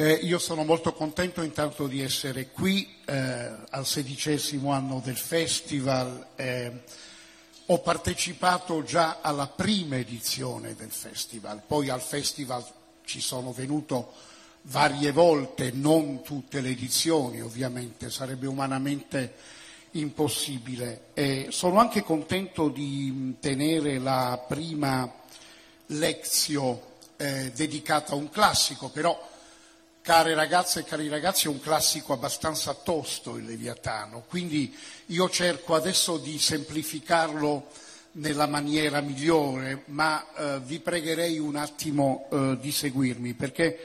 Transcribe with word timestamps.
Eh, 0.00 0.12
io 0.12 0.38
sono 0.38 0.62
molto 0.62 0.92
contento 0.92 1.42
intanto 1.42 1.88
di 1.88 2.02
essere 2.02 2.50
qui 2.50 2.88
eh, 3.04 3.50
al 3.68 3.84
sedicesimo 3.84 4.70
anno 4.70 5.02
del 5.04 5.16
festival. 5.16 6.24
Eh, 6.36 6.70
ho 7.66 7.80
partecipato 7.80 8.84
già 8.84 9.18
alla 9.20 9.48
prima 9.48 9.96
edizione 9.96 10.76
del 10.76 10.92
festival, 10.92 11.62
poi 11.66 11.88
al 11.88 12.00
festival 12.00 12.64
ci 13.06 13.20
sono 13.20 13.52
venuto 13.52 14.12
varie 14.62 15.10
volte, 15.10 15.72
non 15.72 16.22
tutte 16.22 16.60
le 16.60 16.68
edizioni 16.68 17.40
ovviamente, 17.40 18.08
sarebbe 18.08 18.46
umanamente 18.46 19.34
impossibile. 19.92 21.06
E 21.12 21.48
sono 21.50 21.80
anche 21.80 22.04
contento 22.04 22.68
di 22.68 23.34
tenere 23.40 23.98
la 23.98 24.44
prima 24.46 25.12
lezione 25.86 26.82
eh, 27.16 27.50
dedicata 27.52 28.12
a 28.12 28.14
un 28.14 28.30
classico, 28.30 28.90
però 28.90 29.36
care 30.08 30.32
ragazze 30.32 30.80
e 30.80 30.84
cari 30.84 31.06
ragazzi 31.06 31.48
è 31.48 31.50
un 31.50 31.60
classico 31.60 32.14
abbastanza 32.14 32.72
tosto 32.72 33.36
il 33.36 33.44
Leviatano, 33.44 34.24
quindi 34.26 34.74
io 35.08 35.28
cerco 35.28 35.74
adesso 35.74 36.16
di 36.16 36.38
semplificarlo 36.38 37.66
nella 38.12 38.46
maniera 38.46 39.02
migliore, 39.02 39.82
ma 39.88 40.24
eh, 40.32 40.60
vi 40.60 40.78
pregherei 40.78 41.38
un 41.38 41.56
attimo 41.56 42.26
eh, 42.32 42.56
di 42.58 42.72
seguirmi 42.72 43.34
perché 43.34 43.78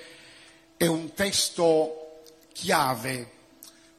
è 0.78 0.86
un 0.86 1.12
testo 1.12 2.22
chiave. 2.54 3.30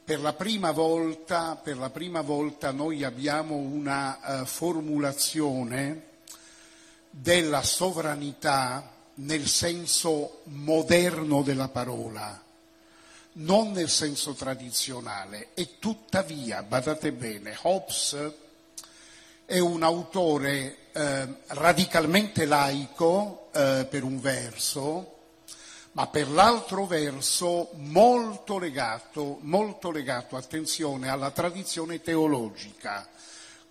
Per 0.03 0.19
la 0.19 0.33
prima 0.33 0.71
volta, 0.71 1.61
la 1.63 1.91
prima 1.91 2.21
volta 2.21 2.71
noi 2.71 3.03
abbiamo 3.03 3.53
una 3.53 4.41
uh, 4.41 4.45
formulazione 4.45 6.07
della 7.11 7.61
sovranità 7.61 8.94
nel 9.15 9.47
senso 9.47 10.41
moderno 10.45 11.41
della 11.41 11.69
parola, 11.69 12.41
non 13.33 13.71
nel 13.71 13.89
senso 13.89 14.33
tradizionale. 14.33 15.49
E 15.53 15.79
tuttavia, 15.79 16.63
badate 16.63 17.11
bene, 17.11 17.57
Hobbes 17.61 18.31
è 19.45 19.59
un 19.59 19.83
autore 19.83 20.77
eh, 20.91 21.27
radicalmente 21.47 22.45
laico 22.45 23.49
eh, 23.53 23.85
per 23.89 24.03
un 24.03 24.19
verso, 24.19 25.11
ma 25.93 26.07
per 26.07 26.29
l'altro 26.29 26.85
verso 26.85 27.69
molto 27.75 28.57
legato, 28.57 29.37
molto 29.41 29.91
legato, 29.91 30.35
attenzione, 30.35 31.09
alla 31.09 31.31
tradizione 31.31 32.01
teologica. 32.01 33.07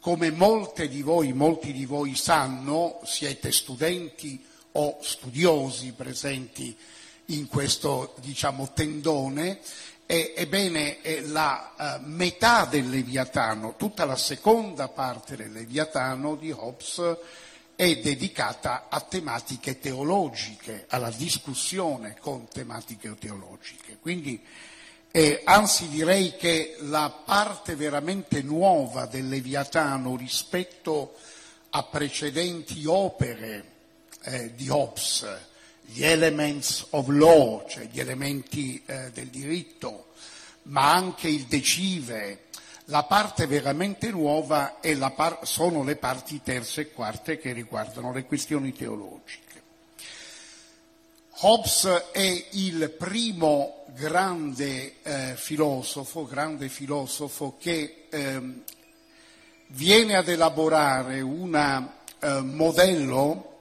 Come 0.00 0.30
molte 0.30 0.88
di 0.88 1.02
voi, 1.02 1.32
molti 1.32 1.72
di 1.72 1.86
voi 1.86 2.14
sanno, 2.14 3.00
siete 3.04 3.52
studenti 3.52 4.52
o 4.76 4.98
studiosi 5.00 5.92
presenti 5.92 6.76
in 7.26 7.46
questo, 7.46 8.14
diciamo, 8.20 8.72
tendone, 8.72 9.60
ebbene 10.06 10.98
la 11.26 11.72
uh, 11.76 12.06
metà 12.08 12.66
del 12.66 12.88
Leviatano, 12.88 13.76
tutta 13.76 14.04
la 14.04 14.16
seconda 14.16 14.88
parte 14.88 15.36
del 15.36 15.52
Leviatano 15.52 16.36
di 16.36 16.50
Hobbes 16.50 17.16
è 17.76 17.96
dedicata 17.96 18.86
a 18.88 19.00
tematiche 19.00 19.78
teologiche, 19.78 20.86
alla 20.88 21.10
discussione 21.10 22.16
con 22.20 22.46
tematiche 22.48 23.16
teologiche. 23.18 23.98
Quindi, 24.00 24.40
eh, 25.10 25.42
anzi 25.44 25.88
direi 25.88 26.36
che 26.36 26.76
la 26.80 27.10
parte 27.24 27.74
veramente 27.74 28.42
nuova 28.42 29.06
del 29.06 29.28
Leviatano 29.28 30.16
rispetto 30.16 31.14
a 31.70 31.82
precedenti 31.84 32.84
opere 32.86 33.73
eh, 34.24 34.54
di 34.54 34.68
Hobbes, 34.68 35.26
gli 35.82 36.04
elements 36.04 36.86
of 36.90 37.08
law, 37.08 37.66
cioè 37.68 37.86
gli 37.86 38.00
elementi 38.00 38.82
eh, 38.86 39.10
del 39.12 39.28
diritto, 39.28 40.12
ma 40.64 40.92
anche 40.92 41.28
il 41.28 41.44
decive, 41.44 42.44
la 42.86 43.04
parte 43.04 43.46
veramente 43.46 44.10
nuova 44.10 44.78
par- 45.14 45.40
sono 45.42 45.82
le 45.84 45.96
parti 45.96 46.42
terze 46.42 46.82
e 46.82 46.92
quarte 46.92 47.38
che 47.38 47.52
riguardano 47.52 48.12
le 48.12 48.24
questioni 48.24 48.72
teologiche. 48.72 49.42
Hobbes 51.38 51.84
è 52.12 52.46
il 52.52 52.94
primo 52.96 53.84
grande 53.94 55.02
eh, 55.02 55.34
filosofo, 55.36 56.26
grande 56.26 56.68
filosofo 56.68 57.56
che 57.58 58.06
eh, 58.08 58.40
viene 59.68 60.16
ad 60.16 60.28
elaborare 60.28 61.20
un 61.20 61.54
eh, 61.54 62.40
modello 62.40 63.53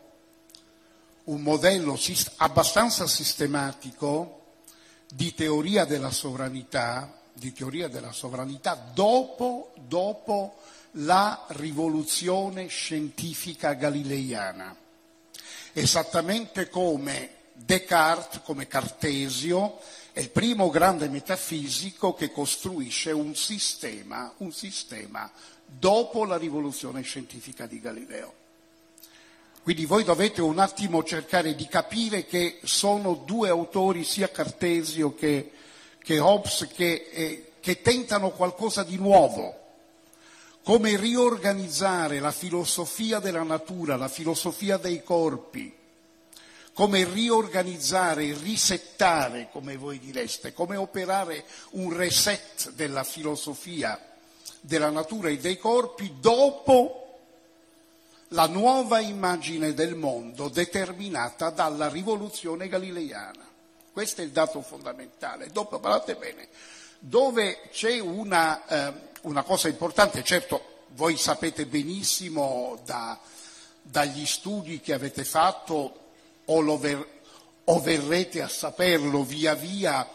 un 1.25 1.41
modello 1.41 1.97
abbastanza 2.38 3.07
sistematico 3.07 4.41
di 5.13 5.34
teoria 5.34 5.85
della 5.85 6.11
sovranità, 6.11 7.22
teoria 7.53 7.88
della 7.88 8.11
sovranità 8.11 8.91
dopo, 8.94 9.73
dopo 9.88 10.57
la 10.97 11.45
rivoluzione 11.50 12.67
scientifica 12.67 13.73
galileiana. 13.73 14.75
Esattamente 15.72 16.69
come 16.69 17.41
Descartes, 17.53 18.41
come 18.44 18.67
Cartesio, 18.67 19.79
è 20.11 20.19
il 20.19 20.29
primo 20.29 20.69
grande 20.69 21.07
metafisico 21.07 22.13
che 22.13 22.31
costruisce 22.31 23.11
un 23.11 23.35
sistema, 23.35 24.34
un 24.38 24.51
sistema 24.51 25.31
dopo 25.66 26.25
la 26.25 26.38
rivoluzione 26.38 27.01
scientifica 27.01 27.66
di 27.66 27.79
Galileo. 27.79 28.41
Quindi 29.63 29.85
voi 29.85 30.03
dovete 30.03 30.41
un 30.41 30.59
attimo 30.59 31.06
cercare 31.06 31.56
di 31.56 31.68
capire 31.68 32.25
che 32.25 32.59
sono 32.63 33.24
due 33.25 33.47
autori, 33.47 34.03
sia 34.03 34.29
Cartesio 34.29 35.16
che, 35.16 35.51
che 36.00 36.19
Hobbes, 36.19 36.68
che, 36.75 37.09
eh, 37.13 37.51
che 37.62 37.81
tentano 37.81 38.31
qualcosa 38.31 38.84
di 38.84 38.97
nuovo, 38.97 39.57
come 40.63 40.97
riorganizzare 40.97 42.19
la 42.19 42.34
filosofia 42.34 43.19
della 43.19 43.44
natura, 43.44 43.96
la 43.96 44.09
filosofia 44.09 44.75
dei 44.75 45.02
corpi, 45.02 45.73
come 46.73 47.06
riorganizzare, 47.06 48.38
risettare, 48.38 49.47
come 49.50 49.78
voi 49.78 49.97
direste, 49.97 50.52
come 50.52 50.75
operare 50.75 51.46
un 51.72 51.96
reset 51.96 52.72
della 52.72 53.06
filosofia 53.06 53.97
della 54.59 54.90
natura 54.90 55.29
e 55.29 55.38
dei 55.38 55.57
corpi 55.57 56.16
dopo 56.19 57.03
la 58.34 58.48
nuova 58.48 59.00
immagine 59.00 59.74
del 59.74 59.96
mondo 59.96 60.50
determinata 60.50 61.52
dalla 61.52 61.88
rivoluzione 61.88 62.68
galileiana. 62.68 63.48
Questo 63.92 64.22
è 64.22 64.24
il 64.24 64.32
dato 64.32 64.62
fondamentale. 64.62 65.50
Dopo, 65.52 65.80
guardate 65.80 66.16
bene, 66.16 66.48
dove 66.98 67.62
c'è 67.72 68.00
una, 68.00 68.66
eh, 68.66 68.94
una 69.22 69.44
cosa 69.44 69.68
importante, 69.68 70.24
certo 70.24 70.86
voi 70.96 71.16
sapete 71.16 71.68
benissimo 71.68 72.80
da, 72.86 73.20
dagli 73.82 74.26
studi 74.26 74.80
che 74.80 74.94
avete 74.94 75.24
fatto 75.24 76.00
o, 76.46 76.78
ver, 76.78 77.08
o 77.66 77.80
verrete 77.82 78.42
a 78.42 78.48
saperlo 78.48 79.24
via 79.24 79.54
via 79.54 80.08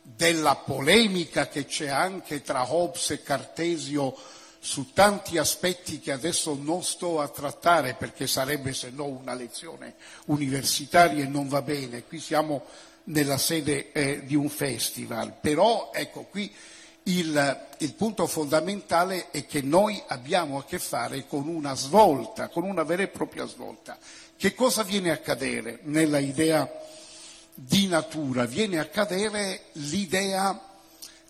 della 0.00 0.56
polemica 0.56 1.48
che 1.48 1.66
c'è 1.66 1.88
anche 1.88 2.40
tra 2.40 2.72
Hobbes 2.72 3.10
e 3.10 3.22
Cartesio 3.22 4.16
su 4.66 4.92
tanti 4.92 5.38
aspetti 5.38 6.00
che 6.00 6.10
adesso 6.10 6.58
non 6.60 6.82
sto 6.82 7.20
a 7.20 7.28
trattare 7.28 7.94
perché 7.94 8.26
sarebbe 8.26 8.74
se 8.74 8.90
no 8.90 9.04
una 9.04 9.32
lezione 9.32 9.94
universitaria 10.24 11.22
e 11.22 11.28
non 11.28 11.46
va 11.46 11.62
bene, 11.62 12.02
qui 12.02 12.18
siamo 12.18 12.64
nella 13.04 13.38
sede 13.38 13.92
eh, 13.92 14.24
di 14.24 14.34
un 14.34 14.48
festival, 14.48 15.34
però 15.40 15.92
ecco 15.94 16.22
qui 16.24 16.52
il, 17.04 17.66
il, 17.78 17.94
punto 17.94 18.26
fondamentale 18.26 19.30
è 19.30 19.46
che 19.46 19.62
noi 19.62 20.02
abbiamo 20.08 20.58
a 20.58 20.64
che 20.64 20.80
fare 20.80 21.28
con 21.28 21.46
una 21.46 21.76
svolta, 21.76 22.48
con 22.48 22.64
una 22.64 22.82
vera 22.82 23.04
e 23.04 23.08
propria 23.08 23.46
svolta. 23.46 23.96
Che 24.36 24.52
cosa 24.52 24.82
viene 24.82 25.12
a 25.12 25.18
cadere 25.18 25.78
nella 25.84 26.18
idea 26.18 26.68
di 27.54 27.86
natura? 27.86 28.46
Viene 28.46 28.80
a 28.80 28.86
cadere 28.86 29.66
l'idea 29.74 30.60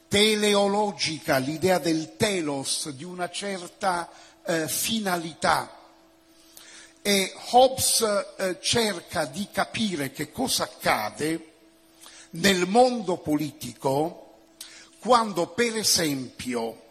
teleologica, 0.09 1.39
l'idea 1.39 1.79
del 1.79 2.17
telos, 2.17 2.91
di 2.91 3.05
una 3.05 3.31
certa 3.31 4.11
eh, 4.45 4.69
finalità. 4.69 5.73
E 7.03 7.33
Hobbes 7.51 8.35
eh, 8.39 8.59
cerca 8.61 9.25
di 9.27 9.49
capire 9.53 10.11
che 10.11 10.33
cosa 10.33 10.65
accade 10.65 11.53
nel 12.31 12.67
mondo 12.67 13.19
politico 13.19 14.23
quando, 14.99 15.47
per 15.49 15.77
esempio, 15.77 16.83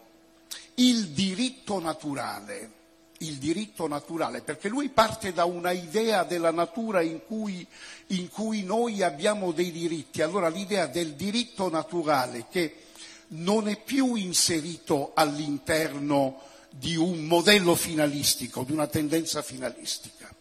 il 0.76 1.08
diritto 1.08 1.78
naturale, 1.78 2.70
il 3.18 3.36
diritto 3.36 3.86
naturale, 3.86 4.40
perché 4.40 4.68
lui 4.68 4.88
parte 4.88 5.32
da 5.32 5.44
una 5.44 5.70
idea 5.70 6.24
della 6.24 6.50
natura 6.50 7.02
in 7.02 7.20
cui, 7.26 7.66
in 8.08 8.30
cui 8.30 8.62
noi 8.62 9.02
abbiamo 9.02 9.52
dei 9.52 9.70
diritti, 9.70 10.22
allora 10.22 10.48
l'idea 10.48 10.86
del 10.86 11.12
diritto 11.12 11.68
naturale 11.68 12.46
che 12.50 12.85
non 13.28 13.68
è 13.68 13.80
più 13.80 14.14
inserito 14.14 15.12
all'interno 15.14 16.40
di 16.70 16.96
un 16.96 17.24
modello 17.24 17.74
finalistico, 17.74 18.62
di 18.62 18.72
una 18.72 18.86
tendenza 18.86 19.42
finalistica, 19.42 20.32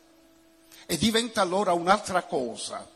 e 0.85 0.97
diventa 0.97 1.41
allora 1.41 1.73
un'altra 1.73 2.23
cosa. 2.23 2.93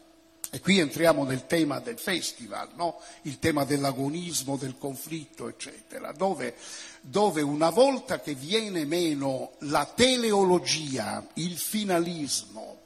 E 0.52 0.60
qui 0.62 0.80
entriamo 0.80 1.24
nel 1.26 1.46
tema 1.46 1.80
del 1.80 2.00
festival, 2.00 2.70
no? 2.76 3.00
il 3.24 3.38
tema 3.38 3.66
dell'agonismo, 3.66 4.58
del 4.58 4.78
conflitto, 4.80 5.48
eccetera, 5.48 6.12
dove, 6.12 6.56
dove 7.02 7.42
una 7.42 7.70
volta 7.70 8.20
che 8.20 8.34
viene 8.34 8.84
meno 8.84 9.52
la 9.60 9.86
teleologia, 9.86 11.26
il 11.36 11.56
finalismo, 11.56 12.78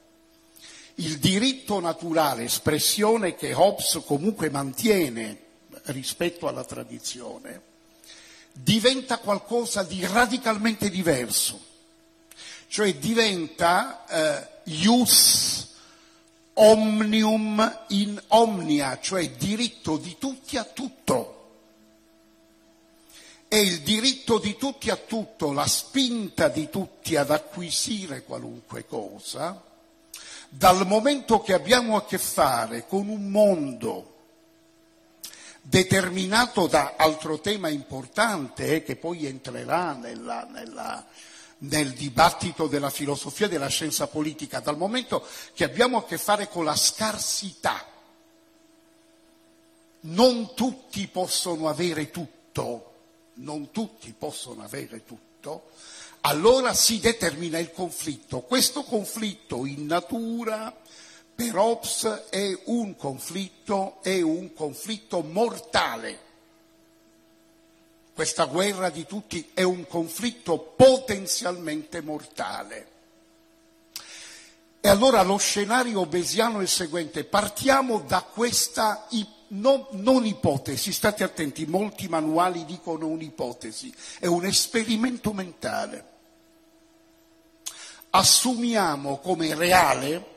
il 0.95 1.17
diritto 1.19 1.79
naturale, 1.79 2.43
espressione 2.43 3.35
che 3.35 3.53
Hobbes 3.53 4.01
comunque 4.05 4.49
mantiene 4.49 5.42
rispetto 5.85 6.47
alla 6.47 6.63
tradizione, 6.63 7.61
diventa 8.51 9.17
qualcosa 9.17 9.83
di 9.83 10.05
radicalmente 10.05 10.89
diverso, 10.89 11.59
cioè 12.67 12.95
diventa 12.95 14.05
eh, 14.07 14.47
ius 14.65 15.71
omnium 16.53 17.85
in 17.89 18.21
omnia, 18.29 18.99
cioè 18.99 19.29
diritto 19.31 19.97
di 19.97 20.17
tutti 20.17 20.57
a 20.57 20.63
tutto. 20.63 21.29
E 23.47 23.61
il 23.61 23.81
diritto 23.81 24.39
di 24.39 24.55
tutti 24.55 24.89
a 24.89 24.95
tutto, 24.95 25.51
la 25.51 25.67
spinta 25.67 26.47
di 26.47 26.69
tutti 26.69 27.15
ad 27.15 27.29
acquisire 27.29 28.23
qualunque 28.23 28.85
cosa, 28.87 29.61
dal 30.49 30.87
momento 30.87 31.41
che 31.41 31.53
abbiamo 31.53 31.95
a 31.95 32.05
che 32.05 32.17
fare 32.17 32.87
con 32.87 33.09
un 33.09 33.29
mondo 33.29 34.12
determinato 35.65 36.67
da 36.67 36.95
altro 36.97 37.39
tema 37.39 37.69
importante 37.69 38.75
eh, 38.75 38.83
che 38.83 38.97
poi 38.97 39.25
entrerà 39.25 39.93
nella, 39.93 40.43
nella, 40.43 41.05
nel 41.59 41.93
dibattito 41.93 42.67
della 42.67 42.89
filosofia 42.89 43.45
e 43.45 43.49
della 43.49 43.69
scienza 43.69 44.07
politica, 44.07 44.59
dal 44.59 44.77
momento 44.77 45.25
che 45.53 45.63
abbiamo 45.63 45.97
a 45.97 46.05
che 46.05 46.17
fare 46.17 46.49
con 46.49 46.65
la 46.65 46.75
scarsità. 46.75 47.85
Non 50.01 50.53
tutti 50.53 51.07
possono 51.07 51.69
avere 51.69 52.11
tutto, 52.11 52.91
non 53.35 53.71
tutti 53.71 54.13
possono 54.17 54.63
avere 54.63 55.05
tutto, 55.05 55.69
allora 56.21 56.73
si 56.73 56.99
determina 56.99 57.57
il 57.57 57.71
conflitto. 57.71 58.41
Questo 58.41 58.83
conflitto 58.83 59.65
in 59.65 59.85
natura 59.85 60.75
per 61.35 61.57
Hobbes 61.57 62.25
è 62.29 62.57
un 62.65 62.95
conflitto, 62.95 64.01
è 64.03 64.21
un 64.21 64.53
conflitto 64.53 65.21
mortale. 65.21 66.19
Questa 68.13 68.45
guerra 68.45 68.89
di 68.89 69.05
tutti 69.07 69.49
è 69.53 69.63
un 69.63 69.87
conflitto 69.87 70.59
potenzialmente 70.59 72.01
mortale. 72.01 72.87
E 74.79 74.89
allora 74.89 75.23
lo 75.23 75.37
scenario 75.37 76.01
obesiano 76.01 76.59
è 76.59 76.63
il 76.63 76.67
seguente, 76.67 77.23
partiamo 77.23 77.99
da 77.99 78.21
questa 78.21 79.07
non, 79.47 79.87
non 79.91 80.25
ipotesi, 80.25 80.91
state 80.91 81.23
attenti, 81.23 81.65
molti 81.65 82.07
manuali 82.07 82.65
dicono 82.65 83.07
un'ipotesi, 83.07 83.93
è 84.19 84.25
un 84.27 84.45
esperimento 84.45 85.33
mentale. 85.33 86.11
Assumiamo 88.11 89.17
come 89.19 89.55
reale 89.55 90.32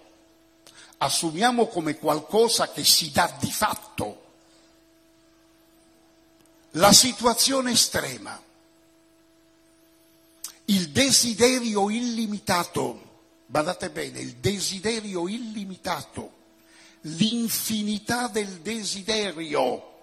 assumiamo 0.99 1.67
come 1.67 1.99
qualcosa 1.99 2.71
che 2.71 2.85
si 2.85 3.11
dà 3.11 3.35
di 3.39 3.51
fatto. 3.51 4.25
La 6.73 6.93
situazione 6.93 7.73
estrema, 7.73 8.41
il 10.67 10.91
desiderio 10.91 11.91
illimitato, 11.91 13.03
badate 13.47 13.91
bene, 13.91 14.21
il 14.21 14.35
desiderio 14.35 15.29
illimitato, 15.29 16.33
l'infinità 17.03 18.29
del 18.29 18.61
desiderio 18.61 19.95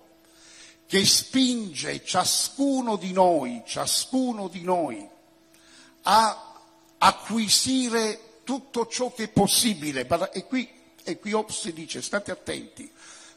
che 0.87 1.05
spinge 1.05 2.03
ciascuno 2.03 2.95
di 2.97 3.11
noi, 3.11 3.63
ciascuno 3.65 4.47
di 4.47 4.61
noi 4.61 5.07
a 6.03 6.53
acquisire 6.97 8.41
tutto 8.43 8.87
ciò 8.87 9.13
che 9.13 9.25
è 9.25 9.29
possibile. 9.29 10.07
E 10.31 10.45
qui 10.45 10.72
e 11.03 11.19
qui 11.19 11.33
Hobbes 11.33 11.69
dice, 11.71 12.01
state 12.01 12.31
attenti, 12.31 12.89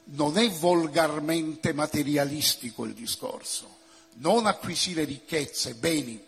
non 0.05 0.39
è 0.39 0.49
volgarmente 0.51 1.73
materialistico 1.73 2.85
il 2.85 2.95
discorso, 2.95 3.77
non 4.15 4.47
acquisire 4.47 5.05
ricchezze, 5.05 5.75
beni, 5.75 6.23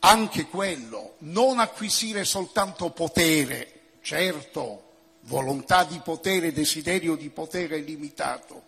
anche 0.00 0.46
quello, 0.46 1.16
non 1.18 1.58
acquisire 1.58 2.24
soltanto 2.24 2.90
potere, 2.90 3.96
certo, 4.00 4.84
volontà 5.22 5.84
di 5.84 5.98
potere, 5.98 6.52
desiderio 6.52 7.14
di 7.14 7.28
potere 7.28 7.78
limitato, 7.78 8.62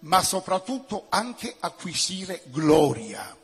ma 0.00 0.22
soprattutto 0.22 1.06
anche 1.10 1.56
acquisire 1.58 2.42
gloria, 2.46 3.36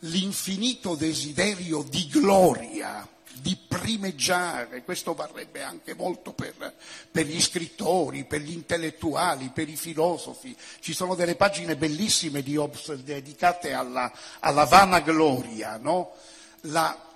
l'infinito 0.00 0.94
desiderio 0.94 1.82
di 1.82 2.06
gloria 2.06 3.08
di 3.40 3.56
primeggiare, 3.68 4.82
questo 4.82 5.14
varrebbe 5.14 5.62
anche 5.62 5.94
molto 5.94 6.32
per, 6.32 6.74
per, 7.10 7.26
gli 7.26 7.40
scrittori, 7.40 8.24
per 8.24 8.40
gli 8.40 8.52
intellettuali, 8.52 9.50
per 9.50 9.68
i 9.68 9.76
filosofi. 9.76 10.56
Ci 10.80 10.92
sono 10.92 11.14
delle 11.14 11.36
pagine 11.36 11.76
bellissime 11.76 12.42
di 12.42 12.56
Hobbes 12.56 12.94
dedicate 12.94 13.72
alla, 13.72 14.12
alla 14.40 14.64
vanagloria, 14.64 15.76
no? 15.76 16.14
La, 16.62 17.06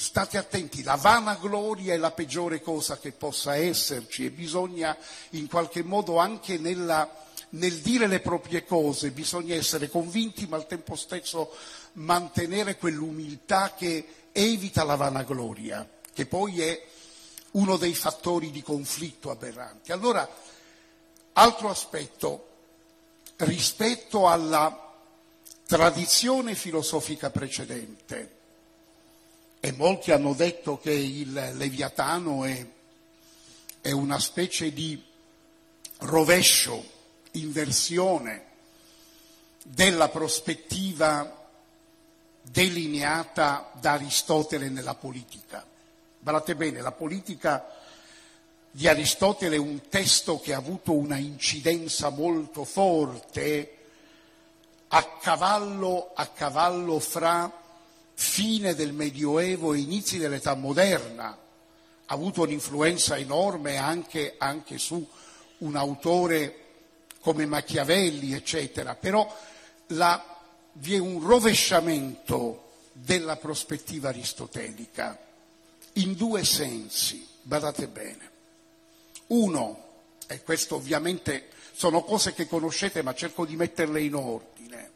state 0.00 0.38
attenti, 0.38 0.82
la 0.82 0.94
vanagloria 0.94 1.92
è 1.92 1.98
la 1.98 2.10
peggiore 2.10 2.62
cosa 2.62 2.98
che 2.98 3.12
possa 3.12 3.56
esserci 3.56 4.24
e 4.24 4.30
bisogna 4.30 4.96
in 5.30 5.46
qualche 5.46 5.82
modo 5.82 6.16
anche 6.16 6.56
nella, 6.56 7.06
nel 7.50 7.80
dire 7.80 8.06
le 8.06 8.20
proprie 8.20 8.64
cose, 8.64 9.10
bisogna 9.10 9.54
essere 9.54 9.90
convinti 9.90 10.46
ma 10.46 10.56
al 10.56 10.66
tempo 10.66 10.96
stesso 10.96 11.54
mantenere 11.94 12.78
quell'umiltà 12.78 13.74
che 13.76 14.19
evita 14.32 14.84
la 14.84 14.96
vanagloria, 14.96 15.88
che 16.12 16.26
poi 16.26 16.60
è 16.62 16.86
uno 17.52 17.76
dei 17.76 17.94
fattori 17.94 18.50
di 18.50 18.62
conflitto 18.62 19.30
aberranti. 19.30 19.92
Allora, 19.92 20.28
altro 21.32 21.68
aspetto, 21.68 22.48
rispetto 23.36 24.28
alla 24.28 24.94
tradizione 25.66 26.54
filosofica 26.54 27.30
precedente, 27.30 28.38
e 29.60 29.72
molti 29.72 30.10
hanno 30.10 30.32
detto 30.32 30.78
che 30.78 30.92
il 30.92 31.32
Leviatano 31.32 32.44
è, 32.44 32.66
è 33.80 33.90
una 33.90 34.18
specie 34.18 34.72
di 34.72 35.02
rovescio, 35.98 36.98
inversione 37.32 38.46
della 39.62 40.08
prospettiva 40.08 41.39
delineata 42.50 43.70
da 43.80 43.92
Aristotele 43.92 44.68
nella 44.68 44.94
politica. 44.94 45.64
Guardate 46.18 46.56
bene, 46.56 46.80
la 46.80 46.92
politica 46.92 47.64
di 48.70 48.88
Aristotele 48.88 49.56
è 49.56 49.58
un 49.58 49.88
testo 49.88 50.40
che 50.40 50.52
ha 50.52 50.58
avuto 50.58 50.92
una 50.92 51.16
incidenza 51.16 52.10
molto 52.10 52.64
forte 52.64 53.76
a 54.88 55.04
cavallo, 55.20 56.10
a 56.14 56.26
cavallo 56.26 56.98
fra 56.98 57.50
fine 58.14 58.74
del 58.74 58.92
Medioevo 58.92 59.72
e 59.72 59.78
inizi 59.78 60.18
dell'età 60.18 60.54
moderna. 60.54 61.28
Ha 61.28 62.14
avuto 62.14 62.42
un'influenza 62.42 63.16
enorme 63.16 63.76
anche, 63.76 64.34
anche 64.38 64.78
su 64.78 65.08
un 65.58 65.76
autore 65.76 66.56
come 67.20 67.46
Machiavelli, 67.46 68.32
eccetera. 68.34 68.96
Però 68.96 69.32
la 69.88 70.38
vi 70.74 70.94
è 70.94 70.98
un 70.98 71.24
rovesciamento 71.24 72.68
della 72.92 73.36
prospettiva 73.36 74.08
aristotelica 74.08 75.18
in 75.94 76.14
due 76.14 76.44
sensi, 76.44 77.26
badate 77.42 77.88
bene. 77.88 78.30
Uno, 79.28 79.88
e 80.26 80.42
questo 80.42 80.76
ovviamente 80.76 81.48
sono 81.72 82.02
cose 82.02 82.34
che 82.34 82.46
conoscete 82.46 83.02
ma 83.02 83.14
cerco 83.14 83.44
di 83.44 83.56
metterle 83.56 84.02
in 84.02 84.14
ordine, 84.14 84.90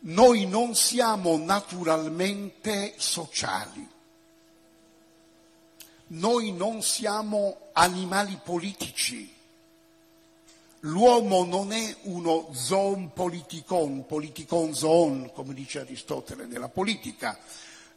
noi 0.00 0.46
non 0.46 0.74
siamo 0.74 1.36
naturalmente 1.38 2.94
sociali, 2.96 3.88
noi 6.08 6.52
non 6.52 6.82
siamo 6.82 7.68
animali 7.72 8.38
politici, 8.42 9.32
L'uomo 10.86 11.44
non 11.44 11.72
è 11.72 11.96
uno 12.02 12.48
zoon 12.52 13.14
politikon, 13.14 14.04
politikon 14.04 14.74
zoon, 14.74 15.30
come 15.32 15.54
dice 15.54 15.80
Aristotele 15.80 16.44
nella 16.44 16.68
politica. 16.68 17.38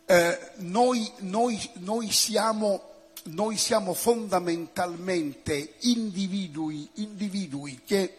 Eh, 0.06 0.52
noi, 0.58 1.12
noi, 1.18 1.60
noi, 1.80 2.10
siamo, 2.12 2.82
noi, 3.24 3.58
siamo, 3.58 3.94
fondamentalmente 3.94 5.74
individui, 5.80 6.88
individui 6.94 7.82
che 7.86 8.18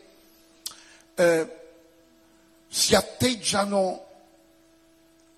eh, 1.14 1.56
si 2.68 2.94
atteggiano 2.94 4.04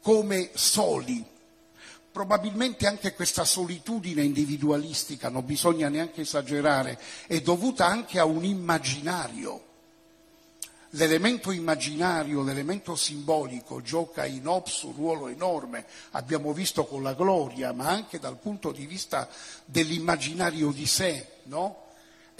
come 0.02 0.50
soli, 0.54 1.24
probabilmente 2.12 2.86
anche 2.86 3.14
questa 3.14 3.44
solitudine 3.44 4.22
individualistica, 4.22 5.28
non 5.28 5.44
bisogna 5.44 5.88
neanche 5.88 6.22
esagerare, 6.22 6.98
è 7.26 7.40
dovuta 7.40 7.86
anche 7.86 8.18
a 8.18 8.24
un 8.24 8.44
immaginario. 8.44 9.68
L'elemento 10.94 11.52
immaginario, 11.52 12.42
l'elemento 12.42 12.96
simbolico 12.96 13.80
gioca 13.80 14.26
in 14.26 14.48
Hobbes 14.48 14.82
un 14.82 14.94
ruolo 14.94 15.28
enorme, 15.28 15.86
abbiamo 16.10 16.52
visto 16.52 16.84
con 16.84 17.04
la 17.04 17.14
gloria, 17.14 17.72
ma 17.72 17.88
anche 17.88 18.18
dal 18.18 18.38
punto 18.38 18.72
di 18.72 18.86
vista 18.86 19.28
dell'immaginario 19.64 20.72
di 20.72 20.86
sé, 20.86 21.26
no? 21.44 21.89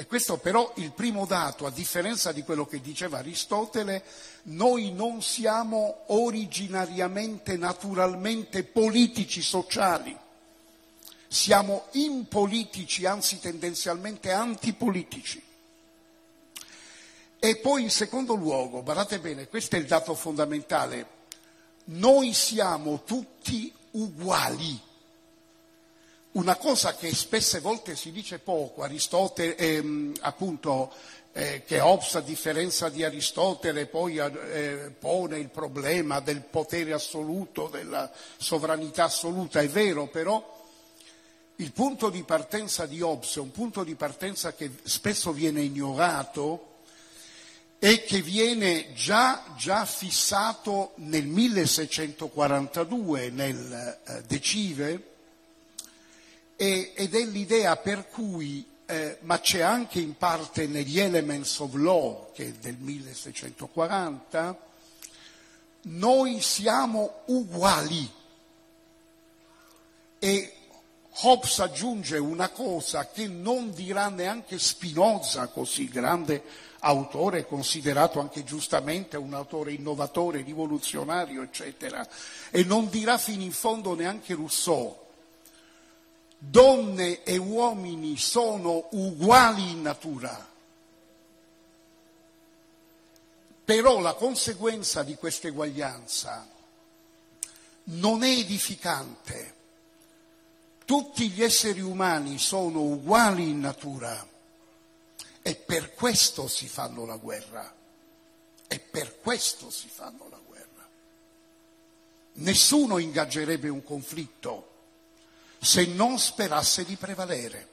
E 0.00 0.06
questo 0.06 0.38
però 0.38 0.72
il 0.76 0.92
primo 0.92 1.26
dato, 1.26 1.66
a 1.66 1.70
differenza 1.70 2.32
di 2.32 2.42
quello 2.42 2.64
che 2.64 2.80
diceva 2.80 3.18
Aristotele, 3.18 4.02
noi 4.44 4.92
non 4.92 5.20
siamo 5.20 6.04
originariamente, 6.06 7.58
naturalmente 7.58 8.62
politici 8.62 9.42
sociali, 9.42 10.16
siamo 11.28 11.88
impolitici, 11.90 13.04
anzi 13.04 13.40
tendenzialmente 13.40 14.32
antipolitici. 14.32 15.44
E 17.38 17.56
poi 17.56 17.82
in 17.82 17.90
secondo 17.90 18.32
luogo, 18.32 18.82
guardate 18.82 19.18
bene, 19.18 19.48
questo 19.48 19.76
è 19.76 19.78
il 19.80 19.84
dato 19.84 20.14
fondamentale, 20.14 21.06
noi 21.84 22.32
siamo 22.32 23.02
tutti 23.04 23.70
uguali 23.90 24.80
una 26.32 26.56
cosa 26.56 26.94
che 26.94 27.14
spesse 27.14 27.60
volte 27.60 27.96
si 27.96 28.12
dice 28.12 28.38
poco, 28.38 28.82
Aristotele, 28.82 29.56
ehm, 29.56 30.12
appunto, 30.20 30.92
eh, 31.32 31.64
che 31.64 31.80
Hobbes, 31.80 32.14
a 32.14 32.20
differenza 32.20 32.88
di 32.88 33.02
Aristotele, 33.02 33.86
poi 33.86 34.18
eh, 34.18 34.94
pone 34.96 35.38
il 35.38 35.48
problema 35.48 36.20
del 36.20 36.42
potere 36.42 36.92
assoluto, 36.92 37.66
della 37.66 38.08
sovranità 38.36 39.04
assoluta, 39.04 39.60
è 39.60 39.68
vero, 39.68 40.06
però 40.06 40.58
il 41.56 41.72
punto 41.72 42.10
di 42.10 42.22
partenza 42.22 42.86
di 42.86 43.00
Hobbes 43.00 43.36
è 43.36 43.40
un 43.40 43.50
punto 43.50 43.82
di 43.82 43.96
partenza 43.96 44.54
che 44.54 44.70
spesso 44.84 45.32
viene 45.32 45.62
ignorato 45.62 46.66
e 47.78 48.04
che 48.04 48.22
viene 48.22 48.92
già, 48.94 49.42
già 49.56 49.84
fissato 49.84 50.92
nel 50.96 51.26
1642 51.26 53.30
nel 53.30 54.00
eh, 54.06 54.22
Decive, 54.26 55.09
ed 56.62 57.14
è 57.14 57.24
l'idea 57.24 57.74
per 57.76 58.06
cui, 58.08 58.68
eh, 58.84 59.16
ma 59.22 59.40
c'è 59.40 59.62
anche 59.62 59.98
in 59.98 60.18
parte 60.18 60.66
negli 60.66 61.00
Elements 61.00 61.58
of 61.60 61.72
Law, 61.72 62.32
che 62.34 62.48
è 62.48 62.52
del 62.52 62.76
1640, 62.76 64.60
noi 65.84 66.42
siamo 66.42 67.22
uguali. 67.28 68.12
E 70.18 70.52
Hobbes 71.22 71.60
aggiunge 71.60 72.18
una 72.18 72.50
cosa 72.50 73.08
che 73.08 73.26
non 73.26 73.72
dirà 73.72 74.10
neanche 74.10 74.58
Spinoza, 74.58 75.46
così 75.46 75.88
grande 75.88 76.42
autore, 76.80 77.46
considerato 77.46 78.20
anche 78.20 78.44
giustamente 78.44 79.16
un 79.16 79.32
autore 79.32 79.72
innovatore, 79.72 80.42
rivoluzionario, 80.42 81.40
eccetera, 81.40 82.06
e 82.50 82.64
non 82.64 82.90
dirà 82.90 83.16
fino 83.16 83.44
in 83.44 83.52
fondo 83.52 83.94
neanche 83.94 84.34
Rousseau 84.34 85.08
donne 86.42 87.22
e 87.22 87.36
uomini 87.36 88.16
sono 88.16 88.88
uguali 88.92 89.70
in 89.70 89.82
natura, 89.82 90.48
però 93.62 94.00
la 94.00 94.14
conseguenza 94.14 95.02
di 95.02 95.14
questa 95.16 95.48
eguaglianza 95.48 96.48
non 97.84 98.22
è 98.22 98.28
edificante. 98.28 99.58
Tutti 100.86 101.28
gli 101.28 101.42
esseri 101.42 101.80
umani 101.80 102.38
sono 102.38 102.80
uguali 102.80 103.48
in 103.48 103.60
natura 103.60 104.26
e 105.42 105.54
per 105.54 105.94
questo 105.94 106.48
si 106.48 106.66
fanno 106.66 107.04
la 107.04 107.16
guerra. 107.16 107.74
E 108.66 108.78
per 108.78 109.20
questo 109.20 109.70
si 109.70 109.88
fanno 109.88 110.28
la 110.30 110.40
guerra. 110.44 110.88
Nessuno 112.34 112.98
ingaggerebbe 112.98 113.68
un 113.68 113.82
conflitto 113.82 114.69
se 115.60 115.86
non 115.86 116.18
sperasse 116.18 116.84
di 116.84 116.96
prevalere. 116.96 117.68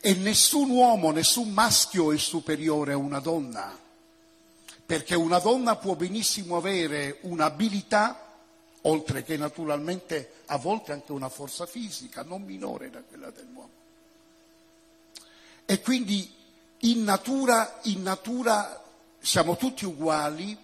E 0.00 0.14
nessun 0.14 0.70
uomo, 0.70 1.10
nessun 1.10 1.52
maschio 1.52 2.12
è 2.12 2.18
superiore 2.18 2.92
a 2.92 2.96
una 2.96 3.20
donna, 3.20 3.78
perché 4.84 5.14
una 5.14 5.38
donna 5.38 5.76
può 5.76 5.94
benissimo 5.94 6.56
avere 6.56 7.18
un'abilità, 7.22 8.20
oltre 8.82 9.22
che 9.22 9.36
naturalmente 9.36 10.42
a 10.46 10.58
volte 10.58 10.92
anche 10.92 11.12
una 11.12 11.28
forza 11.30 11.64
fisica, 11.64 12.22
non 12.22 12.42
minore 12.42 12.90
da 12.90 13.00
quella 13.00 13.30
dell'uomo. 13.30 13.70
E 15.64 15.80
quindi 15.80 16.30
in 16.80 17.02
natura, 17.02 17.80
in 17.84 18.02
natura 18.02 18.82
siamo 19.20 19.56
tutti 19.56 19.86
uguali, 19.86 20.56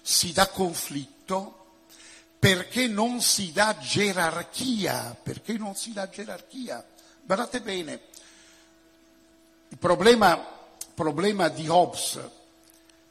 si 0.00 0.32
dà 0.32 0.48
conflitto, 0.48 1.55
perché 2.46 2.86
non 2.86 3.20
si 3.22 3.50
dà 3.50 3.76
gerarchia, 3.76 5.18
perché 5.20 5.54
non 5.54 5.74
si 5.74 5.92
dà 5.92 6.08
gerarchia. 6.08 6.86
Guardate 7.24 7.60
bene, 7.60 8.00
il 9.66 9.76
problema, 9.78 10.46
problema 10.94 11.48
di 11.48 11.66
Hobbes 11.68 12.20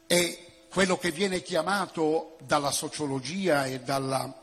è 0.06 0.38
quello 0.70 0.96
che 0.96 1.10
viene 1.10 1.42
chiamato 1.42 2.38
dalla 2.46 2.70
sociologia 2.70 3.66
e 3.66 3.80
dalla 3.80 4.42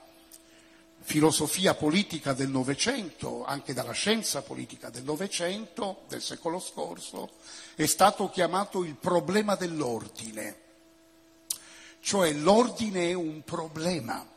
filosofia 1.00 1.74
politica 1.74 2.34
del 2.34 2.50
Novecento, 2.50 3.44
anche 3.46 3.74
dalla 3.74 3.94
scienza 3.94 4.44
politica 4.44 4.92
del 4.92 5.06
Novecento, 5.06 6.04
del 6.08 6.22
secolo 6.22 6.60
scorso, 6.60 7.32
è 7.74 7.88
stato 7.88 8.30
chiamato 8.30 8.84
il 8.84 8.94
problema 8.94 9.56
dell'ordine. 9.56 10.62
Cioè 12.00 12.32
l'ordine 12.34 13.10
è 13.10 13.14
un 13.14 13.44
problema 13.44 14.28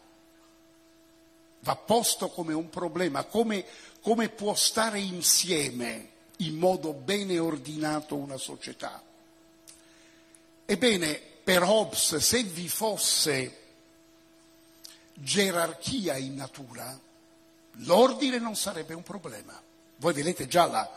va 1.66 1.74
posto 1.74 2.28
come 2.28 2.54
un 2.54 2.70
problema, 2.70 3.24
come, 3.24 3.64
come 4.00 4.28
può 4.28 4.54
stare 4.54 5.00
insieme 5.00 6.10
in 6.38 6.56
modo 6.56 6.92
bene 6.92 7.40
ordinato 7.40 8.14
una 8.14 8.36
società. 8.36 9.02
Ebbene, 10.64 11.20
per 11.42 11.64
Hobbes, 11.64 12.16
se 12.16 12.42
vi 12.44 12.68
fosse 12.68 13.64
gerarchia 15.14 16.16
in 16.16 16.36
natura, 16.36 16.98
l'ordine 17.78 18.38
non 18.38 18.54
sarebbe 18.54 18.94
un 18.94 19.02
problema. 19.02 19.60
Voi 19.96 20.12
vedete 20.12 20.46
già 20.46 20.66
la, 20.66 20.88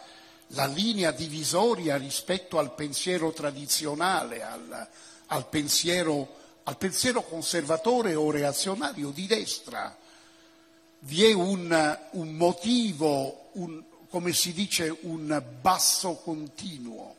la 0.47 0.67
linea 0.67 1.11
divisoria 1.11 1.97
rispetto 1.97 2.59
al 2.59 2.75
pensiero 2.75 3.31
tradizionale, 3.31 4.43
al, 4.43 4.87
al, 5.27 5.47
pensiero, 5.47 6.35
al 6.63 6.77
pensiero 6.77 7.23
conservatore 7.23 8.13
o 8.13 8.29
reazionario 8.29 9.09
di 9.09 9.25
destra 9.25 9.97
vi 10.99 11.25
è 11.25 11.33
un, 11.33 11.99
un 12.11 12.33
motivo, 12.33 13.49
un, 13.53 13.83
come 14.09 14.33
si 14.33 14.53
dice, 14.53 14.95
un 15.01 15.43
basso 15.61 16.15
continuo. 16.15 17.15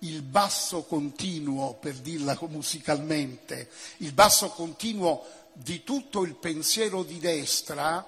Il 0.00 0.22
basso 0.22 0.82
continuo, 0.82 1.74
per 1.74 1.94
dirla 1.94 2.38
musicalmente, 2.48 3.70
il 3.98 4.12
basso 4.12 4.50
continuo 4.50 5.24
di 5.52 5.82
tutto 5.82 6.24
il 6.24 6.34
pensiero 6.34 7.02
di 7.02 7.18
destra 7.18 8.06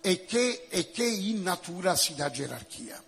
è 0.00 0.24
che, 0.24 0.68
che 0.92 1.04
in 1.04 1.42
natura 1.42 1.96
si 1.96 2.14
dà 2.14 2.30
gerarchia 2.30 3.02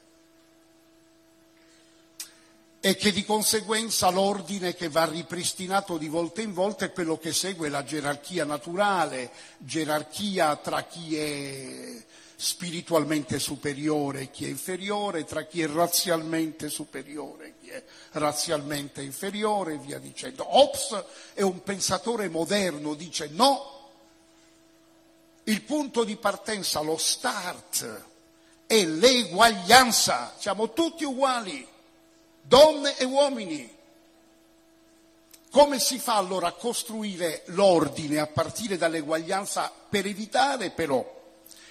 e 2.86 2.96
che 2.96 3.12
di 3.12 3.24
conseguenza 3.24 4.10
l'ordine 4.10 4.74
che 4.74 4.90
va 4.90 5.06
ripristinato 5.06 5.96
di 5.96 6.06
volta 6.06 6.42
in 6.42 6.52
volta 6.52 6.84
è 6.84 6.92
quello 6.92 7.16
che 7.16 7.32
segue 7.32 7.70
la 7.70 7.82
gerarchia 7.82 8.44
naturale, 8.44 9.30
gerarchia 9.56 10.54
tra 10.56 10.82
chi 10.82 11.16
è 11.16 12.04
spiritualmente 12.36 13.38
superiore 13.38 14.20
e 14.20 14.30
chi 14.30 14.44
è 14.44 14.48
inferiore, 14.48 15.24
tra 15.24 15.44
chi 15.44 15.62
è 15.62 15.66
razzialmente 15.66 16.68
superiore 16.68 17.46
e 17.46 17.54
chi 17.58 17.70
è 17.70 17.82
razzialmente 18.12 19.00
inferiore 19.00 19.72
e 19.72 19.78
via 19.78 19.98
dicendo. 19.98 20.44
Hobbes 20.54 21.04
è 21.32 21.40
un 21.40 21.62
pensatore 21.62 22.28
moderno, 22.28 22.92
dice 22.92 23.28
no, 23.32 23.92
il 25.44 25.62
punto 25.62 26.04
di 26.04 26.16
partenza, 26.16 26.82
lo 26.82 26.98
start, 26.98 28.04
è 28.66 28.84
l'eguaglianza, 28.84 30.34
siamo 30.36 30.74
tutti 30.74 31.04
uguali 31.04 31.72
donne 32.46 32.96
e 32.98 33.04
uomini. 33.04 33.72
Come 35.50 35.78
si 35.78 35.98
fa 35.98 36.16
allora 36.16 36.48
a 36.48 36.52
costruire 36.52 37.42
l'ordine 37.46 38.18
a 38.18 38.26
partire 38.26 38.76
dall'eguaglianza 38.76 39.72
per 39.88 40.06
evitare 40.06 40.70
però 40.70 41.12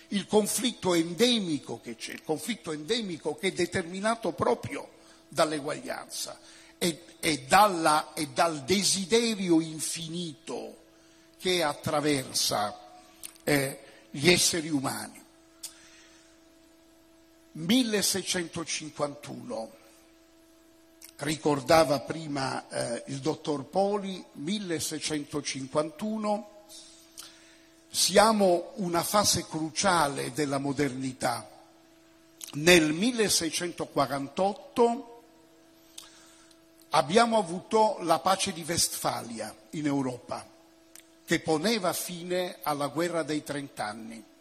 il 0.10 0.26
conflitto 0.26 0.94
endemico 0.94 1.82
che 1.82 1.96
c'è, 1.96 2.14
il 2.14 2.24
conflitto 2.24 2.72
endemico 2.72 3.36
che 3.36 3.48
è 3.48 3.52
determinato 3.52 4.32
proprio 4.32 4.90
dall'eguaglianza 5.28 6.40
e, 6.78 7.04
e, 7.20 7.46
dalla, 7.48 8.14
e 8.14 8.28
dal 8.28 8.64
desiderio 8.64 9.60
infinito 9.60 10.82
che 11.40 11.64
attraversa 11.64 12.80
eh, 13.44 13.80
gli 14.12 14.30
esseri 14.30 14.70
umani. 14.70 15.22
1651, 17.54 19.72
ricordava 21.24 22.02
prima 22.02 22.68
eh, 22.68 23.04
il 23.08 23.18
dottor 23.20 23.64
Poli, 23.66 24.24
1651, 24.34 26.50
siamo 27.90 28.74
una 28.76 29.04
fase 29.04 29.46
cruciale 29.48 30.32
della 30.34 30.58
modernità. 30.58 31.50
Nel 32.54 32.94
1648 32.94 35.24
abbiamo 36.90 37.38
avuto 37.38 37.98
la 38.02 38.20
pace 38.20 38.54
di 38.54 38.66
Westfalia 38.68 39.56
in 39.72 39.86
Europa, 39.86 40.46
che 41.26 41.40
poneva 41.40 41.94
fine 41.94 42.58
alla 42.64 42.88
guerra 42.88 43.24
dei 43.24 43.44
trent'anni. 43.44 44.32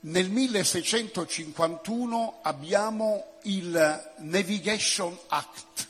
Nel 0.00 0.30
1651 0.30 2.38
abbiamo 2.42 3.24
il 3.42 4.12
Navigation 4.18 5.18
Act, 5.26 5.88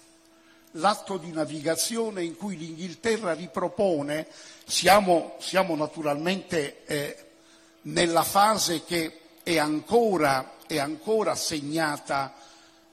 l'atto 0.72 1.18
di 1.18 1.30
navigazione 1.30 2.24
in 2.24 2.34
cui 2.34 2.56
l'Inghilterra 2.56 3.34
ripropone, 3.34 4.26
siamo, 4.64 5.36
siamo 5.40 5.76
naturalmente 5.76 6.86
eh, 6.86 7.16
nella 7.82 8.22
fase 8.22 8.82
che 8.84 9.20
è 9.42 9.58
ancora, 9.58 10.54
è 10.66 10.78
ancora, 10.78 11.34
segnata 11.34 12.32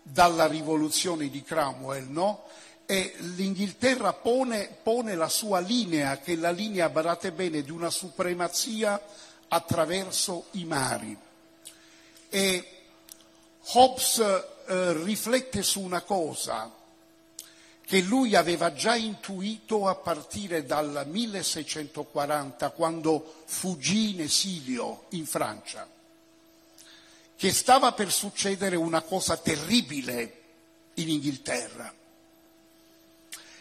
dalla 0.02 0.48
rivoluzione 0.48 1.30
di 1.30 1.42
Cromwell, 1.44 2.08
no? 2.10 2.44
E 2.86 3.14
l'Inghilterra 3.20 4.12
pone, 4.12 4.70
pone 4.84 5.16
la 5.16 5.30
sua 5.30 5.60
linea, 5.60 6.20
che 6.20 6.34
è 6.34 6.36
la 6.36 6.52
linea, 6.52 6.90
badate 6.90 7.32
bene, 7.32 7.62
di 7.62 7.72
una 7.72 7.90
supremazia 7.90 9.02
attraverso 9.48 10.48
i 10.52 10.66
mari. 10.66 11.18
E 12.30 12.70
Hobbes 13.74 14.20
eh, 14.20 14.94
riflette 15.04 15.64
su 15.64 15.82
una 15.82 16.02
cosa 16.02 16.72
che 17.86 18.02
lui 18.02 18.36
aveva 18.36 18.74
già 18.74 18.96
intuito 18.96 19.88
a 19.88 19.96
partire 19.96 20.66
dal 20.66 21.04
1640, 21.08 22.72
quando 22.72 23.44
fuggì 23.46 24.16
in 24.16 24.22
esilio 24.22 25.06
in 25.10 25.28
Francia, 25.28 25.88
che 27.36 27.54
stava 27.54 27.92
per 27.92 28.12
succedere 28.12 28.76
una 28.76 29.02
cosa 29.02 29.38
terribile 29.38 30.42
in 30.96 31.10
Inghilterra, 31.10 31.94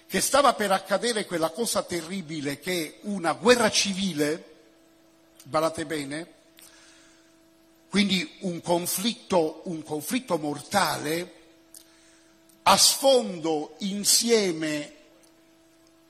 che 0.06 0.20
stava 0.22 0.54
per 0.54 0.72
accadere 0.72 1.26
quella 1.26 1.50
cosa 1.50 1.82
terribile 1.82 2.58
che 2.58 3.00
una 3.02 3.34
guerra 3.34 3.70
civile 3.70 4.52
Badate 5.44 5.84
bene? 5.84 6.32
Quindi 7.88 8.28
un 8.40 8.60
conflitto, 8.60 9.62
un 9.66 9.82
conflitto 9.82 10.36
mortale 10.38 11.32
a 12.62 12.76
sfondo 12.76 13.76
insieme, 13.80 14.94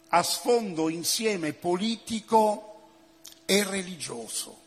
a 0.09 0.23
sfondo 0.23 0.89
insieme 0.89 1.53
politico 1.53 2.89
e 3.45 3.65
religioso. 3.65 4.63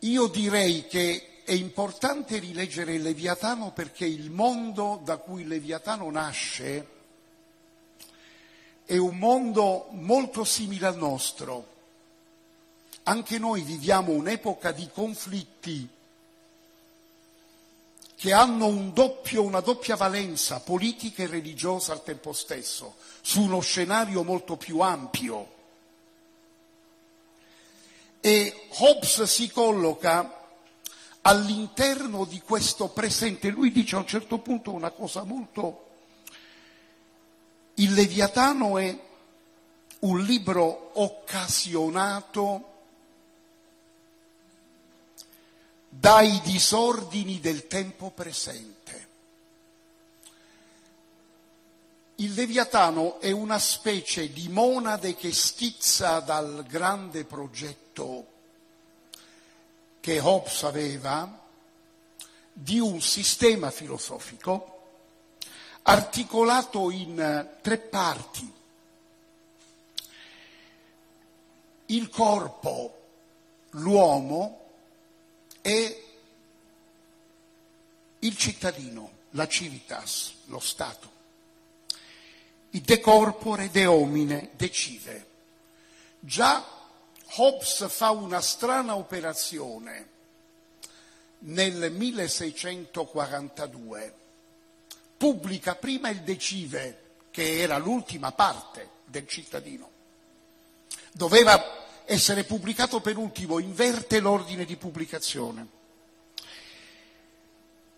Io 0.00 0.28
direi 0.28 0.86
che 0.86 1.42
è 1.44 1.52
importante 1.52 2.38
rileggere 2.38 2.94
il 2.94 3.02
Leviatano 3.02 3.72
perché 3.72 4.06
il 4.06 4.30
mondo 4.30 5.00
da 5.04 5.16
cui 5.16 5.44
Leviatano 5.44 6.10
nasce 6.10 6.94
è 8.86 8.96
un 8.96 9.18
mondo 9.18 9.88
molto 9.90 10.44
simile 10.44 10.86
al 10.86 10.96
nostro. 10.96 11.74
Anche 13.02 13.38
noi 13.38 13.62
viviamo 13.62 14.12
un'epoca 14.12 14.70
di 14.70 14.88
conflitti 14.92 15.88
che 18.14 18.32
hanno 18.32 18.66
un 18.66 18.92
doppio, 18.92 19.42
una 19.42 19.60
doppia 19.60 19.96
valenza 19.96 20.60
politica 20.60 21.22
e 21.22 21.26
religiosa 21.26 21.92
al 21.92 22.02
tempo 22.02 22.32
stesso, 22.32 22.94
su 23.20 23.42
uno 23.42 23.60
scenario 23.60 24.22
molto 24.22 24.56
più 24.56 24.78
ampio. 24.78 25.54
E 28.20 28.68
Hobbes 28.78 29.24
si 29.24 29.50
colloca 29.50 30.44
all'interno 31.22 32.24
di 32.24 32.40
questo 32.40 32.88
presente. 32.88 33.50
Lui 33.50 33.72
dice 33.72 33.96
a 33.96 33.98
un 33.98 34.06
certo 34.06 34.38
punto 34.38 34.72
una 34.72 34.90
cosa 34.90 35.24
molto 35.24 35.85
il 37.78 37.92
Leviatano 37.92 38.78
è 38.78 38.98
un 40.00 40.22
libro 40.22 40.92
occasionato 40.94 42.72
dai 45.88 46.40
disordini 46.42 47.40
del 47.40 47.66
tempo 47.66 48.10
presente. 48.10 48.74
Il 52.16 52.32
Leviatano 52.32 53.20
è 53.20 53.30
una 53.30 53.58
specie 53.58 54.32
di 54.32 54.48
monade 54.48 55.14
che 55.14 55.32
schizza 55.32 56.20
dal 56.20 56.64
grande 56.66 57.24
progetto 57.24 58.26
che 60.00 60.18
Hobbes 60.18 60.62
aveva 60.62 61.44
di 62.52 62.78
un 62.78 63.02
sistema 63.02 63.70
filosofico 63.70 64.75
articolato 65.88 66.90
in 66.90 67.20
eh, 67.20 67.58
tre 67.60 67.78
parti. 67.78 68.52
Il 71.86 72.08
corpo, 72.08 73.06
l'uomo 73.70 74.70
e 75.62 76.04
il 78.18 78.36
cittadino, 78.36 79.10
la 79.30 79.46
civitas, 79.46 80.34
lo 80.46 80.58
Stato. 80.58 81.14
Il 82.70 82.80
de 82.80 82.98
corpore 82.98 83.70
de 83.70 83.86
homine 83.86 84.50
decide. 84.56 85.24
Già 86.18 86.66
Hobbes 87.36 87.88
fa 87.88 88.10
una 88.10 88.40
strana 88.40 88.96
operazione 88.96 90.08
nel 91.38 91.92
1642 91.92 94.24
pubblica 95.16 95.74
prima 95.74 96.08
il 96.08 96.22
decive, 96.22 97.00
che 97.30 97.60
era 97.60 97.78
l'ultima 97.78 98.32
parte 98.32 98.88
del 99.04 99.26
cittadino. 99.26 99.90
Doveva 101.12 101.84
essere 102.04 102.44
pubblicato 102.44 103.00
per 103.00 103.16
ultimo, 103.16 103.58
inverte 103.58 104.20
l'ordine 104.20 104.64
di 104.64 104.76
pubblicazione. 104.76 105.66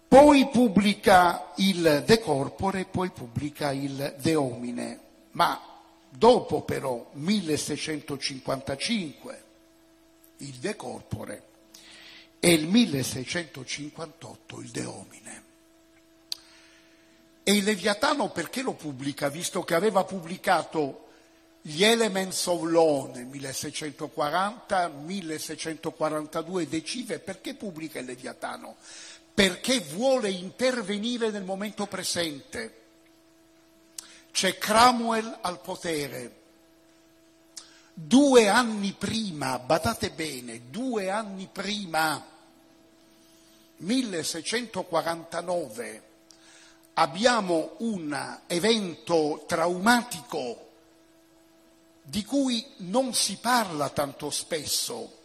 Poi 0.08 0.48
pubblica 0.48 1.52
il 1.56 2.02
De 2.06 2.18
Corpore, 2.18 2.86
poi 2.86 3.10
pubblica 3.10 3.72
il 3.72 4.14
De 4.18 4.34
Homine, 4.34 5.00
ma 5.32 5.60
dopo 6.08 6.62
però 6.62 7.10
1655 7.12 9.42
il 10.38 10.54
De 10.54 10.76
Corpore 10.76 11.42
e 12.40 12.52
il 12.52 12.66
1658 12.66 14.60
il 14.60 14.70
De 14.70 14.84
Homine. 14.84 15.47
E 17.48 17.52
il 17.52 17.64
Leviatano 17.64 18.28
perché 18.28 18.60
lo 18.60 18.74
pubblica? 18.74 19.30
Visto 19.30 19.62
che 19.62 19.74
aveva 19.74 20.04
pubblicato 20.04 21.06
gli 21.62 21.82
Elements 21.82 22.44
of 22.44 22.62
Law 22.64 23.10
nel 23.10 23.24
1640, 23.24 24.88
1642 24.88 26.68
Decive, 26.68 27.20
perché 27.20 27.54
pubblica 27.54 28.00
il 28.00 28.04
Leviatano? 28.04 28.76
Perché 29.32 29.80
vuole 29.80 30.28
intervenire 30.28 31.30
nel 31.30 31.44
momento 31.44 31.86
presente. 31.86 32.82
C'è 34.30 34.58
Cromwell 34.58 35.38
al 35.40 35.62
potere. 35.62 36.40
Due 37.94 38.46
anni 38.46 38.92
prima, 38.92 39.58
badate 39.58 40.10
bene, 40.10 40.68
due 40.68 41.08
anni 41.08 41.48
prima, 41.50 42.22
1649, 43.78 46.07
abbiamo 46.98 47.74
un 47.78 48.40
evento 48.48 49.44
traumatico 49.46 50.66
di 52.02 52.24
cui 52.24 52.64
non 52.78 53.14
si 53.14 53.36
parla 53.36 53.88
tanto 53.90 54.30
spesso, 54.30 55.16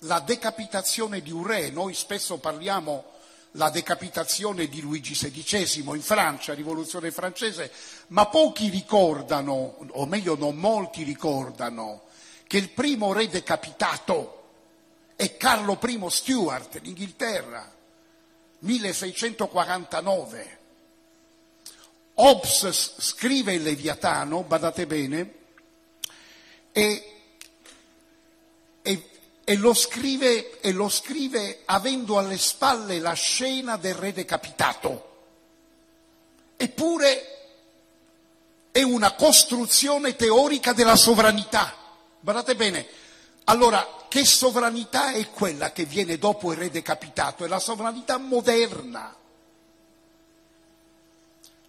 la 0.00 0.20
decapitazione 0.20 1.20
di 1.20 1.30
un 1.30 1.46
re, 1.46 1.70
noi 1.70 1.92
spesso 1.94 2.38
parliamo 2.38 3.12
la 3.52 3.68
decapitazione 3.68 4.66
di 4.66 4.80
Luigi 4.80 5.12
XVI 5.12 5.84
in 5.94 6.02
Francia, 6.02 6.54
rivoluzione 6.54 7.10
francese, 7.10 7.70
ma 8.08 8.26
pochi 8.26 8.68
ricordano, 8.70 9.76
o 9.90 10.06
meglio 10.06 10.34
non 10.34 10.56
molti 10.56 11.02
ricordano, 11.02 12.04
che 12.46 12.56
il 12.56 12.70
primo 12.70 13.12
re 13.12 13.28
decapitato 13.28 14.42
è 15.14 15.36
Carlo 15.36 15.78
I 15.80 16.04
Stuart 16.08 16.76
in 16.76 16.86
Inghilterra, 16.86 17.73
1649. 18.64 20.58
Hobbes 22.14 22.94
scrive 22.98 23.54
il 23.54 23.62
Leviatano, 23.62 24.42
badate 24.42 24.86
bene, 24.86 25.34
e, 26.72 27.12
e, 28.82 29.10
e, 29.44 29.56
lo 29.56 29.74
scrive, 29.74 30.60
e 30.60 30.72
lo 30.72 30.88
scrive 30.88 31.62
avendo 31.66 32.18
alle 32.18 32.38
spalle 32.38 32.98
la 32.98 33.12
scena 33.12 33.76
del 33.76 33.94
re 33.94 34.12
decapitato. 34.12 35.12
Eppure 36.56 37.28
è 38.70 38.82
una 38.82 39.12
costruzione 39.14 40.16
teorica 40.16 40.72
della 40.72 40.96
sovranità. 40.96 41.74
Guardate 42.20 42.56
bene, 42.56 42.86
allora 43.44 43.86
che 44.08 44.24
sovranità 44.24 45.12
è 45.12 45.28
quella 45.30 45.72
che 45.72 45.84
viene 45.84 46.18
dopo 46.18 46.52
il 46.52 46.58
re 46.58 46.70
decapitato? 46.70 47.44
È 47.44 47.48
la 47.48 47.58
sovranità 47.58 48.16
moderna. 48.16 49.14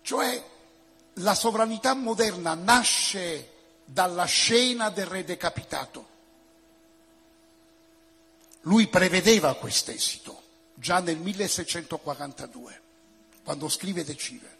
Cioè 0.01 0.43
la 1.13 1.33
sovranità 1.35 1.93
moderna 1.93 2.53
nasce 2.53 3.51
dalla 3.83 4.25
scena 4.25 4.89
del 4.89 5.05
re 5.05 5.23
decapitato. 5.23 6.13
Lui 8.61 8.87
prevedeva 8.87 9.55
quest'esito 9.55 10.41
già 10.73 10.99
nel 10.99 11.17
1642, 11.17 12.81
quando 13.43 13.69
scrive 13.69 14.03
Decide. 14.03 14.53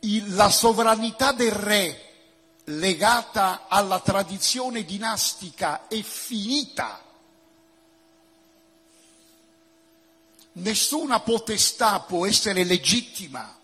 la 0.00 0.48
sovranità 0.48 1.32
del 1.32 1.50
re 1.50 2.07
legata 2.68 3.66
alla 3.68 4.00
tradizione 4.00 4.84
dinastica 4.84 5.86
è 5.88 6.00
finita. 6.02 7.02
Nessuna 10.52 11.20
potestà 11.20 12.00
può 12.00 12.26
essere 12.26 12.64
legittima 12.64 13.56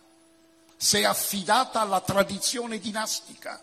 se 0.77 1.05
affidata 1.05 1.81
alla 1.81 2.01
tradizione 2.01 2.79
dinastica. 2.79 3.63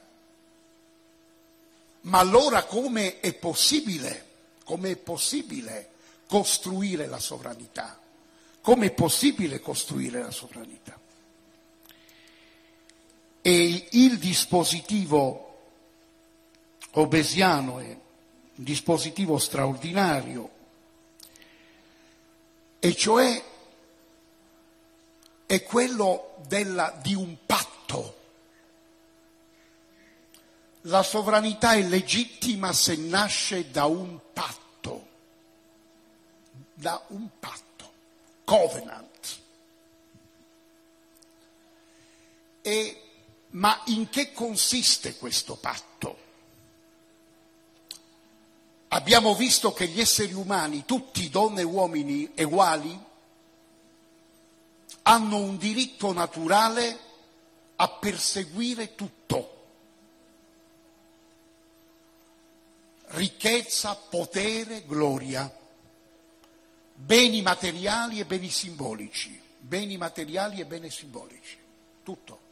Ma 2.01 2.19
allora 2.19 2.63
come 2.65 3.19
è 3.19 3.33
possibile, 3.33 4.27
come 4.63 4.91
è 4.91 4.95
possibile 4.95 5.89
costruire 6.27 7.07
la 7.07 7.19
sovranità? 7.19 7.99
Come 8.61 8.87
è 8.87 8.91
possibile 8.91 9.59
costruire 9.59 10.21
la 10.21 10.31
sovranità? 10.31 11.00
E 13.41 13.87
il 13.91 14.17
dispositivo 14.19 15.47
obesiano 16.91 17.79
è 17.79 17.85
un 17.85 17.99
dispositivo 18.55 19.37
straordinario, 19.37 20.49
e 22.79 22.95
cioè 22.95 23.43
è 25.45 25.63
quello 25.63 26.35
della, 26.47 26.97
di 27.01 27.13
un 27.13 27.35
patto. 27.45 28.19
La 30.85 31.03
sovranità 31.03 31.73
è 31.73 31.81
legittima 31.83 32.73
se 32.73 32.95
nasce 32.95 33.69
da 33.69 33.85
un 33.85 34.17
patto, 34.33 35.07
da 36.73 37.03
un 37.09 37.27
patto, 37.39 37.91
covenant. 38.43 39.39
E 42.61 43.00
ma 43.51 43.81
in 43.87 44.09
che 44.09 44.31
consiste 44.31 45.17
questo 45.17 45.55
patto? 45.55 46.29
Abbiamo 48.89 49.35
visto 49.35 49.73
che 49.73 49.87
gli 49.87 49.99
esseri 49.99 50.33
umani, 50.33 50.85
tutti 50.85 51.29
donne 51.29 51.61
e 51.61 51.65
uomini 51.65 52.29
uguali, 52.37 52.97
hanno 55.03 55.37
un 55.37 55.57
diritto 55.57 56.13
naturale 56.13 56.99
a 57.77 57.89
perseguire 57.89 58.95
tutto. 58.95 59.59
Ricchezza, 63.07 63.95
potere, 63.95 64.85
gloria, 64.85 65.53
beni 66.93 67.41
materiali 67.41 68.19
e 68.19 68.25
beni 68.25 68.49
simbolici, 68.49 69.41
beni 69.57 69.97
materiali 69.97 70.61
e 70.61 70.65
beni 70.65 70.89
simbolici, 70.89 71.57
tutto 72.03 72.49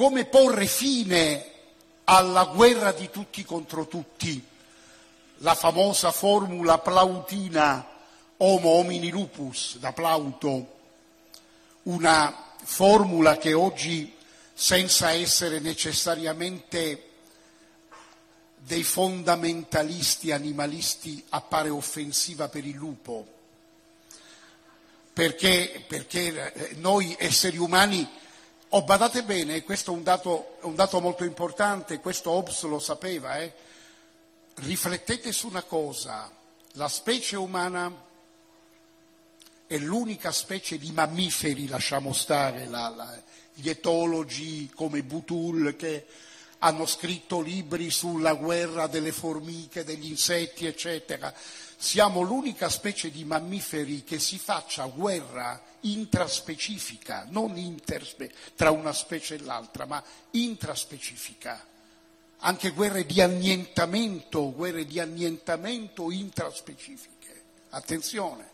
come 0.00 0.24
porre 0.24 0.64
fine 0.66 1.44
alla 2.04 2.46
guerra 2.46 2.90
di 2.90 3.10
tutti 3.10 3.44
contro 3.44 3.86
tutti, 3.86 4.42
la 5.40 5.54
famosa 5.54 6.10
formula 6.10 6.78
plautina 6.78 7.86
homo 8.38 8.70
homini 8.70 9.10
lupus 9.10 9.76
da 9.76 9.92
Plauto, 9.92 10.78
una 11.82 12.54
formula 12.62 13.36
che 13.36 13.52
oggi, 13.52 14.16
senza 14.54 15.10
essere 15.10 15.58
necessariamente 15.58 17.10
dei 18.56 18.82
fondamentalisti 18.82 20.32
animalisti, 20.32 21.22
appare 21.28 21.68
offensiva 21.68 22.48
per 22.48 22.64
il 22.64 22.74
lupo, 22.74 23.26
perché, 25.12 25.84
perché 25.86 26.54
eh, 26.54 26.74
noi 26.76 27.14
esseri 27.18 27.58
umani 27.58 28.19
Oh, 28.72 28.84
badate 28.84 29.24
bene, 29.24 29.64
questo 29.64 29.90
è 29.90 29.94
un 29.96 30.04
dato, 30.04 30.58
un 30.60 30.76
dato 30.76 31.00
molto 31.00 31.24
importante, 31.24 31.98
questo 31.98 32.30
Hobbes 32.30 32.62
lo 32.62 32.78
sapeva, 32.78 33.36
eh? 33.38 33.52
riflettete 34.54 35.32
su 35.32 35.48
una 35.48 35.64
cosa, 35.64 36.30
la 36.74 36.86
specie 36.86 37.34
umana 37.34 37.92
è 39.66 39.76
l'unica 39.76 40.30
specie 40.30 40.78
di 40.78 40.92
mammiferi, 40.92 41.66
lasciamo 41.66 42.12
stare, 42.12 42.66
la, 42.66 42.88
la, 42.90 43.20
gli 43.54 43.68
etologi 43.68 44.70
come 44.72 45.02
Butul 45.02 45.74
che 45.74 46.06
hanno 46.58 46.86
scritto 46.86 47.40
libri 47.40 47.90
sulla 47.90 48.34
guerra 48.34 48.86
delle 48.86 49.10
formiche, 49.10 49.82
degli 49.82 50.06
insetti, 50.06 50.66
eccetera. 50.66 51.34
Siamo 51.76 52.20
l'unica 52.20 52.68
specie 52.68 53.10
di 53.10 53.24
mammiferi 53.24 54.04
che 54.04 54.20
si 54.20 54.38
faccia 54.38 54.84
guerra 54.84 55.60
intraspecifica, 55.80 57.26
non 57.30 57.56
interspe- 57.56 58.32
tra 58.54 58.70
una 58.70 58.92
specie 58.92 59.36
e 59.36 59.42
l'altra, 59.42 59.86
ma 59.86 60.02
intraspecifica. 60.32 61.66
Anche 62.38 62.70
guerre 62.70 63.04
di 63.04 63.20
annientamento, 63.20 64.52
guerre 64.52 64.84
di 64.86 64.98
annientamento 64.98 66.10
intraspecifiche. 66.10 67.42
Attenzione. 67.70 68.48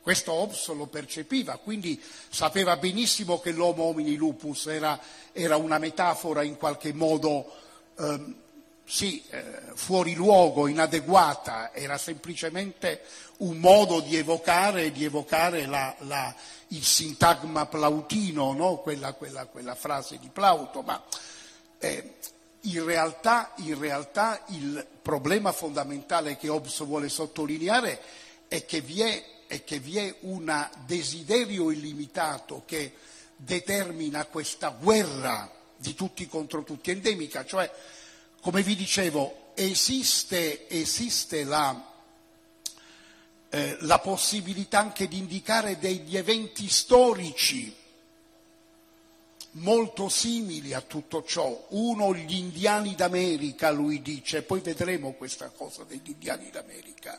Questo 0.00 0.32
Hobbes 0.32 0.68
lo 0.74 0.86
percepiva, 0.86 1.56
quindi 1.56 1.98
sapeva 2.28 2.76
benissimo 2.76 3.40
che 3.40 3.52
l'homo 3.52 3.84
homini 3.84 4.16
lupus 4.16 4.66
era, 4.66 5.00
era 5.32 5.56
una 5.56 5.78
metafora 5.78 6.42
in 6.42 6.58
qualche 6.58 6.92
modo 6.92 7.50
ehm, 7.98 8.42
sì, 8.84 9.22
eh, 9.30 9.42
fuori 9.74 10.14
luogo, 10.14 10.66
inadeguata, 10.66 11.72
era 11.72 11.98
semplicemente 11.98 13.02
un 13.38 13.58
modo 13.58 14.00
di 14.00 14.16
evocare, 14.16 14.92
di 14.92 15.04
evocare 15.04 15.66
la, 15.66 15.94
la, 16.00 16.34
il 16.68 16.84
sintagma 16.84 17.66
plautino, 17.66 18.52
no? 18.52 18.76
quella, 18.76 19.12
quella, 19.14 19.46
quella, 19.46 19.74
frase 19.74 20.18
di 20.18 20.28
Plauto, 20.28 20.82
ma 20.82 21.02
eh, 21.78 22.14
in, 22.62 22.84
realtà, 22.84 23.52
in 23.56 23.78
realtà 23.78 24.42
il 24.48 24.86
problema 25.02 25.52
fondamentale 25.52 26.36
che 26.36 26.48
Hobbes 26.48 26.84
vuole 26.84 27.08
sottolineare 27.08 28.00
è 28.48 28.64
che 28.64 28.80
vi 28.80 29.00
è 29.00 29.32
è 29.46 29.62
che 29.64 29.78
vi 29.78 29.98
è 29.98 30.14
un 30.20 30.68
desiderio 30.86 31.70
illimitato 31.70 32.62
che 32.66 32.94
determina 33.36 34.24
questa 34.26 34.70
guerra 34.70 35.50
di 35.76 35.94
tutti 35.94 36.26
contro 36.26 36.62
tutti 36.62 36.90
endemica, 36.90 37.44
cioè, 37.44 37.70
come 38.44 38.62
vi 38.62 38.76
dicevo, 38.76 39.52
esiste, 39.54 40.68
esiste 40.68 41.44
la, 41.44 41.92
eh, 43.48 43.78
la 43.80 43.98
possibilità 44.00 44.80
anche 44.80 45.08
di 45.08 45.16
indicare 45.16 45.78
degli 45.78 46.14
eventi 46.14 46.68
storici 46.68 47.74
molto 49.52 50.10
simili 50.10 50.74
a 50.74 50.82
tutto 50.82 51.24
ciò. 51.24 51.68
Uno, 51.70 52.14
gli 52.14 52.34
indiani 52.34 52.94
d'America, 52.94 53.70
lui 53.70 54.02
dice, 54.02 54.42
poi 54.42 54.60
vedremo 54.60 55.12
questa 55.12 55.48
cosa 55.48 55.84
degli 55.84 56.10
indiani 56.10 56.50
d'America 56.50 57.18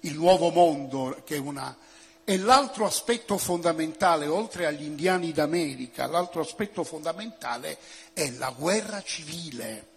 il 0.00 0.14
nuovo 0.14 0.50
mondo, 0.50 1.22
che 1.24 1.36
è 1.36 1.38
una... 1.38 1.76
E 2.24 2.36
l'altro 2.36 2.84
aspetto 2.84 3.38
fondamentale, 3.38 4.26
oltre 4.26 4.66
agli 4.66 4.82
indiani 4.82 5.30
d'America, 5.30 6.08
l'altro 6.08 6.40
aspetto 6.40 6.82
fondamentale 6.82 7.78
è 8.12 8.28
la 8.32 8.50
guerra 8.50 9.00
civile. 9.04 9.92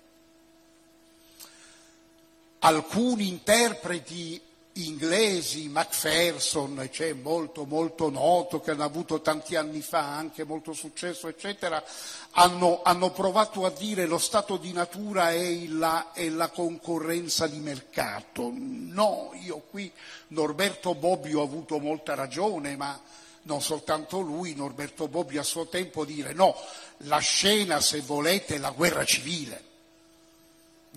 Alcuni 2.59 3.27
interpreti 3.27 4.41
inglesi, 4.77 5.69
Macpherson, 5.69 6.87
cioè 6.91 7.13
molto 7.13 7.65
molto 7.65 8.09
noto, 8.09 8.59
che 8.59 8.71
hanno 8.71 8.83
avuto 8.83 9.21
tanti 9.21 9.55
anni 9.55 9.81
fa 9.81 10.15
anche 10.15 10.43
molto 10.43 10.73
successo, 10.73 11.27
eccetera, 11.27 11.83
hanno, 12.31 12.81
hanno 12.83 13.11
provato 13.11 13.65
a 13.65 13.71
dire 13.71 14.05
lo 14.05 14.17
stato 14.17 14.57
di 14.57 14.71
natura 14.73 15.31
è 15.31 15.65
la, 15.67 16.11
è 16.13 16.29
la, 16.29 16.49
concorrenza 16.49 17.47
di 17.47 17.59
mercato. 17.59 18.51
No, 18.53 19.31
io 19.41 19.63
qui 19.69 19.91
Norberto 20.29 20.95
Bobbio 20.95 21.39
ho 21.39 21.43
avuto 21.43 21.79
molta 21.79 22.13
ragione, 22.15 22.75
ma 22.75 22.99
non 23.43 23.61
soltanto 23.61 24.19
lui, 24.19 24.53
Norberto 24.53 25.07
Bobbio 25.07 25.39
a 25.39 25.43
suo 25.43 25.67
tempo 25.67 26.05
dire 26.05 26.33
no, 26.33 26.55
la 27.01 27.19
scena 27.19 27.79
se 27.79 28.01
volete 28.01 28.55
è 28.55 28.57
la 28.57 28.71
guerra 28.71 29.05
civile, 29.05 29.63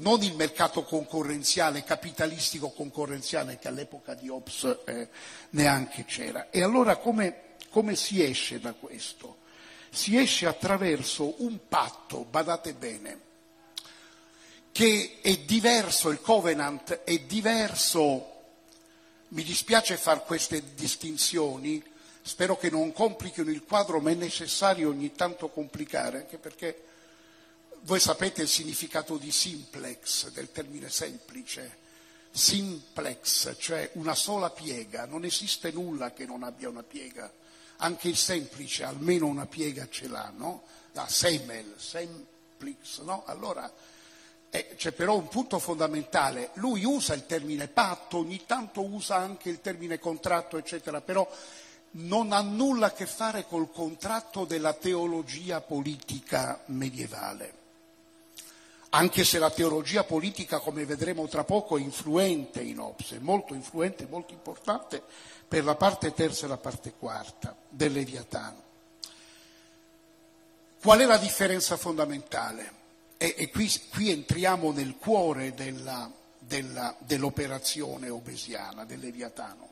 non 0.00 0.22
il 0.22 0.34
mercato 0.34 0.82
concorrenziale, 0.82 1.84
capitalistico 1.84 2.70
concorrenziale 2.70 3.58
che 3.58 3.68
all'epoca 3.68 4.14
di 4.14 4.28
Hobbes 4.28 4.78
eh, 4.84 5.08
neanche 5.50 6.04
c'era. 6.04 6.50
E 6.50 6.62
allora 6.62 6.96
come, 6.96 7.56
come 7.70 7.96
si 7.96 8.22
esce 8.22 8.60
da 8.60 8.72
questo? 8.72 9.38
Si 9.90 10.16
esce 10.16 10.46
attraverso 10.46 11.42
un 11.42 11.58
patto, 11.68 12.24
badate 12.24 12.74
bene, 12.74 13.20
che 14.72 15.18
è 15.20 15.36
diverso, 15.38 16.10
il 16.10 16.20
covenant 16.20 17.00
è 17.02 17.18
diverso, 17.18 18.26
mi 19.28 19.42
dispiace 19.42 19.96
fare 19.96 20.22
queste 20.24 20.74
distinzioni, 20.74 21.82
spero 22.22 22.56
che 22.56 22.70
non 22.70 22.92
complichino 22.92 23.50
il 23.50 23.64
quadro, 23.64 24.00
ma 24.00 24.10
è 24.10 24.14
necessario 24.14 24.88
ogni 24.88 25.12
tanto 25.12 25.48
complicare, 25.48 26.18
anche 26.18 26.38
perché 26.38 26.84
voi 27.82 28.00
sapete 28.00 28.42
il 28.42 28.48
significato 28.48 29.16
di 29.16 29.30
simplex, 29.30 30.28
del 30.30 30.52
termine 30.52 30.90
semplice, 30.90 31.78
simplex, 32.30 33.56
cioè 33.58 33.90
una 33.94 34.14
sola 34.14 34.50
piega, 34.50 35.06
non 35.06 35.24
esiste 35.24 35.70
nulla 35.70 36.12
che 36.12 36.26
non 36.26 36.42
abbia 36.42 36.68
una 36.68 36.82
piega, 36.82 37.32
anche 37.76 38.08
il 38.08 38.16
semplice 38.16 38.84
almeno 38.84 39.26
una 39.26 39.46
piega 39.46 39.88
ce 39.88 40.08
l'ha, 40.08 40.32
no? 40.36 40.64
La 40.92 41.08
semel, 41.08 41.74
semplix, 41.78 43.00
no? 43.00 43.24
Allora 43.26 43.72
eh, 44.50 44.74
c'è 44.76 44.92
però 44.92 45.16
un 45.16 45.28
punto 45.28 45.58
fondamentale, 45.58 46.50
lui 46.54 46.84
usa 46.84 47.14
il 47.14 47.24
termine 47.26 47.68
patto, 47.68 48.18
ogni 48.18 48.44
tanto 48.46 48.82
usa 48.82 49.16
anche 49.16 49.48
il 49.48 49.60
termine 49.60 49.98
contratto, 49.98 50.58
eccetera, 50.58 51.00
però 51.00 51.28
non 51.92 52.32
ha 52.32 52.40
nulla 52.40 52.86
a 52.86 52.92
che 52.92 53.06
fare 53.06 53.46
col 53.46 53.70
contratto 53.72 54.44
della 54.44 54.74
teologia 54.74 55.60
politica 55.60 56.62
medievale. 56.66 57.59
Anche 58.92 59.24
se 59.24 59.38
la 59.38 59.50
teologia 59.50 60.02
politica, 60.02 60.58
come 60.58 60.84
vedremo 60.84 61.28
tra 61.28 61.44
poco, 61.44 61.76
è 61.76 61.80
influente 61.80 62.60
in 62.60 62.80
Hobbes, 62.80 63.12
è 63.12 63.18
molto 63.18 63.54
influente, 63.54 64.06
molto 64.08 64.32
importante 64.32 65.00
per 65.46 65.62
la 65.62 65.76
parte 65.76 66.12
terza 66.12 66.46
e 66.46 66.48
la 66.48 66.56
parte 66.56 66.92
quarta 66.98 67.56
del 67.68 67.92
Leviatano. 67.92 68.62
Qual 70.80 70.98
è 70.98 71.04
la 71.04 71.18
differenza 71.18 71.76
fondamentale? 71.76 72.78
E, 73.16 73.34
e 73.36 73.50
qui, 73.50 73.70
qui, 73.92 74.10
entriamo 74.10 74.72
nel 74.72 74.96
cuore 74.96 75.54
della, 75.54 76.10
della, 76.38 76.96
dell'operazione 76.98 78.08
obesiana, 78.08 78.84
del 78.84 78.98
Leviatano. 78.98 79.68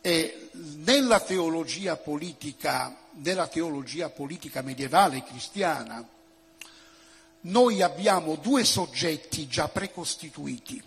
E 0.00 0.50
nella 0.52 1.20
teologia 1.20 1.96
politica, 1.96 2.96
nella 3.12 3.46
teologia 3.46 4.08
politica 4.08 4.62
medievale 4.62 5.22
cristiana, 5.22 6.04
noi 7.42 7.82
abbiamo 7.82 8.36
due 8.36 8.64
soggetti 8.64 9.46
già 9.48 9.68
precostituiti, 9.68 10.82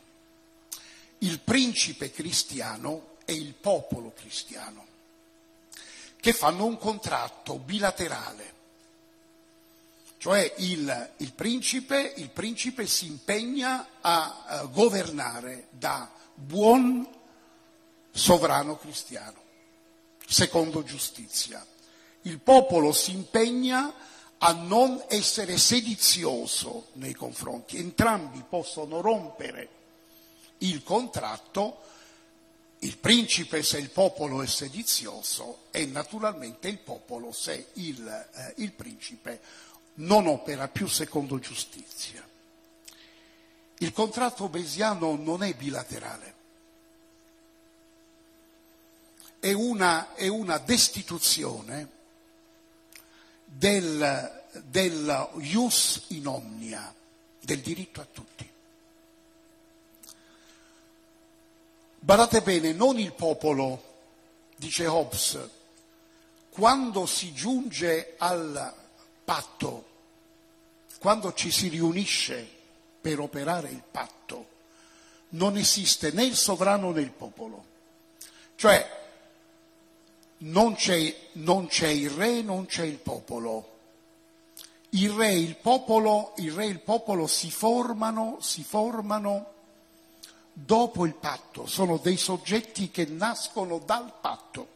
il 1.19 1.39
principe 1.39 2.11
cristiano 2.11 3.17
e 3.25 3.33
il 3.33 3.53
popolo 3.53 4.11
cristiano, 4.13 4.85
che 6.19 6.33
fanno 6.33 6.65
un 6.65 6.77
contratto 6.77 7.57
bilaterale 7.57 8.59
cioè 10.21 10.53
il, 10.57 11.09
il, 11.17 11.33
principe, 11.33 12.13
il 12.17 12.29
principe, 12.29 12.85
si 12.85 13.07
impegna 13.07 13.87
a, 14.01 14.43
a 14.45 14.65
governare 14.65 15.65
da 15.71 16.11
buon 16.35 17.07
sovrano 18.11 18.77
cristiano, 18.77 19.41
secondo 20.27 20.83
giustizia. 20.83 21.65
Il 22.21 22.37
popolo 22.37 22.91
si 22.91 23.13
impegna 23.13 23.91
a 24.43 24.53
non 24.53 25.03
essere 25.07 25.57
sedizioso 25.57 26.87
nei 26.93 27.13
confronti. 27.13 27.77
Entrambi 27.77 28.43
possono 28.47 29.01
rompere 29.01 29.69
il 30.59 30.83
contratto, 30.83 31.81
il 32.79 32.97
principe 32.97 33.61
se 33.61 33.77
il 33.77 33.91
popolo 33.91 34.41
è 34.41 34.47
sedizioso 34.47 35.65
e 35.69 35.85
naturalmente 35.85 36.67
il 36.67 36.79
popolo 36.79 37.31
se 37.31 37.67
il, 37.73 38.07
eh, 38.07 38.53
il 38.57 38.71
principe 38.71 39.39
non 39.95 40.25
opera 40.25 40.67
più 40.67 40.87
secondo 40.87 41.37
giustizia. 41.37 42.27
Il 43.77 43.93
contratto 43.93 44.45
obesiano 44.45 45.15
non 45.15 45.43
è 45.43 45.53
bilaterale, 45.53 46.33
è 49.39 49.51
una, 49.53 50.15
è 50.15 50.27
una 50.27 50.57
destituzione 50.57 51.99
del, 53.53 54.43
del 54.63 55.29
ius 55.39 56.05
in 56.07 56.27
omnia, 56.27 56.93
del 57.39 57.59
diritto 57.59 58.01
a 58.01 58.07
tutti. 58.11 58.49
Badate 61.99 62.41
bene, 62.41 62.71
non 62.71 62.97
il 62.97 63.13
popolo, 63.13 63.83
dice 64.55 64.87
Hobbes, 64.87 65.39
quando 66.49 67.05
si 67.05 67.33
giunge 67.33 68.15
al 68.17 68.73
patto, 69.23 69.89
quando 70.99 71.33
ci 71.33 71.51
si 71.51 71.67
riunisce 71.67 72.49
per 73.01 73.19
operare 73.19 73.69
il 73.69 73.83
patto, 73.89 74.47
non 75.29 75.57
esiste 75.57 76.11
né 76.11 76.23
il 76.23 76.35
sovrano 76.35 76.91
né 76.91 77.01
il 77.01 77.11
popolo. 77.11 77.65
Cioè 78.55 79.00
non 80.43 80.75
c'è, 80.75 81.15
non 81.33 81.67
c'è 81.67 81.87
il 81.87 82.09
re, 82.09 82.41
non 82.41 82.65
c'è 82.65 82.83
il 82.83 82.97
popolo. 82.97 83.69
Il 84.91 85.11
re 85.11 85.33
il 85.33 85.55
popolo, 85.55 86.33
il 86.37 86.51
re 86.51 86.65
e 86.65 86.69
il 86.69 86.79
popolo 86.79 87.27
si 87.27 87.49
formano, 87.49 88.37
si 88.41 88.63
formano 88.63 89.53
dopo 90.53 91.05
il 91.05 91.13
patto, 91.13 91.65
sono 91.65 91.97
dei 91.97 92.17
soggetti 92.17 92.91
che 92.91 93.05
nascono 93.05 93.79
dal 93.79 94.13
patto. 94.19 94.67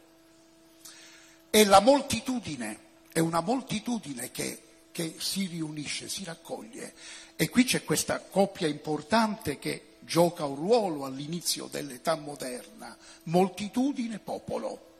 E 1.50 1.64
la 1.64 1.80
moltitudine 1.80 2.78
è 3.12 3.18
una 3.18 3.40
moltitudine 3.40 4.30
che, 4.30 4.62
che 4.90 5.16
si 5.18 5.46
riunisce, 5.46 6.08
si 6.08 6.24
raccoglie. 6.24 6.94
E 7.34 7.48
qui 7.50 7.64
c'è 7.64 7.84
questa 7.84 8.20
coppia 8.20 8.68
importante 8.68 9.58
che 9.58 9.96
gioca 10.00 10.44
un 10.44 10.56
ruolo 10.56 11.04
all'inizio 11.04 11.66
dell'età 11.66 12.14
moderna, 12.14 12.96
moltitudine, 13.24 14.18
popolo. 14.18 14.94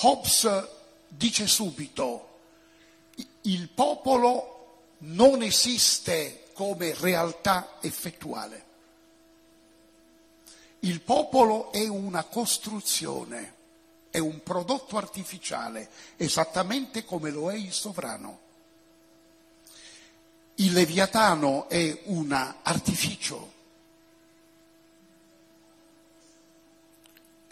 Hobbes 0.00 0.68
dice 1.08 1.46
subito, 1.46 2.38
il 3.42 3.68
popolo 3.68 4.86
non 4.98 5.42
esiste 5.42 6.48
come 6.52 6.94
realtà 6.94 7.76
effettuale. 7.80 8.62
Il 10.80 11.00
popolo 11.00 11.72
è 11.72 11.86
una 11.86 12.24
costruzione 12.24 13.54
è 14.14 14.18
un 14.18 14.44
prodotto 14.44 14.96
artificiale, 14.96 15.90
esattamente 16.14 17.04
come 17.04 17.32
lo 17.32 17.50
è 17.50 17.56
il 17.56 17.72
sovrano. 17.72 18.38
Il 20.54 20.72
leviatano 20.72 21.68
è 21.68 22.02
un 22.04 22.30
artificio, 22.62 23.53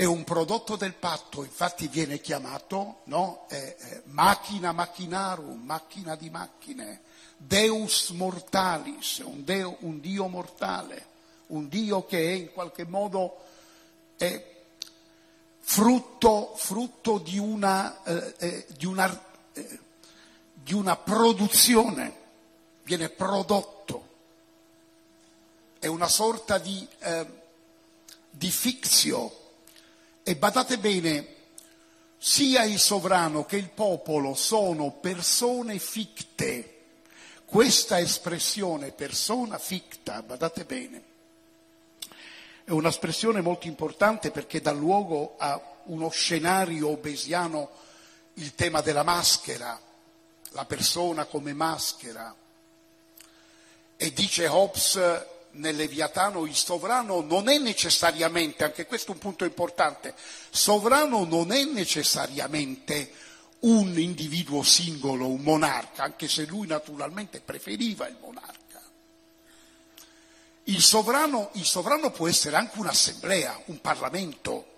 è 0.02 0.04
un 0.04 0.24
prodotto 0.24 0.74
del 0.74 0.94
patto, 0.94 1.44
infatti 1.44 1.86
viene 1.86 2.20
chiamato 2.20 3.02
no? 3.04 3.46
eh, 3.48 3.76
eh, 3.78 4.02
macchina 4.06 4.72
macchinarum, 4.72 5.62
macchina 5.62 6.16
di 6.16 6.28
macchine, 6.28 7.02
deus 7.36 8.10
mortalis, 8.10 9.18
un, 9.18 9.44
deo, 9.44 9.76
un 9.82 10.00
dio 10.00 10.26
mortale, 10.26 11.06
un 11.48 11.68
dio 11.68 12.04
che 12.04 12.18
è 12.18 12.32
in 12.32 12.50
qualche 12.50 12.84
modo 12.84 13.44
è 14.16 14.64
frutto, 15.60 16.52
frutto 16.56 17.18
di, 17.18 17.38
una, 17.38 18.02
eh, 18.02 18.34
eh, 18.38 18.66
di, 18.76 18.86
una, 18.86 19.24
eh, 19.52 19.78
di, 20.52 20.74
una, 20.74 20.96
produzione, 20.96 22.16
viene 22.82 23.08
prodotto, 23.08 24.08
è 25.78 25.86
una 25.86 26.08
sorta 26.08 26.58
di, 26.58 26.84
eh, 26.98 27.26
di 28.30 28.50
fixio. 28.50 29.36
E 30.22 30.36
badate 30.36 30.78
bene, 30.78 31.26
sia 32.16 32.62
il 32.62 32.78
sovrano 32.78 33.44
che 33.44 33.56
il 33.56 33.68
popolo 33.68 34.34
sono 34.34 34.92
persone 34.92 35.78
ficte. 35.78 36.68
Questa 37.44 37.98
espressione 37.98 38.92
persona 38.92 39.58
ficta, 39.58 40.22
badate 40.22 40.64
bene, 40.64 41.02
è 42.64 42.70
un'espressione 42.70 43.40
molto 43.40 43.66
importante 43.66 44.30
perché 44.30 44.60
dà 44.60 44.70
luogo 44.70 45.34
a 45.36 45.60
uno 45.84 46.08
scenario 46.10 46.88
obesiano, 46.90 47.70
il 48.34 48.54
tema 48.54 48.80
della 48.80 49.02
maschera, 49.02 49.78
la 50.50 50.64
persona 50.64 51.24
come 51.24 51.52
maschera. 51.52 52.34
E 53.96 54.12
dice 54.12 54.46
Hobbes, 54.46 55.26
nel 55.52 55.76
Leviatano 55.76 56.46
il 56.46 56.54
sovrano 56.54 57.20
non 57.20 57.48
è 57.48 57.58
necessariamente, 57.58 58.64
anche 58.64 58.86
questo 58.86 59.10
è 59.10 59.14
un 59.14 59.20
punto 59.20 59.44
importante, 59.44 60.14
sovrano 60.50 61.24
non 61.24 61.52
è 61.52 61.64
necessariamente 61.64 63.12
un 63.60 63.98
individuo 63.98 64.62
singolo, 64.62 65.28
un 65.28 65.42
monarca, 65.42 66.04
anche 66.04 66.28
se 66.28 66.44
lui 66.46 66.66
naturalmente 66.66 67.40
preferiva 67.40 68.08
il 68.08 68.16
monarca. 68.20 68.60
Il 70.64 70.80
sovrano, 70.80 71.50
il 71.54 71.64
sovrano 71.64 72.10
può 72.10 72.28
essere 72.28 72.56
anche 72.56 72.78
un'assemblea, 72.78 73.62
un 73.66 73.80
Parlamento. 73.80 74.70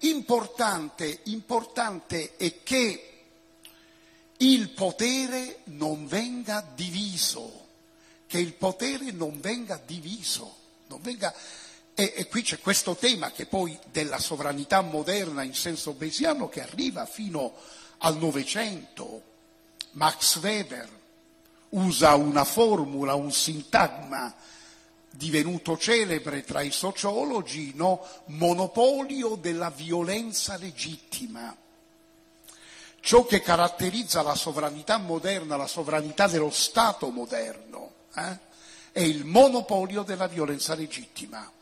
Importante, 0.00 1.20
importante 1.24 2.36
è 2.36 2.62
che 2.62 3.12
il 4.38 4.70
potere 4.70 5.60
non 5.64 6.06
venga 6.06 6.64
diviso 6.74 7.65
che 8.26 8.38
il 8.38 8.54
potere 8.54 9.10
non 9.12 9.40
venga 9.40 9.80
diviso, 9.84 10.56
non 10.88 11.00
venga... 11.00 11.34
E, 11.98 12.12
e, 12.14 12.26
qui 12.26 12.42
c'è 12.42 12.58
questo 12.58 12.94
tema 12.94 13.30
che 13.30 13.46
poi 13.46 13.78
della 13.90 14.18
sovranità 14.18 14.82
moderna 14.82 15.42
in 15.42 15.54
senso 15.54 15.92
besiano 15.92 16.48
che 16.48 16.60
arriva 16.60 17.06
fino 17.06 17.54
al 17.98 18.18
Novecento. 18.18 19.22
Max 19.92 20.36
Weber 20.40 20.88
usa 21.70 22.14
una 22.14 22.44
formula, 22.44 23.14
un 23.14 23.32
sintagma 23.32 24.34
divenuto 25.10 25.78
celebre 25.78 26.44
tra 26.44 26.60
i 26.60 26.70
sociologi, 26.70 27.72
no? 27.74 28.06
monopolio 28.26 29.36
della 29.36 29.70
violenza 29.70 30.56
legittima. 30.56 31.56
Ciò 33.00 33.24
che 33.24 33.40
caratterizza 33.40 34.22
la 34.22 34.34
sovranità 34.34 34.98
moderna, 34.98 35.56
la 35.56 35.66
sovranità 35.66 36.26
dello 36.26 36.50
Stato 36.50 37.08
moderno, 37.10 37.92
eh, 38.16 38.38
è 38.96 39.00
il 39.00 39.26
monopolio 39.26 40.02
della 40.02 40.26
violenza 40.26 40.74
legittima. 40.74 41.52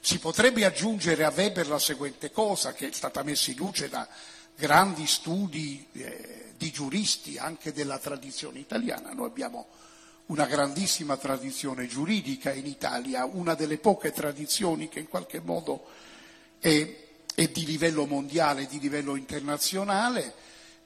Si 0.00 0.20
potrebbe 0.20 0.64
aggiungere 0.64 1.24
a 1.24 1.32
Weber 1.34 1.66
la 1.66 1.80
seguente 1.80 2.30
cosa, 2.30 2.72
che 2.72 2.88
è 2.88 2.92
stata 2.92 3.24
messa 3.24 3.50
in 3.50 3.56
luce 3.56 3.88
da 3.88 4.06
grandi 4.54 5.04
studi 5.04 5.84
eh, 5.94 6.52
di 6.56 6.70
giuristi 6.70 7.38
anche 7.38 7.72
della 7.72 7.98
tradizione 7.98 8.60
italiana. 8.60 9.12
Noi 9.12 9.26
abbiamo 9.26 9.66
una 10.26 10.46
grandissima 10.46 11.16
tradizione 11.16 11.88
giuridica 11.88 12.52
in 12.52 12.66
Italia, 12.66 13.24
una 13.24 13.54
delle 13.54 13.78
poche 13.78 14.12
tradizioni 14.12 14.88
che 14.88 15.00
in 15.00 15.08
qualche 15.08 15.40
modo 15.40 15.86
è, 16.60 16.96
è 17.34 17.48
di 17.48 17.64
livello 17.64 18.06
mondiale, 18.06 18.66
di 18.66 18.78
livello 18.78 19.16
internazionale, 19.16 20.34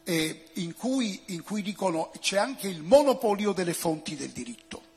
eh, 0.04 0.44
in, 0.54 0.74
cui, 0.74 1.24
in 1.26 1.42
cui 1.42 1.60
dicono 1.60 2.10
c'è 2.20 2.38
anche 2.38 2.68
il 2.68 2.80
monopolio 2.80 3.52
delle 3.52 3.74
fonti 3.74 4.16
del 4.16 4.30
diritto 4.30 4.88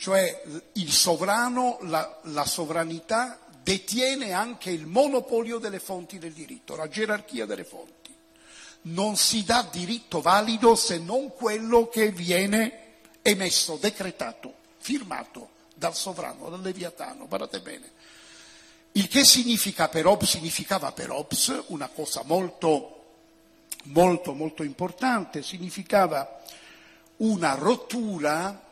cioè 0.00 0.42
il 0.72 0.90
sovrano, 0.90 1.76
la, 1.82 2.20
la 2.22 2.46
sovranità 2.46 3.38
detiene 3.62 4.32
anche 4.32 4.70
il 4.70 4.86
monopolio 4.86 5.58
delle 5.58 5.78
fonti 5.78 6.18
del 6.18 6.32
diritto, 6.32 6.74
la 6.74 6.88
gerarchia 6.88 7.44
delle 7.44 7.64
fonti. 7.64 8.10
Non 8.82 9.16
si 9.16 9.44
dà 9.44 9.68
diritto 9.70 10.22
valido 10.22 10.74
se 10.74 10.96
non 10.96 11.34
quello 11.34 11.88
che 11.88 12.12
viene 12.12 12.94
emesso, 13.20 13.76
decretato, 13.76 14.54
firmato 14.78 15.50
dal 15.74 15.94
sovrano, 15.94 16.48
dal 16.48 16.62
leviatano, 16.62 17.26
guardate 17.28 17.60
bene. 17.60 17.90
Il 18.92 19.06
che 19.06 19.22
significa 19.22 19.90
per 19.90 20.06
Hobbes, 20.06 20.30
significava 20.30 20.92
per 20.92 21.10
Hobbes 21.10 21.64
una 21.66 21.88
cosa 21.88 22.22
molto, 22.24 23.16
molto, 23.82 24.32
molto 24.32 24.62
importante, 24.62 25.42
significava 25.42 26.40
una 27.18 27.52
rottura 27.52 28.68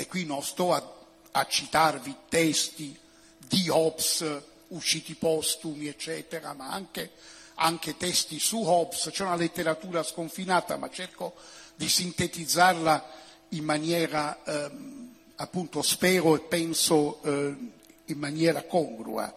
e 0.00 0.06
qui 0.06 0.24
non 0.24 0.44
sto 0.44 0.72
a, 0.72 0.94
a 1.32 1.46
citarvi 1.48 2.14
testi 2.28 2.96
di 3.36 3.68
Hobbes 3.68 4.24
usciti 4.68 5.16
postumi, 5.16 5.88
eccetera, 5.88 6.52
ma 6.52 6.70
anche, 6.70 7.10
anche 7.54 7.96
testi 7.96 8.38
su 8.38 8.62
Hobbes, 8.62 9.08
c'è 9.10 9.24
una 9.24 9.34
letteratura 9.34 10.04
sconfinata, 10.04 10.76
ma 10.76 10.88
cerco 10.88 11.34
di 11.74 11.88
sintetizzarla 11.88 13.10
in 13.48 13.64
maniera, 13.64 14.38
ehm, 14.44 15.14
appunto, 15.34 15.82
spero 15.82 16.36
e 16.36 16.40
penso 16.42 17.20
eh, 17.24 17.56
in 18.04 18.18
maniera 18.18 18.62
congrua 18.62 19.34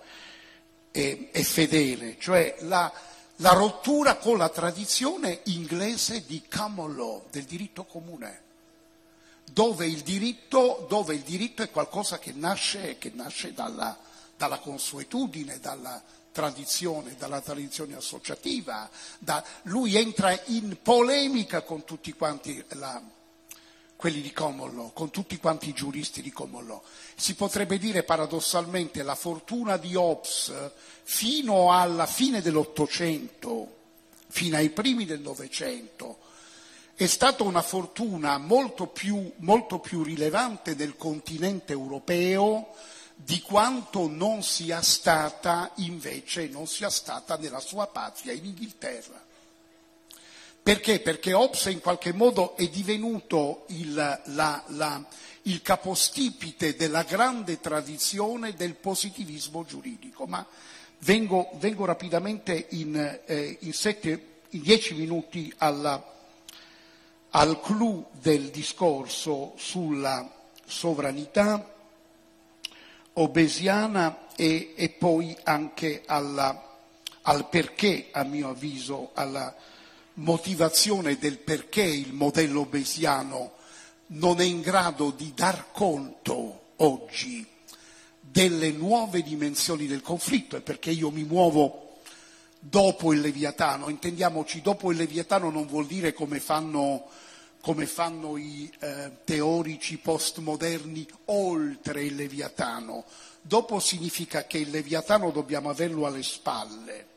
e, 0.91 1.29
e 1.31 1.43
fedele, 1.43 2.17
cioè 2.19 2.57
la, 2.59 2.93
la 3.37 3.53
rottura 3.53 4.17
con 4.17 4.37
la 4.37 4.49
tradizione 4.49 5.39
inglese 5.45 6.23
di 6.23 6.43
common 6.47 6.95
law, 6.95 7.25
del 7.31 7.45
diritto 7.45 7.83
comune 7.83 8.49
dove 9.53 9.85
il 9.85 10.01
diritto, 10.01 10.85
dove 10.87 11.13
il 11.13 11.21
diritto 11.21 11.61
è 11.61 11.69
qualcosa 11.69 12.19
che 12.19 12.31
nasce, 12.33 12.97
che 12.97 13.11
nasce 13.13 13.53
dalla, 13.53 13.97
dalla, 14.37 14.59
consuetudine, 14.59 15.59
dalla 15.59 16.01
tradizione, 16.31 17.15
dalla 17.17 17.41
tradizione 17.41 17.95
associativa. 17.95 18.89
Da, 19.19 19.43
lui 19.63 19.95
entra 19.95 20.39
in 20.45 20.77
polemica 20.81 21.63
con 21.63 21.83
tutti 21.83 22.13
quanti 22.13 22.63
la, 22.69 23.01
quelli 23.97 24.21
di 24.21 24.31
common 24.31 24.73
law, 24.73 24.93
con 24.93 25.11
tutti 25.11 25.37
quanti 25.37 25.69
i 25.69 25.73
giuristi 25.73 26.21
di 26.21 26.31
common 26.31 26.67
law. 26.67 26.81
Si 27.15 27.35
potrebbe 27.35 27.77
dire 27.77 28.03
paradossalmente 28.03 29.03
la 29.03 29.15
fortuna 29.15 29.75
di 29.75 29.95
Hobbes 29.95 30.53
fino 31.03 31.73
alla 31.73 32.05
fine 32.05 32.41
dell'Ottocento, 32.41 33.79
fino 34.27 34.55
ai 34.55 34.69
primi 34.69 35.05
del 35.05 35.19
Novecento, 35.19 36.29
è 37.03 37.07
stata 37.07 37.41
una 37.41 37.63
fortuna 37.63 38.37
molto 38.37 38.85
più, 38.85 39.31
molto 39.37 39.79
più 39.79 40.03
rilevante 40.03 40.75
del 40.75 40.95
continente 40.95 41.73
europeo 41.73 42.75
di 43.15 43.41
quanto 43.41 44.07
non 44.07 44.43
sia 44.43 44.83
stata 44.83 45.71
invece, 45.77 46.47
non 46.49 46.67
sia 46.67 46.91
stata 46.91 47.37
nella 47.37 47.59
sua 47.59 47.87
patria, 47.87 48.33
in 48.33 48.45
Inghilterra. 48.45 49.19
Perché? 50.61 50.99
Perché 50.99 51.33
Hobbes 51.33 51.65
in 51.65 51.79
qualche 51.79 52.13
modo 52.13 52.55
è 52.55 52.67
divenuto 52.67 53.65
il, 53.69 53.95
la, 53.95 54.63
la, 54.67 55.03
il 55.43 55.63
capostipite 55.63 56.75
della 56.75 57.01
grande 57.01 57.59
tradizione 57.59 58.53
del 58.53 58.75
positivismo 58.75 59.65
giuridico. 59.65 60.27
Ma 60.27 60.45
vengo, 60.99 61.49
vengo 61.55 61.85
rapidamente 61.85 62.67
in, 62.69 63.21
eh, 63.25 63.57
in, 63.61 63.73
sette, 63.73 64.41
in 64.49 64.61
dieci 64.61 64.93
minuti 64.93 65.51
alla, 65.57 66.10
al 67.31 67.59
clou 67.61 68.07
del 68.11 68.49
discorso 68.49 69.53
sulla 69.57 70.29
sovranità 70.65 71.73
obesiana 73.13 74.27
e, 74.35 74.73
e 74.75 74.89
poi 74.89 75.35
anche 75.43 76.03
alla, 76.05 76.77
al 77.23 77.49
perché, 77.49 78.09
a 78.11 78.23
mio 78.23 78.49
avviso, 78.49 79.11
alla 79.13 79.53
motivazione 80.15 81.17
del 81.17 81.37
perché 81.37 81.83
il 81.83 82.13
modello 82.13 82.61
obesiano 82.61 83.53
non 84.07 84.41
è 84.41 84.43
in 84.43 84.61
grado 84.61 85.11
di 85.11 85.31
dar 85.33 85.71
conto 85.71 86.73
oggi 86.77 87.45
delle 88.19 88.71
nuove 88.71 89.21
dimensioni 89.21 89.87
del 89.87 90.01
conflitto. 90.01 90.57
E 90.57 90.61
perché 90.61 90.91
io 90.91 91.11
mi 91.11 91.23
muovo 91.23 91.80
dopo 92.61 93.11
il 93.11 93.19
Leviatano. 93.19 93.89
Intendiamoci, 93.89 94.61
dopo 94.61 94.91
il 94.91 94.97
Leviatano 94.97 95.49
non 95.49 95.65
vuol 95.65 95.87
dire 95.87 96.13
come 96.13 96.39
fanno, 96.39 97.07
come 97.59 97.87
fanno 97.87 98.37
i 98.37 98.71
eh, 98.79 99.11
teorici 99.25 99.97
postmoderni 99.97 101.05
oltre 101.25 102.03
il 102.03 102.15
Leviatano. 102.15 103.03
Dopo 103.41 103.79
significa 103.79 104.45
che 104.45 104.59
il 104.59 104.69
Leviatano 104.69 105.31
dobbiamo 105.31 105.69
averlo 105.69 106.05
alle 106.05 106.23
spalle, 106.23 107.07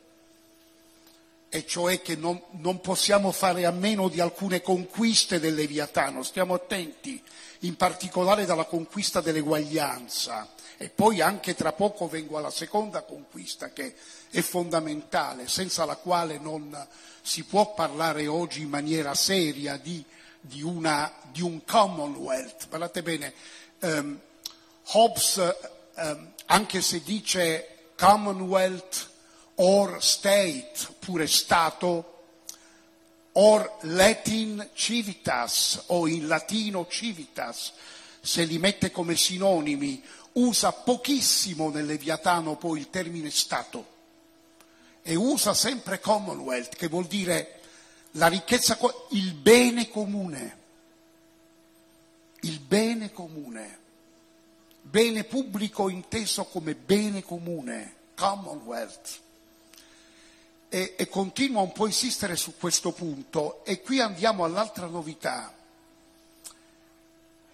e 1.49 1.65
cioè 1.65 2.01
che 2.01 2.15
non, 2.15 2.41
non 2.61 2.81
possiamo 2.81 3.31
fare 3.31 3.65
a 3.65 3.71
meno 3.71 4.09
di 4.09 4.19
alcune 4.19 4.61
conquiste 4.61 5.39
del 5.39 5.53
Leviatano. 5.53 6.23
Stiamo 6.23 6.55
attenti, 6.55 7.21
in 7.59 7.75
particolare 7.77 8.45
dalla 8.45 8.65
conquista 8.65 9.21
dell'eguaglianza 9.21 10.49
e 10.77 10.89
poi 10.89 11.21
anche 11.21 11.55
tra 11.55 11.71
poco 11.71 12.07
vengo 12.07 12.37
alla 12.37 12.49
seconda 12.49 13.03
conquista 13.03 13.71
che 13.71 13.95
è 14.35 14.41
fondamentale, 14.41 15.47
senza 15.47 15.85
la 15.85 15.95
quale 15.95 16.37
non 16.37 16.87
si 17.21 17.43
può 17.43 17.73
parlare 17.73 18.27
oggi 18.27 18.63
in 18.63 18.69
maniera 18.69 19.15
seria 19.15 19.77
di, 19.77 20.03
di, 20.41 20.61
una, 20.61 21.09
di 21.31 21.41
un 21.41 21.63
Commonwealth. 21.63 22.67
Guardate 22.67 23.01
bene, 23.01 23.33
um, 23.79 24.19
Hobbes, 24.87 25.55
um, 25.95 26.33
anche 26.47 26.81
se 26.81 27.01
dice 27.01 27.91
Commonwealth 27.97 29.09
or 29.55 30.03
State, 30.03 30.73
pure 30.99 31.27
Stato, 31.27 32.23
or 33.31 33.77
Latin 33.83 34.69
civitas, 34.73 35.83
o 35.87 36.07
in 36.07 36.27
latino 36.27 36.87
civitas, 36.89 37.71
se 38.19 38.43
li 38.43 38.57
mette 38.57 38.91
come 38.91 39.15
sinonimi, 39.15 40.03
usa 40.33 40.73
pochissimo 40.73 41.69
nel 41.69 41.85
Leviatano 41.85 42.57
poi 42.57 42.79
il 42.79 42.89
termine 42.89 43.29
Stato 43.29 43.93
e 45.07 45.13
usa 45.13 45.53
sempre 45.53 45.99
Commonwealth, 45.99 46.75
che 46.75 46.87
vuol 46.87 47.05
dire 47.05 47.59
la 48.13 48.25
ricchezza, 48.25 48.75
il 49.09 49.35
bene 49.35 49.87
comune. 49.87 50.63
il 52.41 52.59
bene 52.59 53.11
comune, 53.11 53.79
bene 54.81 55.23
pubblico 55.25 55.89
inteso 55.89 56.45
come 56.45 56.73
bene 56.73 57.23
comune, 57.23 57.95
commonwealth. 58.15 59.19
E, 60.69 60.95
e 60.97 61.07
continua 61.07 61.61
un 61.61 61.71
po' 61.71 61.83
a 61.83 61.87
insistere 61.87 62.35
su 62.35 62.57
questo 62.57 62.91
punto 62.91 63.63
e 63.63 63.81
qui 63.81 63.99
andiamo 63.99 64.43
all'altra 64.43 64.87
novità. 64.87 65.53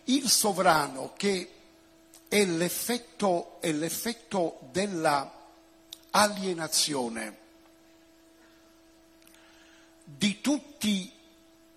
Il 0.06 0.30
sovrano 0.30 1.14
che 1.18 1.52
è 2.30 2.46
l'effetto, 2.46 3.58
è 3.60 3.72
l'effetto 3.74 4.60
della 4.72 5.40
alienazione 6.12 7.40
di 10.18 10.42
tutti 10.42 11.12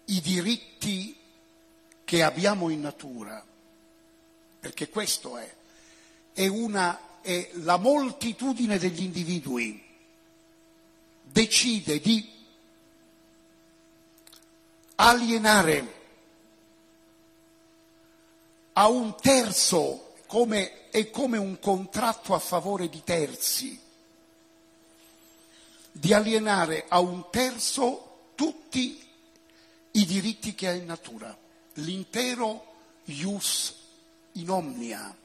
i 0.06 0.20
diritti 0.20 1.16
che 2.04 2.22
abbiamo 2.22 2.68
in 2.68 2.80
natura, 2.80 3.44
perché 4.60 4.88
questo 4.88 5.36
è, 5.38 5.54
è, 6.32 6.46
una, 6.46 7.20
è 7.20 7.50
la 7.54 7.76
moltitudine 7.76 8.78
degli 8.78 9.02
individui 9.02 9.82
decide 11.22 11.98
di 12.00 12.30
alienare 14.96 16.02
a 18.74 18.88
un 18.88 19.16
terzo 19.20 20.14
come, 20.26 20.90
è 20.90 21.10
come 21.10 21.38
un 21.38 21.58
contratto 21.58 22.34
a 22.34 22.38
favore 22.38 22.88
di 22.88 23.02
terzi, 23.02 23.80
di 25.90 26.12
alienare 26.12 26.84
a 26.88 27.00
un 27.00 27.30
terzo 27.30 28.13
tutti 28.34 29.06
i 29.92 30.04
diritti 30.06 30.54
che 30.54 30.68
ha 30.68 30.72
in 30.72 30.86
natura, 30.86 31.36
l'intero 31.74 32.74
ius 33.04 33.74
in 34.32 34.50
omnia. 34.50 35.16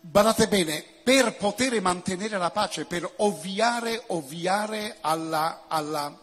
Badate 0.00 0.48
bene, 0.48 0.84
per 1.02 1.36
poter 1.36 1.80
mantenere 1.80 2.38
la 2.38 2.50
pace, 2.50 2.84
per 2.84 3.10
ovviare, 3.16 4.04
ovviare 4.08 4.98
alla, 5.00 5.64
alla, 5.66 6.16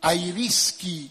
ai 0.00 0.30
rischi 0.30 1.10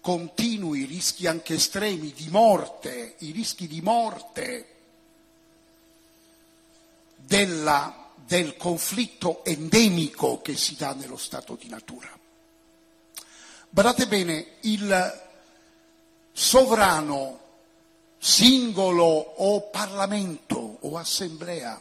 continui, 0.00 0.84
rischi 0.84 1.26
anche 1.26 1.54
estremi 1.54 2.12
di 2.12 2.28
morte, 2.28 3.14
i 3.18 3.30
rischi 3.30 3.66
di 3.66 3.80
morte 3.80 4.68
della, 7.16 8.03
del 8.26 8.56
conflitto 8.56 9.44
endemico 9.44 10.40
che 10.40 10.56
si 10.56 10.76
dà 10.76 10.94
nello 10.94 11.16
stato 11.16 11.56
di 11.56 11.68
natura. 11.68 12.10
Badate 13.68 14.06
bene, 14.06 14.46
il 14.60 15.22
sovrano 16.32 17.40
singolo 18.18 19.04
o 19.04 19.68
Parlamento 19.68 20.78
o 20.80 20.96
Assemblea 20.96 21.80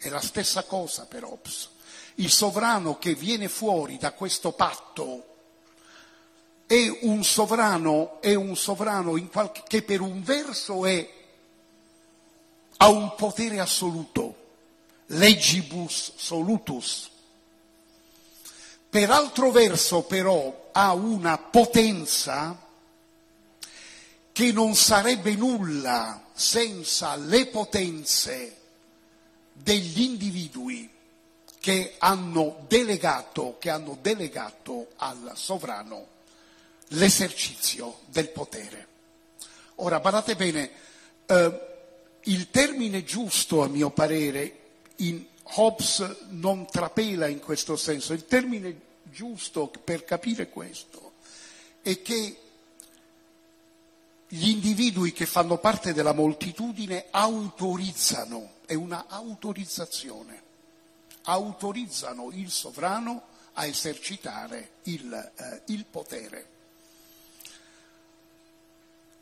è 0.00 0.08
la 0.08 0.20
stessa 0.20 0.64
cosa 0.64 1.06
per 1.06 1.24
Hobbes. 1.24 1.70
Il 2.16 2.30
sovrano 2.30 2.98
che 2.98 3.14
viene 3.14 3.48
fuori 3.48 3.98
da 3.98 4.12
questo 4.12 4.52
patto 4.52 5.34
è 6.66 6.98
un 7.02 7.22
sovrano, 7.22 8.20
è 8.20 8.34
un 8.34 8.56
sovrano 8.56 9.20
qualche, 9.30 9.62
che 9.66 9.82
per 9.82 10.00
un 10.00 10.22
verso 10.22 10.86
è, 10.86 11.08
ha 12.78 12.88
un 12.88 13.14
potere 13.14 13.60
assoluto, 13.60 14.45
legibus 15.06 16.12
solutus, 16.16 17.10
per 18.88 19.10
altro 19.10 19.50
verso 19.50 20.02
però 20.02 20.70
ha 20.72 20.92
una 20.94 21.38
potenza 21.38 22.64
che 24.32 24.52
non 24.52 24.74
sarebbe 24.74 25.34
nulla 25.34 26.22
senza 26.32 27.16
le 27.16 27.46
potenze 27.46 28.56
degli 29.52 30.02
individui 30.02 30.90
che 31.58 31.94
hanno 31.98 32.64
delegato, 32.68 33.56
che 33.58 33.70
hanno 33.70 33.98
delegato 34.00 34.88
al 34.96 35.32
sovrano 35.34 36.06
l'esercizio 36.88 38.00
del 38.06 38.28
potere. 38.28 38.86
Ora, 39.76 39.98
badate 40.00 40.36
bene, 40.36 40.70
eh, 41.26 41.60
il 42.24 42.50
termine 42.50 43.04
giusto, 43.04 43.62
a 43.62 43.68
mio 43.68 43.90
parere, 43.90 44.65
in 44.96 45.24
Hobbes 45.54 46.26
non 46.30 46.66
trapela 46.66 47.26
in 47.26 47.40
questo 47.40 47.76
senso. 47.76 48.12
Il 48.12 48.26
termine 48.26 48.80
giusto 49.04 49.68
per 49.68 50.04
capire 50.04 50.48
questo 50.48 51.12
è 51.82 52.02
che 52.02 52.40
gli 54.28 54.48
individui 54.48 55.12
che 55.12 55.26
fanno 55.26 55.58
parte 55.58 55.92
della 55.92 56.12
moltitudine 56.12 57.06
autorizzano, 57.10 58.54
è 58.66 58.74
una 58.74 59.06
autorizzazione, 59.08 60.42
autorizzano 61.22 62.30
il 62.32 62.50
sovrano 62.50 63.22
a 63.52 63.66
esercitare 63.66 64.72
il, 64.84 65.12
eh, 65.12 65.62
il 65.66 65.84
potere 65.84 66.54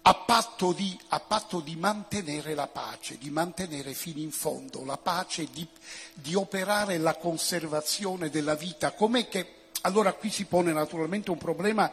a 0.06 0.14
patto, 0.14 0.72
di, 0.72 0.98
a 1.08 1.20
patto, 1.20 1.60
di, 1.60 1.76
mantenere 1.76 2.54
la 2.54 2.66
pace, 2.66 3.16
di 3.16 3.30
mantenere 3.30 3.94
fino 3.94 4.20
in 4.20 4.32
fondo 4.32 4.84
la 4.84 4.98
pace, 4.98 5.48
di, 5.50 5.66
di 6.12 6.34
operare 6.34 6.98
la 6.98 7.16
conservazione 7.16 8.28
della 8.28 8.54
vita. 8.54 8.92
Com'è 8.92 9.28
che 9.28 9.62
allora 9.82 10.12
qui 10.12 10.30
si 10.30 10.44
pone 10.44 10.72
naturalmente 10.72 11.30
un 11.30 11.38
problema 11.38 11.90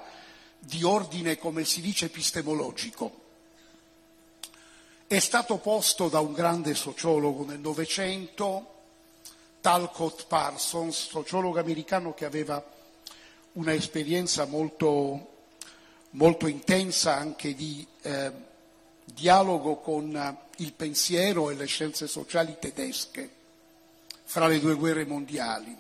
di 0.60 0.84
ordine, 0.84 1.38
come 1.38 1.64
si 1.64 1.80
dice, 1.80 2.06
epistemologico. 2.06 3.20
È 5.08 5.20
stato 5.20 5.58
posto 5.58 6.10
da 6.10 6.20
un 6.20 6.34
grande 6.34 6.76
sociologo 6.76 7.46
nel 7.46 7.60
Novecento, 7.60 8.74
Talcott 9.62 10.26
Parsons, 10.28 11.08
sociologo 11.08 11.60
americano 11.60 12.14
che 12.14 12.26
aveva 12.26 12.62
una 13.54 13.74
esperienza 13.74 14.46
molto 14.46 15.28
molto 16.12 16.48
intensa 16.48 17.16
anche 17.16 17.54
di 17.54 17.86
eh, 18.02 18.32
dialogo 19.04 19.78
con 19.78 20.16
eh, 20.16 20.38
il 20.58 20.74
pensiero 20.74 21.50
e 21.50 21.56
le 21.56 21.66
scienze 21.66 22.08
sociali 22.08 22.58
tedesche 22.60 23.30
fra 24.24 24.48
le 24.48 24.60
due 24.60 24.76
guerre 24.76 25.06
mondiali. 25.06 25.78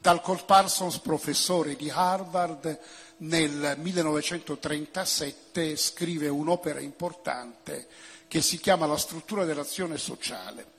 Talcott 0.00 0.44
Parsons, 0.44 0.98
professore 0.98 1.74
di 1.74 1.90
Harvard, 1.90 2.78
nel 3.18 3.74
1937 3.78 5.76
scrive 5.76 6.28
un'opera 6.28 6.80
importante 6.80 7.88
che 8.28 8.40
si 8.42 8.58
chiama 8.58 8.86
La 8.86 8.96
struttura 8.96 9.44
dell'azione 9.44 9.98
sociale. 9.98 10.76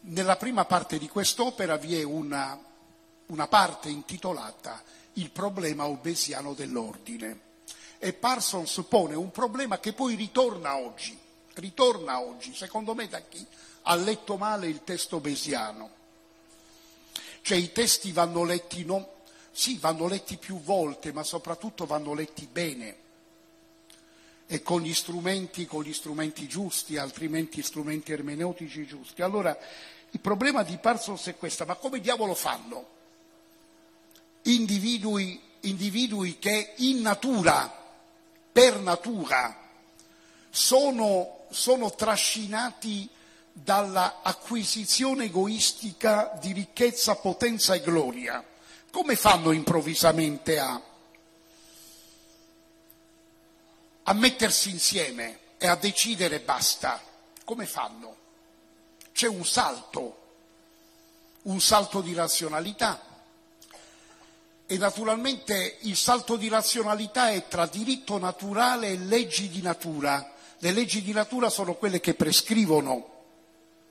Nella 0.00 0.36
prima 0.36 0.64
parte 0.64 0.98
di 0.98 1.08
quest'opera 1.08 1.76
vi 1.76 1.98
è 1.98 2.02
una, 2.02 2.58
una 3.26 3.46
parte 3.46 3.88
intitolata 3.88 4.82
Il 5.14 5.30
problema 5.30 5.86
obesiano 5.86 6.52
dell'ordine 6.54 7.45
e 7.98 8.12
Parsons 8.12 8.84
pone 8.88 9.14
un 9.14 9.30
problema 9.30 9.78
che 9.78 9.92
poi 9.92 10.14
ritorna 10.14 10.76
oggi, 10.76 11.18
ritorna 11.54 12.20
oggi, 12.20 12.54
secondo 12.54 12.94
me 12.94 13.08
da 13.08 13.20
chi 13.20 13.44
ha 13.82 13.94
letto 13.94 14.36
male 14.36 14.68
il 14.68 14.82
testo 14.84 15.20
besiano. 15.20 15.90
Cioè 17.42 17.56
i 17.56 17.72
testi 17.72 18.12
vanno 18.12 18.44
letti, 18.44 18.84
non, 18.84 19.06
sì, 19.50 19.78
vanno 19.78 20.08
letti 20.08 20.36
più 20.36 20.60
volte, 20.60 21.12
ma 21.12 21.22
soprattutto 21.22 21.86
vanno 21.86 22.12
letti 22.12 22.46
bene 22.50 23.04
e 24.48 24.62
con 24.62 24.80
gli 24.80 24.94
strumenti, 24.94 25.66
con 25.66 25.82
gli 25.82 25.92
strumenti 25.92 26.46
giusti, 26.46 26.96
altrimenti 26.96 27.62
strumenti 27.62 28.12
ermeneutici 28.12 28.86
giusti. 28.86 29.22
Allora, 29.22 29.56
il 30.10 30.20
problema 30.20 30.62
di 30.62 30.76
Parsons 30.76 31.26
è 31.26 31.36
questo, 31.36 31.64
ma 31.64 31.74
come 31.74 32.00
diavolo 32.00 32.34
fanno? 32.34 32.94
Individui, 34.42 35.40
individui 35.60 36.38
che 36.38 36.74
in 36.76 37.00
natura 37.00 37.85
per 38.56 38.78
natura 38.78 39.54
sono, 40.48 41.40
sono 41.50 41.94
trascinati 41.94 43.06
dall'acquisizione 43.52 45.24
egoistica 45.24 46.32
di 46.40 46.54
ricchezza, 46.54 47.16
potenza 47.16 47.74
e 47.74 47.82
gloria. 47.82 48.42
Come 48.90 49.14
fanno 49.14 49.52
improvvisamente 49.52 50.58
a, 50.58 50.80
a 54.04 54.12
mettersi 54.14 54.70
insieme 54.70 55.40
e 55.58 55.66
a 55.66 55.74
decidere 55.76 56.40
basta? 56.40 56.98
Come 57.44 57.66
fanno? 57.66 58.16
C'è 59.12 59.26
un 59.26 59.44
salto, 59.44 60.18
un 61.42 61.60
salto 61.60 62.00
di 62.00 62.14
razionalità, 62.14 63.02
e 64.66 64.76
naturalmente 64.78 65.78
il 65.82 65.96
salto 65.96 66.36
di 66.36 66.48
razionalità 66.48 67.30
è 67.30 67.46
tra 67.46 67.66
diritto 67.66 68.18
naturale 68.18 68.88
e 68.88 68.98
leggi 68.98 69.48
di 69.48 69.62
natura. 69.62 70.32
Le 70.58 70.72
leggi 70.72 71.02
di 71.02 71.12
natura 71.12 71.50
sono 71.50 71.74
quelle 71.74 72.00
che 72.00 72.14
prescrivono 72.14 73.14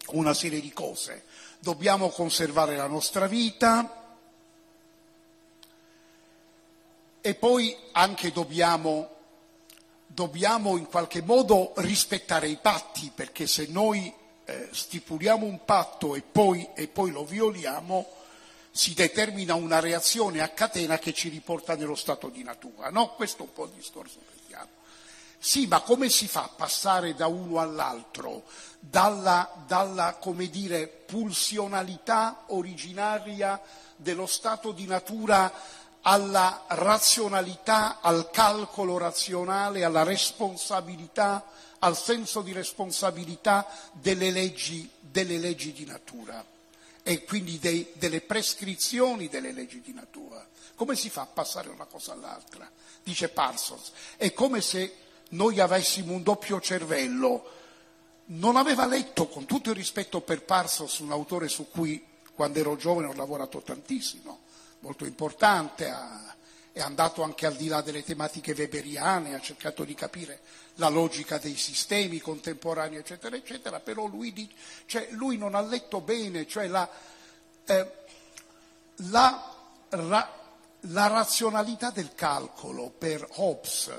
una 0.08 0.34
serie 0.34 0.60
di 0.60 0.74
cose. 0.74 1.24
Dobbiamo 1.60 2.10
conservare 2.10 2.76
la 2.76 2.88
nostra 2.88 3.26
vita 3.26 4.18
e 7.22 7.36
poi 7.36 7.76
anche 7.94 8.32
dobbiamo 8.32 9.10
dobbiamo 10.16 10.78
in 10.78 10.86
qualche 10.86 11.22
modo 11.22 11.74
rispettare 11.78 12.48
i 12.48 12.56
patti, 12.56 13.12
perché 13.14 13.48
se 13.48 13.68
noi 13.68 14.12
eh, 14.46 14.70
stipuliamo 14.72 15.46
un 15.46 15.66
patto 15.66 16.16
e 16.16 16.22
poi, 16.22 16.70
e 16.74 16.88
poi 16.88 17.12
lo 17.12 17.26
violiamo, 17.26 18.08
si 18.76 18.94
determina 18.94 19.56
una 19.56 19.80
reazione 19.80 20.42
a 20.42 20.50
catena 20.50 21.00
che 21.00 21.14
ci 21.14 21.30
riporta 21.30 21.78
nello 21.78 21.96
stato 21.96 22.28
di 22.28 22.44
natura. 22.44 22.90
No? 22.90 23.14
Questo 23.14 23.44
è 23.44 23.46
un 23.46 23.54
po' 23.54 23.64
il 23.64 23.72
discorso 23.72 24.20
che 24.30 24.40
diamo. 24.48 24.68
Sì, 25.40 25.66
ma 25.66 25.80
come 25.80 26.10
si 26.10 26.28
fa 26.28 26.44
a 26.44 26.50
passare 26.54 27.16
da 27.16 27.28
uno 27.28 27.62
all'altro, 27.62 28.44
dalla, 28.78 29.50
dalla 29.66 30.20
dire, 30.50 30.88
pulsionalità 30.88 32.44
originaria 32.48 33.62
dello 33.96 34.26
stato 34.26 34.74
di 34.74 34.86
natura 34.86 35.50
alla 36.02 36.66
razionalità, 36.68 38.02
al 38.02 38.30
calcolo 38.30 38.98
razionale, 38.98 39.86
alla 39.86 40.04
responsabilità, 40.04 41.46
al 41.80 41.96
senso 41.96 42.42
di 42.42 42.52
responsabilità 42.52 43.66
delle 43.94 44.32
leggi, 44.32 44.92
delle 45.00 45.38
leggi 45.38 45.72
di 45.72 45.86
natura 45.86 46.54
e 47.08 47.24
quindi 47.24 47.60
dei, 47.60 47.92
delle 47.94 48.20
prescrizioni 48.22 49.28
delle 49.28 49.52
leggi 49.52 49.80
di 49.80 49.94
natura. 49.94 50.44
Come 50.74 50.96
si 50.96 51.12
fa 51.12 51.22
a 51.22 51.28
passare 51.28 51.70
una 51.70 51.86
cosa 51.86 52.14
all'altra? 52.14 52.68
Dice 53.04 53.30
Parsons. 53.30 53.92
È 54.18 54.34
come 54.34 54.60
se 54.60 54.96
noi 55.30 55.60
avessimo 55.60 56.14
un 56.14 56.24
doppio 56.24 56.60
cervello. 56.60 57.52
Non 58.26 58.56
aveva 58.56 58.88
letto, 58.88 59.28
con 59.28 59.46
tutto 59.46 59.70
il 59.70 59.76
rispetto 59.76 60.22
per 60.22 60.46
Parsons, 60.46 60.98
un 60.98 61.12
autore 61.12 61.48
su 61.48 61.70
cui 61.70 62.04
quando 62.34 62.58
ero 62.58 62.76
giovane 62.76 63.06
ho 63.06 63.14
lavorato 63.14 63.62
tantissimo, 63.62 64.40
molto 64.80 65.06
importante, 65.06 65.88
ha, 65.88 66.36
è 66.72 66.82
andato 66.82 67.22
anche 67.22 67.46
al 67.46 67.56
di 67.56 67.68
là 67.68 67.82
delle 67.82 68.04
tematiche 68.04 68.54
weberiane, 68.58 69.36
ha 69.36 69.40
cercato 69.40 69.84
di 69.84 69.94
capire 69.94 70.42
la 70.76 70.90
logica 70.90 71.38
dei 71.38 71.56
sistemi 71.56 72.20
contemporanei, 72.20 72.98
eccetera, 72.98 73.36
eccetera, 73.36 73.80
però 73.80 74.06
lui, 74.06 74.54
cioè, 74.86 75.08
lui 75.12 75.38
non 75.38 75.56
ha 75.56 75.62
letto 75.62 76.02
bene, 76.02 76.48
cioè 76.48 76.68
la, 76.68 76.90
eh, 77.66 77.92
la, 78.96 79.56
ra, 79.90 80.40
la 80.80 81.08
razionalità 81.08 81.92
del 81.92 82.14
calcolo 82.14 82.90
per 82.90 83.26
Hobbes 83.36 83.92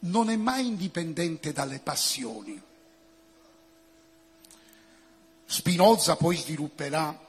non 0.00 0.30
è 0.30 0.36
mai 0.36 0.66
indipendente 0.66 1.52
dalle 1.52 1.80
passioni. 1.80 2.60
Spinoza 5.44 6.16
poi 6.16 6.36
svilupperà 6.36 7.26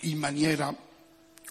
in 0.00 0.18
maniera 0.18 0.74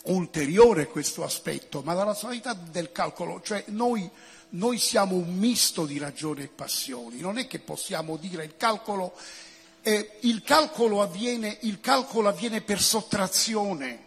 ulteriore 0.06 0.88
questo 0.88 1.24
aspetto, 1.24 1.82
ma 1.82 1.93
la 1.93 2.03
razionalità 2.03 2.53
del 2.53 2.91
calcolo, 2.91 3.41
cioè 3.41 3.64
noi, 3.68 4.10
noi 4.56 4.78
siamo 4.78 5.16
un 5.16 5.36
misto 5.36 5.86
di 5.86 5.97
ragione 5.97 6.43
e 6.43 6.47
passioni, 6.47 7.20
non 7.20 7.38
è 7.38 7.47
che 7.47 7.60
possiamo 7.60 8.18
dire 8.18 8.43
il 8.43 8.58
calcolo, 8.58 9.14
eh, 9.82 10.18
il 10.22 10.41
calcolo, 10.43 11.01
avviene, 11.01 11.58
il 11.62 11.80
calcolo 11.80 12.30
avviene 12.30 12.62
per 12.62 12.82
sottrazione, 12.82 14.03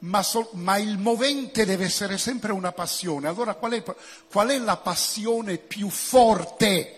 ma, 0.00 0.22
so, 0.22 0.50
ma, 0.54 0.76
il 0.78 0.98
movente 0.98 1.64
deve 1.64 1.84
essere 1.84 2.18
sempre 2.18 2.52
una 2.52 2.72
passione. 2.72 3.28
Allora 3.28 3.54
qual 3.54 3.72
è, 3.72 3.82
qual 4.30 4.48
è 4.48 4.58
la 4.58 4.76
passione 4.76 5.58
più 5.58 5.88
forte 5.88 6.94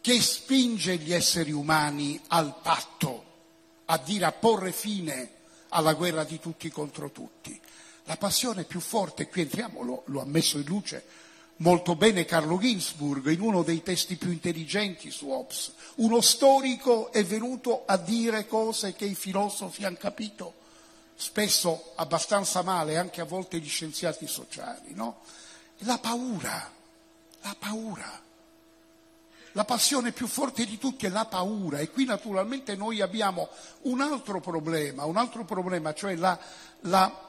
che 0.00 0.20
spinge 0.20 0.96
gli 0.96 1.12
esseri 1.12 1.52
umani 1.52 2.20
al 2.28 2.54
patto? 2.62 3.26
a 3.86 3.98
dire 3.98 4.24
a 4.24 4.32
porre 4.32 4.72
fine 4.72 5.30
alla 5.70 5.94
guerra 5.94 6.24
di 6.24 6.38
tutti 6.38 6.70
contro 6.70 7.10
tutti. 7.10 7.60
La 8.06 8.16
passione 8.16 8.64
più 8.64 8.80
forte, 8.80 9.28
qui 9.28 9.42
entriamo, 9.42 9.82
lo, 9.82 10.02
lo 10.06 10.20
ha 10.20 10.24
messo 10.24 10.58
in 10.58 10.64
luce 10.64 11.04
molto 11.58 11.94
bene 11.94 12.24
Carlo 12.24 12.58
Ginzburg 12.58 13.28
in 13.28 13.40
uno 13.40 13.62
dei 13.62 13.82
testi 13.82 14.16
più 14.16 14.30
intelligenti 14.30 15.10
su 15.10 15.28
Hobbes. 15.28 15.72
Uno 15.96 16.20
storico 16.20 17.12
è 17.12 17.24
venuto 17.24 17.84
a 17.86 17.96
dire 17.96 18.46
cose 18.46 18.94
che 18.94 19.06
i 19.06 19.14
filosofi 19.14 19.84
hanno 19.84 19.96
capito, 19.98 20.54
spesso 21.14 21.92
abbastanza 21.94 22.62
male, 22.62 22.98
anche 22.98 23.20
a 23.20 23.24
volte 23.24 23.58
gli 23.58 23.68
scienziati 23.68 24.26
sociali, 24.26 24.92
no? 24.94 25.20
La 25.78 25.98
paura, 25.98 26.70
la 27.42 27.56
paura. 27.58 28.24
La 29.52 29.64
passione 29.64 30.12
più 30.12 30.26
forte 30.26 30.66
di 30.66 30.76
tutti 30.76 31.06
è 31.06 31.08
la 31.08 31.24
paura 31.24 31.78
e 31.78 31.90
qui 31.90 32.04
naturalmente 32.04 32.76
noi 32.76 33.00
abbiamo 33.00 33.48
un 33.82 34.02
altro 34.02 34.38
problema, 34.38 35.06
un 35.06 35.16
altro 35.16 35.46
problema, 35.46 35.94
cioè 35.94 36.14
la, 36.14 36.38
la, 36.80 37.25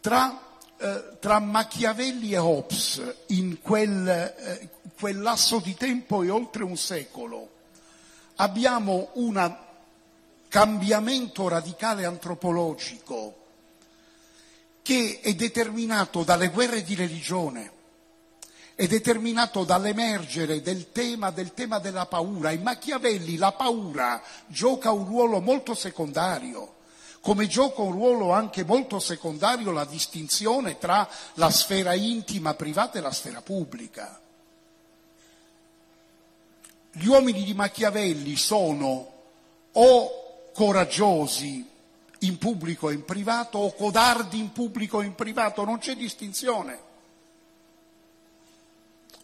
tra, 0.00 0.58
eh, 0.76 1.16
tra, 1.18 1.38
Machiavelli 1.38 2.32
e 2.32 2.38
Hobbes 2.38 3.14
in 3.28 3.60
quel, 3.60 4.08
eh, 4.08 4.68
quel 4.98 5.20
lasso 5.20 5.58
di 5.58 5.74
tempo 5.74 6.22
e 6.22 6.30
oltre 6.30 6.64
un 6.64 6.76
secolo 6.76 7.50
abbiamo 8.36 9.10
un 9.14 9.56
cambiamento 10.48 11.48
radicale 11.48 12.04
antropologico 12.04 13.36
che 14.82 15.20
è 15.22 15.34
determinato 15.34 16.22
dalle 16.22 16.48
guerre 16.48 16.82
di 16.82 16.94
religione 16.94 17.76
è 18.78 18.86
determinato 18.86 19.64
dall'emergere 19.64 20.62
del 20.62 20.92
tema, 20.92 21.32
del 21.32 21.52
tema 21.52 21.80
della 21.80 22.06
paura. 22.06 22.52
In 22.52 22.62
Machiavelli 22.62 23.36
la 23.36 23.50
paura 23.50 24.22
gioca 24.46 24.92
un 24.92 25.04
ruolo 25.04 25.40
molto 25.40 25.74
secondario, 25.74 26.74
come 27.20 27.46
gioca 27.46 27.82
un 27.82 27.92
ruolo 27.92 28.32
anche 28.32 28.64
molto 28.64 28.98
secondario 28.98 29.70
la 29.70 29.84
distinzione 29.84 30.78
tra 30.78 31.08
la 31.34 31.50
sfera 31.50 31.94
intima 31.94 32.54
privata 32.54 32.98
e 32.98 33.02
la 33.02 33.12
sfera 33.12 33.42
pubblica. 33.42 34.20
Gli 36.92 37.06
uomini 37.06 37.44
di 37.44 37.54
Machiavelli 37.54 38.36
sono 38.36 39.12
o 39.72 40.50
coraggiosi 40.52 41.68
in 42.20 42.38
pubblico 42.38 42.90
e 42.90 42.94
in 42.94 43.04
privato 43.04 43.58
o 43.58 43.72
codardi 43.72 44.38
in 44.38 44.52
pubblico 44.52 45.00
e 45.00 45.06
in 45.06 45.14
privato, 45.14 45.64
non 45.64 45.78
c'è 45.78 45.94
distinzione 45.94 46.86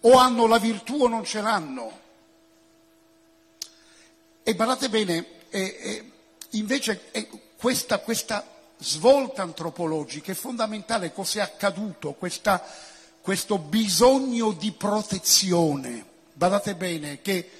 o 0.07 0.16
hanno 0.16 0.47
la 0.47 0.59
virtù 0.59 1.03
o 1.03 1.09
non 1.09 1.24
ce 1.24 1.40
l'hanno. 1.40 2.03
E 4.42 4.55
guardate 4.55 4.88
bene, 4.88 5.26
eh, 5.49 5.61
eh, 5.61 6.11
invece 6.51 7.11
questa, 7.64 7.98
questa, 8.00 8.46
svolta 8.76 9.40
antropologica 9.40 10.30
è 10.30 10.34
fondamentale, 10.34 11.14
cos'è 11.14 11.40
accaduto, 11.40 12.12
questa, 12.12 12.62
questo 13.22 13.56
bisogno 13.56 14.52
di 14.52 14.70
protezione, 14.72 16.04
guardate 16.34 16.74
bene, 16.74 17.22
che, 17.22 17.50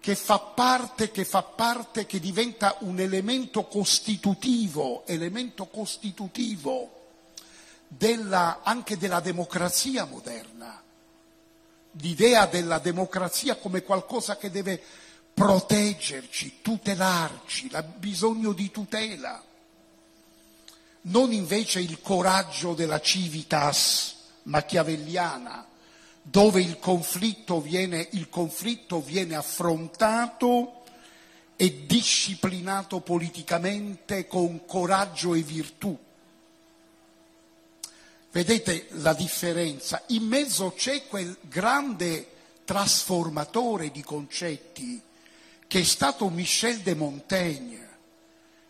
che, 0.00 0.14
fa 0.14 0.38
parte, 0.38 1.10
che 1.10 1.26
fa 1.26 1.42
parte, 1.42 2.06
che 2.06 2.18
diventa 2.18 2.76
un 2.78 2.98
elemento 2.98 3.66
costitutivo, 3.66 5.04
elemento 5.04 5.66
costitutivo 5.66 7.08
della, 7.88 8.60
anche 8.62 8.96
della 8.96 9.20
democrazia 9.20 10.06
moderna. 10.06 10.82
L'idea 12.00 12.46
della 12.46 12.78
democrazia 12.78 13.56
come 13.56 13.82
qualcosa 13.82 14.38
che 14.38 14.50
deve 14.50 14.82
proteggerci, 15.36 16.60
tutelarci, 16.62 17.66
il 17.66 17.84
bisogno 17.98 18.54
di 18.54 18.70
tutela, 18.70 19.44
non 21.02 21.32
invece 21.32 21.80
il 21.80 22.00
coraggio 22.00 22.72
della 22.72 23.00
civitas 23.02 24.14
machiavelliana, 24.44 25.66
dove 26.22 26.62
il 26.62 26.78
conflitto 26.78 27.60
viene, 27.60 28.08
il 28.12 28.30
conflitto 28.30 29.02
viene 29.02 29.36
affrontato 29.36 30.84
e 31.54 31.84
disciplinato 31.84 33.00
politicamente 33.00 34.26
con 34.26 34.64
coraggio 34.64 35.34
e 35.34 35.42
virtù 35.42 35.98
Vedete 38.36 38.88
la 39.00 39.14
differenza? 39.14 40.02
In 40.08 40.24
mezzo 40.24 40.74
c'è 40.76 41.06
quel 41.06 41.38
grande 41.40 42.32
trasformatore 42.66 43.90
di 43.90 44.02
concetti 44.02 45.00
che 45.66 45.80
è 45.80 45.84
stato 45.84 46.28
Michel 46.28 46.80
de 46.80 46.94
Montaigne. 46.94 47.88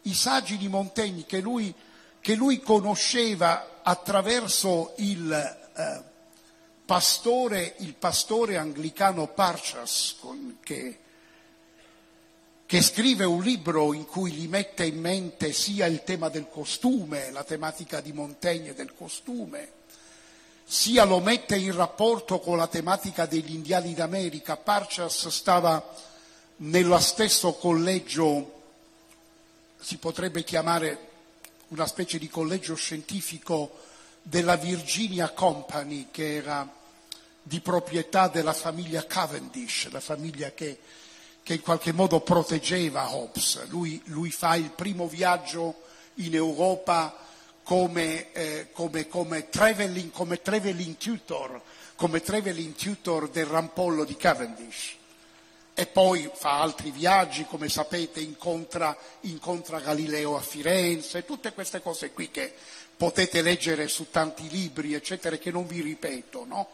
I 0.02 0.14
saggi 0.14 0.56
di 0.56 0.68
Montaigne 0.68 1.24
che 1.26 1.40
lui, 1.40 1.74
che 2.20 2.34
lui 2.34 2.60
conosceva 2.60 3.80
attraverso 3.82 4.94
il, 4.98 5.32
eh, 5.32 6.02
pastore, 6.84 7.74
il 7.78 7.94
pastore 7.94 8.56
anglicano 8.56 9.26
Parchas, 9.28 10.16
con, 10.20 10.58
che 10.62 11.00
che 12.66 12.82
scrive 12.82 13.24
un 13.24 13.42
libro 13.42 13.92
in 13.92 14.06
cui 14.06 14.32
gli 14.32 14.48
mette 14.48 14.84
in 14.84 14.98
mente 14.98 15.52
sia 15.52 15.86
il 15.86 16.02
tema 16.02 16.28
del 16.28 16.48
costume, 16.50 17.30
la 17.30 17.44
tematica 17.44 18.00
di 18.00 18.12
Montaigne 18.12 18.74
del 18.74 18.92
costume, 18.92 19.70
sia 20.64 21.04
lo 21.04 21.20
mette 21.20 21.54
in 21.54 21.72
rapporto 21.72 22.40
con 22.40 22.56
la 22.56 22.66
tematica 22.66 23.24
degli 23.24 23.54
indiani 23.54 23.94
d'America. 23.94 24.56
Parchas 24.56 25.28
stava 25.28 25.94
nello 26.58 26.98
stesso 27.00 27.52
collegio, 27.54 28.52
si 29.78 29.98
potrebbe 29.98 30.42
chiamare 30.42 31.08
una 31.68 31.86
specie 31.86 32.18
di 32.18 32.28
collegio 32.28 32.74
scientifico 32.74 33.78
della 34.22 34.56
Virginia 34.56 35.30
Company, 35.30 36.08
che 36.10 36.36
era 36.36 36.68
di 37.42 37.60
proprietà 37.60 38.28
della 38.28 38.54
famiglia 38.54 39.04
Cavendish, 39.06 39.88
la 39.90 40.00
famiglia 40.00 40.50
che, 40.52 40.78
che 41.42 41.54
in 41.54 41.60
qualche 41.60 41.92
modo 41.92 42.20
proteggeva 42.20 43.14
Hobbes. 43.14 43.66
Lui, 43.68 44.00
lui, 44.06 44.30
fa 44.30 44.54
il 44.56 44.70
primo 44.70 45.06
viaggio 45.06 45.82
in 46.14 46.34
Europa 46.34 47.14
come, 47.62 48.32
eh, 48.32 48.68
come, 48.72 49.06
come, 49.08 49.48
traveling, 49.50 50.10
come 50.10 50.40
traveling 50.40 50.96
tutor, 50.96 51.60
come 51.96 52.20
traveling 52.20 52.74
tutor 52.74 53.28
del 53.28 53.46
rampollo 53.46 54.04
di 54.04 54.16
Cavendish 54.16 54.96
e 55.78 55.84
poi 55.84 56.30
fa 56.32 56.62
altri 56.62 56.90
viaggi, 56.90 57.44
come 57.44 57.68
sapete, 57.68 58.18
incontra, 58.20 58.96
incontra, 59.20 59.78
Galileo 59.78 60.34
a 60.34 60.40
Firenze, 60.40 61.26
tutte 61.26 61.52
queste 61.52 61.82
cose 61.82 62.12
qui 62.12 62.30
che 62.30 62.54
potete 62.96 63.42
leggere 63.42 63.86
su 63.86 64.08
tanti 64.10 64.48
libri, 64.48 64.94
eccetera, 64.94 65.36
che 65.36 65.50
non 65.50 65.66
vi 65.66 65.82
ripeto. 65.82 66.46
No? 66.46 66.68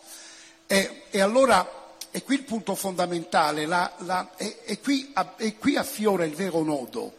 E, 0.68 1.06
e 1.10 1.20
allora 1.20 1.96
è 2.12 2.22
qui 2.22 2.36
il 2.36 2.44
punto 2.44 2.76
fondamentale, 2.76 3.66
la, 3.66 3.92
la, 3.98 4.36
è, 4.36 4.58
è, 4.66 4.78
qui, 4.78 5.12
è, 5.36 5.56
qui, 5.56 5.74
affiora 5.74 6.24
il 6.24 6.36
vero 6.36 6.62
nodo. 6.62 7.16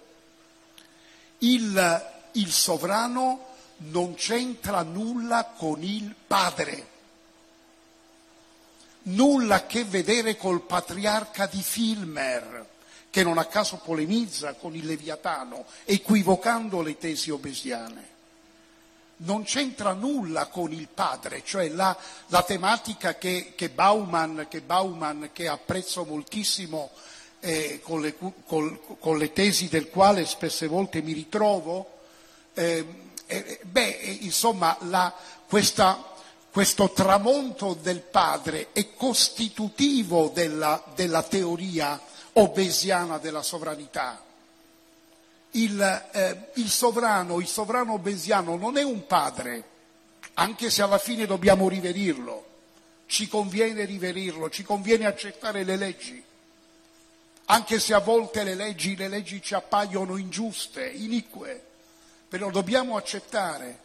Il, 1.40 2.12
il 2.32 2.50
sovrano 2.50 3.48
non 3.90 4.14
c'entra 4.16 4.84
nulla 4.84 5.54
con 5.58 5.84
il 5.84 6.16
padre, 6.26 6.88
nulla 9.04 9.56
a 9.56 9.66
che 9.66 9.84
vedere 9.84 10.38
col 10.38 10.62
patriarca 10.62 11.46
di 11.48 11.62
Filmer, 11.62 12.68
che 13.10 13.24
non 13.24 13.38
a 13.38 13.46
caso 13.46 13.78
polemizza 13.84 14.54
con 14.54 14.76
il 14.76 14.86
Leviatano, 14.86 15.66
equivocando 15.86 16.82
le 16.82 16.98
tesi 16.98 17.30
obesiane. 17.30 18.12
Non 19.18 19.44
c'entra 19.44 19.94
nulla 19.94 20.48
con 20.48 20.72
il 20.74 20.88
padre, 20.88 21.44
cioè 21.46 21.70
la, 21.70 21.96
la 22.28 22.44
tematica 22.44 23.16
che, 23.16 23.54
che, 23.56 23.70
Bauman, 23.70 24.48
che, 24.50 24.62
Bauman, 24.62 25.30
che 25.32 25.48
apprezzo 25.48 26.04
moltissimo, 26.04 26.90
eh, 27.40 27.82
con, 27.84 28.02
le, 28.02 28.16
col, 28.46 28.80
con, 29.00 29.18
le, 29.18 29.32
tesi 29.32 29.68
del 29.68 29.90
quale 29.90 30.26
spesse 30.26 30.66
volte 30.68 31.02
mi 31.02 31.14
ritrovo, 31.14 32.00
eh, 32.54 32.86
eh, 33.26 33.60
beh, 33.64 34.18
insomma, 34.22 34.78
la, 34.82 35.14
questa, 35.48 36.13
questo 36.54 36.92
tramonto 36.92 37.74
del 37.82 38.02
padre 38.02 38.68
è 38.74 38.94
costitutivo 38.94 40.30
della, 40.32 40.84
della 40.94 41.24
teoria 41.24 42.00
obesiana 42.34 43.18
della 43.18 43.42
sovranità. 43.42 44.24
Il, 45.50 46.10
eh, 46.12 46.52
il 46.54 46.70
sovrano, 46.70 47.40
il 47.40 47.48
sovrano 47.48 47.98
besiano 47.98 48.56
non 48.56 48.78
è 48.78 48.84
un 48.84 49.08
padre, 49.08 49.64
anche 50.36 50.70
se 50.70 50.84
alla 50.84 51.00
fine 51.00 51.26
dobbiamo 51.26 51.68
riverirlo, 51.68 52.46
ci 53.08 53.28
conviene 53.28 53.84
riverirlo, 53.84 54.52
ci 54.52 54.62
conviene 54.62 55.08
accettare 55.08 55.64
le 55.64 55.76
leggi, 55.76 56.24
anche 57.46 57.80
se 57.80 57.96
a 57.96 58.00
volte 58.00 58.44
le 58.44 58.54
leggi, 58.54 58.96
le 58.96 59.08
leggi 59.08 59.42
ci 59.42 59.56
appaiono 59.56 60.18
ingiuste, 60.18 60.88
inique, 60.88 61.66
però 62.30 62.52
dobbiamo 62.52 62.96
accettare, 62.96 63.80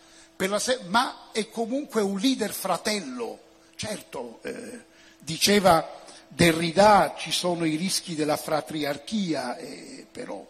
se- 0.58 0.80
ma 0.86 1.30
è 1.32 1.48
comunque 1.48 2.00
un 2.00 2.18
leader 2.18 2.52
fratello, 2.52 3.38
certo, 3.74 4.38
eh, 4.42 4.84
diceva 5.18 5.96
Derrida 6.28 7.14
ci 7.16 7.32
sono 7.32 7.64
i 7.64 7.74
rischi 7.74 8.14
della 8.14 8.36
fratriarchia, 8.36 9.56
eh, 9.56 10.06
però. 10.10 10.46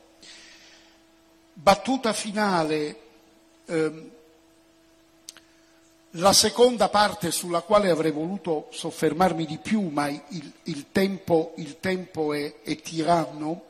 Battuta 1.53 2.13
finale, 2.13 3.01
ehm, 3.65 4.11
la 6.13 6.33
seconda 6.33 6.89
parte 6.89 7.31
sulla 7.31 7.61
quale 7.61 7.91
avrei 7.91 8.11
voluto 8.11 8.69
soffermarmi 8.73 9.47
di 9.47 9.59
più, 9.59 9.89
ma 9.89 10.09
il, 10.09 10.53
il 10.65 10.87
tempo, 10.91 11.53
il 11.57 11.79
tempo 11.81 12.33
è, 12.33 12.63
è, 12.63 12.77
tiranno, 12.81 13.63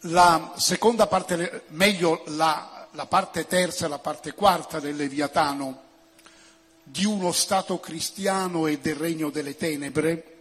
la 0.00 0.54
seconda 0.56 1.06
parte, 1.06 1.64
meglio 1.68 2.22
la, 2.26 2.75
la 2.96 3.06
parte 3.06 3.46
terza 3.46 3.84
e 3.84 3.88
la 3.90 3.98
parte 3.98 4.32
quarta 4.32 4.80
del 4.80 4.96
Leviatano, 4.96 5.82
di 6.82 7.04
uno 7.04 7.30
Stato 7.30 7.78
cristiano 7.78 8.66
e 8.66 8.78
del 8.78 8.94
regno 8.94 9.28
delle 9.28 9.54
tenebre, 9.54 10.34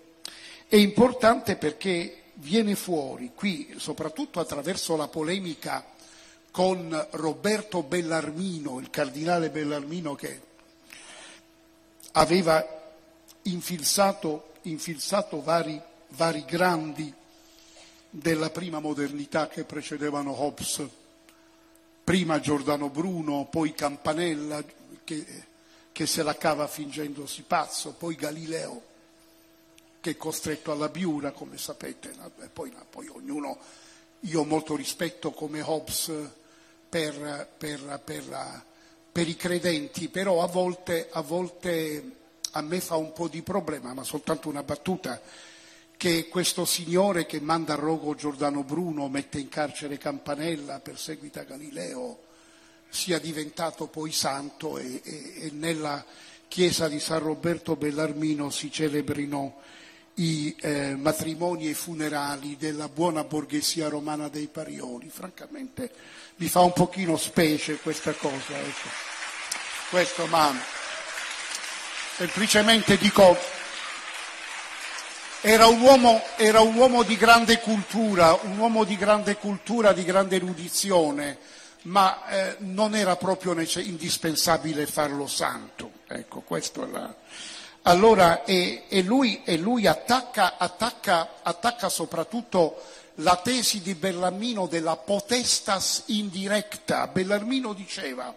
è 0.68 0.78
importante 0.78 1.58
perché 1.58 2.24
viene 2.36 2.76
fuori 2.76 3.32
qui, 3.36 3.76
soprattutto 3.78 4.40
attraverso 4.40 4.96
la 4.96 5.10
polemica 5.10 5.86
con 6.50 7.08
Roberto 7.12 7.84
Bellarmino, 7.84 8.80
il 8.80 8.90
cardinale 8.90 9.50
Bellarmino 9.50 10.16
che 10.16 10.42
aveva 12.14 12.66
infilzato, 13.44 14.54
infilzato 14.62 15.42
vari, 15.42 15.80
vari 16.10 16.46
grandi 16.46 17.14
della 18.10 18.50
prima 18.50 18.80
modernità 18.80 19.50
che 19.50 19.66
precedevano 19.66 20.42
Hobbes, 20.42 20.88
prima 22.06 22.40
Giordano 22.40 22.90
Bruno, 22.90 23.48
poi 23.50 23.74
Campanella 23.74 24.64
che, 25.04 25.26
che 25.92 26.06
se 26.06 26.22
la 26.22 26.38
cava 26.38 26.68
fingendosi 26.68 27.42
pazzo, 27.42 27.94
poi 27.94 28.16
Galileo 28.16 28.94
che 30.00 30.12
è 30.12 30.18
costretto 30.18 30.72
alla 30.72 30.90
biura, 30.90 31.32
come 31.32 31.58
sapete, 31.58 32.14
e 32.42 32.48
poi, 32.50 32.72
poi 32.92 33.08
ognuno, 33.08 33.58
io 34.20 34.42
ho 34.42 34.46
molto 34.46 34.76
rispetto 34.76 35.32
come 35.32 35.62
Hobbes 35.62 36.12
per, 36.88 37.50
per, 37.58 38.02
per, 38.06 38.64
per 39.12 39.28
i 39.28 39.36
credenti, 39.36 40.08
però 40.10 40.44
a 40.44 40.48
volte, 40.48 41.10
a 41.12 41.22
volte 41.22 42.12
a 42.52 42.62
me 42.62 42.82
fa 42.82 42.98
un 42.98 43.14
po' 43.14 43.28
di 43.28 43.42
problema, 43.42 43.96
ma 43.96 44.04
soltanto 44.04 44.48
una 44.48 44.62
battuta, 44.62 45.20
che 45.98 46.28
questo 46.28 46.66
signore 46.66 47.26
che 47.26 47.40
manda 47.40 47.74
a 47.74 47.78
rogo 47.78 48.16
Giordano 48.16 48.64
Bruno, 48.64 49.08
mette 49.08 49.40
in 49.40 49.50
carcere 49.50 49.98
Campanella, 49.98 50.80
perseguita 50.80 51.44
Galileo, 51.44 52.20
sia 52.90 53.20
diventato 53.20 53.88
poi 53.88 54.12
santo 54.12 54.78
e, 54.78 55.02
e, 55.04 55.34
e 55.42 55.52
nella 55.52 56.04
chiesa 56.48 56.88
di 56.88 57.00
San 57.00 57.20
Roberto 57.20 57.76
Bellarmino 57.76 58.50
si 58.50 58.72
celebrino 58.72 59.62
i 60.16 60.56
eh, 60.62 60.96
matrimoni 60.96 61.66
e 61.68 61.72
i 61.72 61.74
funerali 61.74 62.56
della 62.58 62.88
buona 62.88 63.24
borghesia 63.24 63.90
romana 63.90 64.30
dei 64.30 64.48
Parioli. 64.48 65.10
Francamente 65.10 65.92
mi 66.38 66.48
fa 66.48 66.62
un 66.62 66.72
pochino 66.74 67.18
specie 67.18 67.78
questa 67.78 68.14
cosa. 68.14 68.58
Ecco. 68.58 68.88
Questo, 69.90 70.26
ma 70.28 70.54
semplicemente 72.16 72.98
dico, 72.98 73.38
era 75.48 75.68
un, 75.68 75.80
uomo, 75.80 76.24
era 76.38 76.62
un 76.62 76.74
uomo 76.74 77.04
di 77.04 77.16
grande 77.16 77.60
cultura, 77.60 78.34
un 78.34 78.58
uomo 78.58 78.84
di 78.84 78.98
grande 78.98 79.38
cultura, 79.38 79.94
di 79.94 80.04
grande 80.04 80.38
erudizione, 80.38 81.38
ma 81.84 82.28
eh, 82.28 82.56
non 82.62 82.96
era 82.96 83.16
proprio 83.16 83.52
indispensabile 83.54 84.88
farlo 84.88 85.28
santo. 85.28 85.92
Ecco, 86.08 86.44
allora, 87.84 88.44
e, 88.44 88.86
e, 88.90 89.04
lui, 89.04 89.44
e 89.44 89.58
lui 89.58 89.86
attacca, 89.86 90.58
attacca, 90.58 91.36
attacca, 91.44 91.90
soprattutto 91.90 92.82
la 93.18 93.36
tesi 93.36 93.84
di 93.84 93.94
Bellarmino 93.94 94.66
della 94.66 94.96
potestas 94.96 96.06
indirecta. 96.08 97.06
Bellarmino 97.06 97.74
diceva 97.74 98.34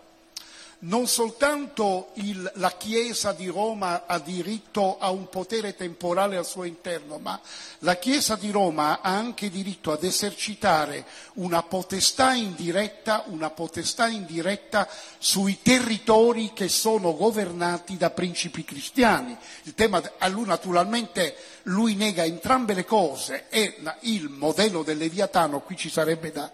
non 0.81 1.09
soltanto 1.09 2.11
il, 2.15 2.53
la 2.57 2.71
Chiesa 2.77 3.33
di 3.33 3.49
Roma 3.49 4.07
ha 4.07 4.21
diritto 4.21 4.99
a 4.99 5.11
un 5.11 5.29
potere 5.29 5.75
temporale 5.75 6.37
al 6.37 6.47
suo 6.47 6.63
interno, 6.63 7.19
ma 7.19 7.41
la 7.81 7.97
Chiesa 7.97 8.37
di 8.37 8.51
Roma 8.53 9.01
ha 9.01 9.17
anche 9.17 9.51
diritto 9.51 9.91
ad 9.91 10.05
esercitare 10.05 11.05
una 11.35 11.65
potestà 11.65 12.33
indiretta, 12.35 13.25
una 13.27 13.51
potestà 13.51 14.07
indiretta 14.07 14.89
sui 15.19 15.59
territori 15.63 16.53
che 16.53 16.69
sono 16.69 17.17
governati 17.17 17.97
da 17.97 18.11
principi 18.11 18.65
cristiani. 18.65 19.37
Il 19.65 19.75
tema, 19.75 20.01
a 20.19 20.29
lui 20.29 20.47
naturalmente 20.47 21.35
lui 21.65 21.97
nega 21.97 22.25
entrambe 22.25 22.75
le 22.75 22.85
cose 22.85 23.47
e 23.49 23.79
il 24.03 24.29
modello 24.29 24.85
del 24.85 24.99
Leviatano, 24.99 25.61
qui 25.61 25.77
ci 25.77 25.91
sarebbe 25.91 26.31
da, 26.31 26.49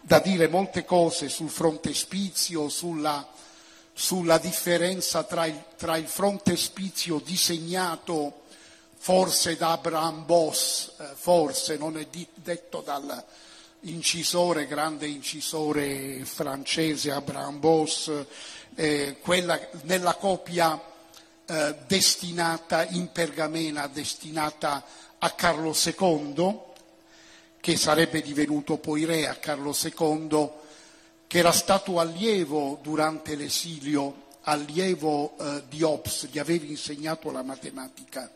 da 0.00 0.20
dire 0.20 0.46
molte 0.46 0.84
cose 0.84 1.28
sul 1.28 1.50
frontespizio, 1.50 2.68
sulla 2.68 3.34
sulla 3.94 4.38
differenza 4.38 5.22
tra 5.22 5.46
il, 5.46 5.62
tra 5.76 5.96
il 5.96 6.06
frontespizio 6.06 7.20
disegnato 7.20 8.42
forse 8.96 9.56
da 9.56 9.72
Abraham 9.72 10.24
Boss, 10.24 10.92
eh, 10.98 11.04
forse 11.14 11.76
non 11.76 11.96
è 11.96 12.06
di, 12.10 12.26
detto 12.34 12.80
dal 12.80 13.24
incisore, 13.80 14.66
grande 14.66 15.06
incisore 15.06 16.24
francese 16.24 17.12
Abraham 17.12 17.60
Boss, 17.60 18.10
eh, 18.74 19.18
quella, 19.20 19.60
nella 19.82 20.14
copia 20.14 20.80
eh, 21.46 21.76
destinata 21.86 22.86
in 22.86 23.12
pergamena, 23.12 23.86
destinata 23.86 24.82
a 25.18 25.30
Carlo 25.32 25.74
II, 25.74 26.58
che 27.60 27.76
sarebbe 27.76 28.22
divenuto 28.22 28.78
poi 28.78 29.04
re 29.04 29.28
a 29.28 29.34
Carlo 29.34 29.76
II, 29.78 30.50
che 31.26 31.38
era 31.38 31.52
stato 31.52 31.98
allievo 31.98 32.78
durante 32.82 33.34
l'esilio 33.34 34.22
allievo 34.44 35.36
eh, 35.38 35.62
di 35.68 35.82
Hobbes, 35.82 36.28
gli 36.30 36.38
avevi 36.38 36.70
insegnato 36.70 37.30
la 37.30 37.42
matematica 37.42 38.30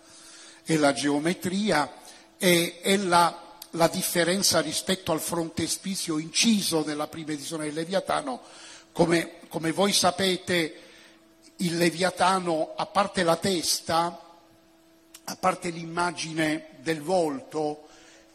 e 0.64 0.76
la 0.76 0.93
geometria 0.93 1.91
e, 2.36 2.78
e 2.82 2.97
la, 2.97 3.57
la, 3.70 3.89
differenza 3.89 4.61
rispetto 4.61 5.12
al 5.12 5.20
frontespizio 5.20 6.18
inciso 6.18 6.84
nella 6.84 7.09
prima 7.09 7.32
edizione 7.32 7.64
del 7.64 7.74
Leviatano. 7.74 8.41
Come, 8.93 9.39
come 9.49 9.72
voi 9.72 9.93
sapete, 9.93 10.82
il 11.57 11.76
Leviatano, 11.76 12.74
a 12.76 12.86
parte 12.86 13.22
la 13.22 13.36
testa, 13.36 14.20
a 15.24 15.36
parte 15.36 15.70
l'immagine 15.70 16.76
del 16.80 17.03
volto, 17.03 17.88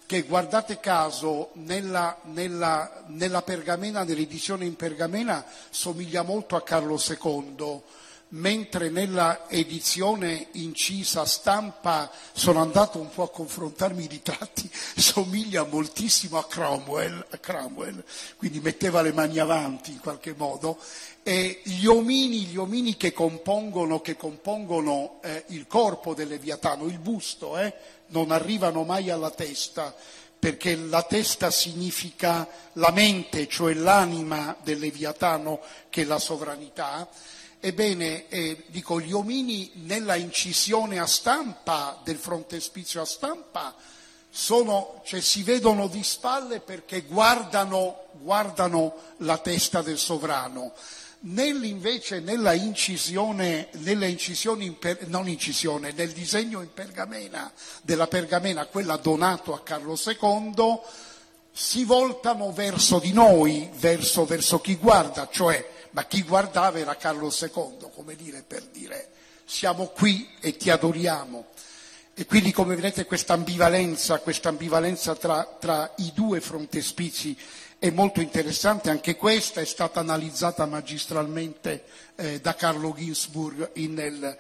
che 0.06 0.24
guardate 0.24 0.80
caso 0.80 1.52
nella, 1.54 2.20
nella, 2.26 3.04
nella 3.08 3.42
pergamena, 3.42 4.04
nell'edizione 4.04 4.66
in 4.66 4.76
pergamena, 4.76 5.46
somiglia 5.70 6.24
molto 6.24 6.56
a 6.56 6.64
Carlo 6.64 7.00
II, 7.00 7.82
mentre 8.34 8.90
nella 8.90 9.48
edizione 9.48 10.48
incisa 10.54 11.26
stampa 11.26 12.12
sono 12.32 12.62
andato 12.62 13.00
un 13.00 13.10
po' 13.10 13.24
a 13.24 13.30
confrontarmi 13.30 14.04
i 14.04 14.08
ritratti, 14.08 14.70
somiglia 14.96 15.66
moltissimo 15.66 16.38
a 16.38 16.46
Cromwell, 16.46 17.26
a 17.30 17.38
Cromwell, 17.38 18.04
quindi 18.38 18.60
metteva 18.60 19.02
le 19.02 19.14
mani 19.14 19.40
avanti 19.40 19.92
in 19.92 20.00
qualche 20.00 20.34
modo, 20.36 20.80
e 21.22 21.62
gli 21.64 21.86
omini, 21.86 22.46
gli 22.46 22.58
omini 22.58 22.98
che 22.98 23.14
compongono, 23.14 24.02
che 24.02 24.18
compongono 24.18 25.20
eh, 25.22 25.46
il 25.48 25.68
corpo 25.68 26.14
del 26.14 26.28
Leviatano, 26.28 26.86
il 26.86 27.00
busto, 27.00 27.58
eh, 27.58 27.74
non 28.08 28.32
arrivano 28.32 28.84
mai 28.84 29.10
alla 29.10 29.32
testa, 29.32 29.94
perché 30.38 30.76
la 30.76 31.04
testa 31.04 31.52
significa 31.52 32.48
la 32.74 32.92
mente, 32.92 33.48
cioè 33.48 33.74
l'anima 33.74 34.56
del 34.62 34.80
Leviatano, 34.80 35.62
che 35.90 36.02
è 36.02 36.06
la 36.06 36.20
sovranità, 36.20 37.08
Ebbene, 37.66 38.28
eh, 38.28 38.66
dico, 38.68 39.00
gli 39.00 39.14
omini 39.14 39.72
nella 39.86 40.16
incisione 40.16 41.00
a 41.00 41.06
stampa 41.06 41.98
del 42.04 42.18
frontespizio 42.18 43.02
a 43.02 43.06
stampa 43.06 43.74
sono, 44.30 45.02
cioè, 45.06 45.22
si 45.22 45.44
vedono 45.44 45.88
di 45.88 46.04
spalle 46.04 46.60
perché 46.60 47.04
guardano, 47.04 48.08
guardano 48.20 48.96
la 49.20 49.38
testa 49.38 49.82
del 49.82 49.98
sovrano. 49.98 50.74
Nell'invece 51.26 52.20
nella 52.20 52.54
incisione, 52.54 53.70
nella 53.74 54.08
incisione 54.08 54.66
in 54.66 54.78
per, 54.78 55.08
non 55.08 55.28
incisione, 55.28 55.94
nel 55.94 56.12
disegno 56.12 56.62
in 56.62 56.74
pergamena, 56.74 57.52
della 57.82 58.08
pergamena, 58.08 58.66
quella 58.66 58.98
donato 58.98 59.54
a 59.54 59.62
Carlo 59.62 59.98
II, 59.98 60.80
si 61.52 61.86
voltano 61.86 62.52
verso 62.52 63.00
di 63.00 63.14
noi, 63.14 63.70
verso, 63.76 64.26
verso 64.26 64.60
chi 64.60 64.76
guarda, 64.76 65.30
cioè 65.32 65.72
ma 65.92 66.06
chi 66.06 66.24
guardava 66.24 66.80
era 66.80 66.96
Carlo 66.96 67.32
II, 67.32 67.90
come 67.94 68.16
dire 68.16 68.44
per 68.46 68.64
dire 68.64 69.12
siamo 69.46 69.88
qui 69.88 70.28
e 70.40 70.56
ti 70.58 70.70
adoriamo. 70.70 71.48
E 72.16 72.28
quindi 72.28 72.52
come 72.52 72.76
vedete 72.76 73.06
questa 73.06 73.34
ambivalenza, 73.34 74.20
questa 74.20 74.50
ambivalenza 74.50 75.16
tra, 75.16 75.58
tra, 75.60 75.94
i 75.98 76.12
due 76.14 76.42
frontespizi 76.42 77.36
è 77.80 77.90
molto 77.90 78.22
interessante, 78.22 78.92
anche 78.92 79.16
questa 79.16 79.62
è 79.62 79.66
stata 79.66 80.00
analizzata 80.00 80.68
magistralmente 80.68 81.86
eh, 82.16 82.40
da 82.40 82.54
Carlo 82.54 82.94
Ginzburg 82.96 83.72
nel 83.74 84.38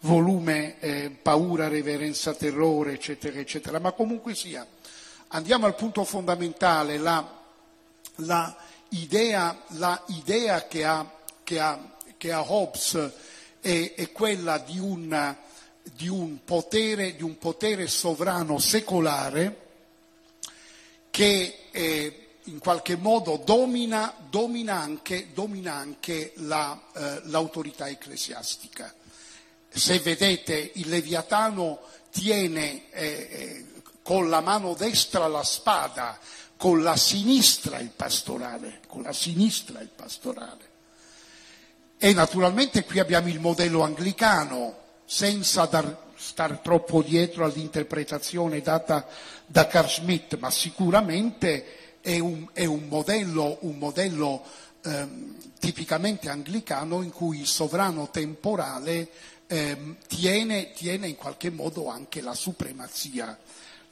volume 0.00 0.78
eh, 0.78 1.10
Paura, 1.10 1.66
Reverenza, 1.66 2.32
Terrore, 2.32 2.92
eccetera, 2.92 3.40
eccetera. 3.40 3.80
Ma 3.80 3.90
comunque 3.90 4.36
sia, 4.36 4.64
andiamo 5.28 5.66
al 5.66 5.74
punto 5.74 6.04
fondamentale, 6.04 6.96
la, 6.96 7.28
la 8.16 8.56
idea, 8.90 9.62
la 9.70 10.00
idea 10.06 10.68
che 10.68 10.84
ha, 10.84 11.10
che 11.42 11.58
ha, 11.58 11.96
che 12.16 12.32
ha 12.32 12.52
Hobbes 12.52 13.10
è, 13.60 13.94
è, 13.96 14.12
quella 14.12 14.58
di 14.58 14.78
un, 14.78 15.36
di, 15.94 16.08
un 16.08 16.44
potere, 16.44 17.16
di 17.16 17.22
un, 17.22 17.38
potere, 17.38 17.86
sovrano 17.86 18.58
secolare 18.58 19.64
che 21.10 21.68
eh, 21.70 22.26
in 22.44 22.58
qualche 22.58 22.96
modo 22.96 23.40
domina, 23.44 24.14
domina 24.28 24.74
anche, 24.80 25.28
domina 25.32 25.74
anche 25.74 26.32
la, 26.36 26.80
eh, 26.94 27.20
l'autorità 27.24 27.88
ecclesiastica. 27.88 28.94
Se 29.68 29.98
vedete 29.98 30.72
il 30.74 30.88
Leviatano 30.88 31.80
tiene 32.10 32.90
eh, 32.90 33.28
eh 33.30 33.64
con 34.06 34.30
la 34.30 34.40
mano 34.40 34.74
destra 34.74 35.26
la 35.26 35.42
spada, 35.42 36.16
con 36.56 36.84
la 36.84 36.96
sinistra 36.96 37.80
il 37.80 37.90
pastorale, 37.90 38.78
con 38.86 39.02
la 39.02 39.12
sinistra 39.12 39.80
il 39.80 39.88
pastorale. 39.88 40.70
E 41.98 42.12
naturalmente 42.12 42.84
qui 42.84 43.00
abbiamo 43.00 43.26
il 43.26 43.40
modello 43.40 43.82
anglicano, 43.82 44.84
senza 45.06 45.64
dar, 45.64 45.96
star 46.16 46.58
troppo 46.58 47.02
dietro 47.02 47.44
all'interpretazione 47.44 48.60
data 48.60 49.06
da 49.46 49.66
Carl 49.66 49.88
Schmitt, 49.88 50.36
ma 50.38 50.50
sicuramente 50.50 52.00
è 52.00 52.18
un, 52.18 52.46
è 52.52 52.64
un 52.64 52.88
modello, 52.88 53.58
un 53.60 53.78
modello 53.78 54.42
ehm, 54.82 55.36
tipicamente 55.58 56.28
anglicano 56.28 57.02
in 57.02 57.10
cui 57.10 57.40
il 57.40 57.46
sovrano 57.46 58.10
temporale 58.10 59.08
ehm, 59.46 59.96
tiene, 60.06 60.72
tiene 60.72 61.08
in 61.08 61.16
qualche 61.16 61.50
modo 61.50 61.88
anche 61.88 62.20
la 62.20 62.34
supremazia 62.34 63.38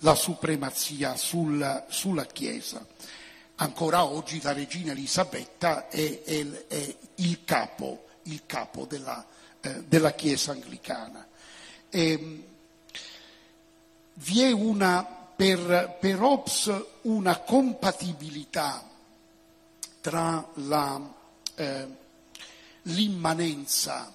la 0.05 0.15
supremazia 0.15 1.17
sul, 1.17 1.85
sulla 1.89 2.27
Chiesa. 2.27 2.85
Ancora 3.57 4.05
oggi 4.05 4.41
la 4.43 4.53
regina 4.53 4.93
Elisabetta 4.93 5.89
è, 5.89 6.23
è, 6.23 6.67
è 6.67 6.97
il 7.17 7.45
capo, 7.45 8.07
il 8.25 8.43
capo 8.45 8.85
della, 8.85 9.25
eh, 9.25 9.34
della, 9.87 10.13
Chiesa 10.13 10.53
anglicana. 10.53 11.27
E, 11.89 12.11
ehm, 12.11 12.43
vi 14.15 14.43
è 14.43 14.53
una, 14.53 15.05
per, 15.05 15.97
per 16.01 16.23
Hobbes 16.23 16.73
una 17.03 17.39
compatibilità 17.39 18.89
tra 20.01 20.47
la, 20.55 21.01
eh, 21.57 21.87
l'immanenza 22.83 24.13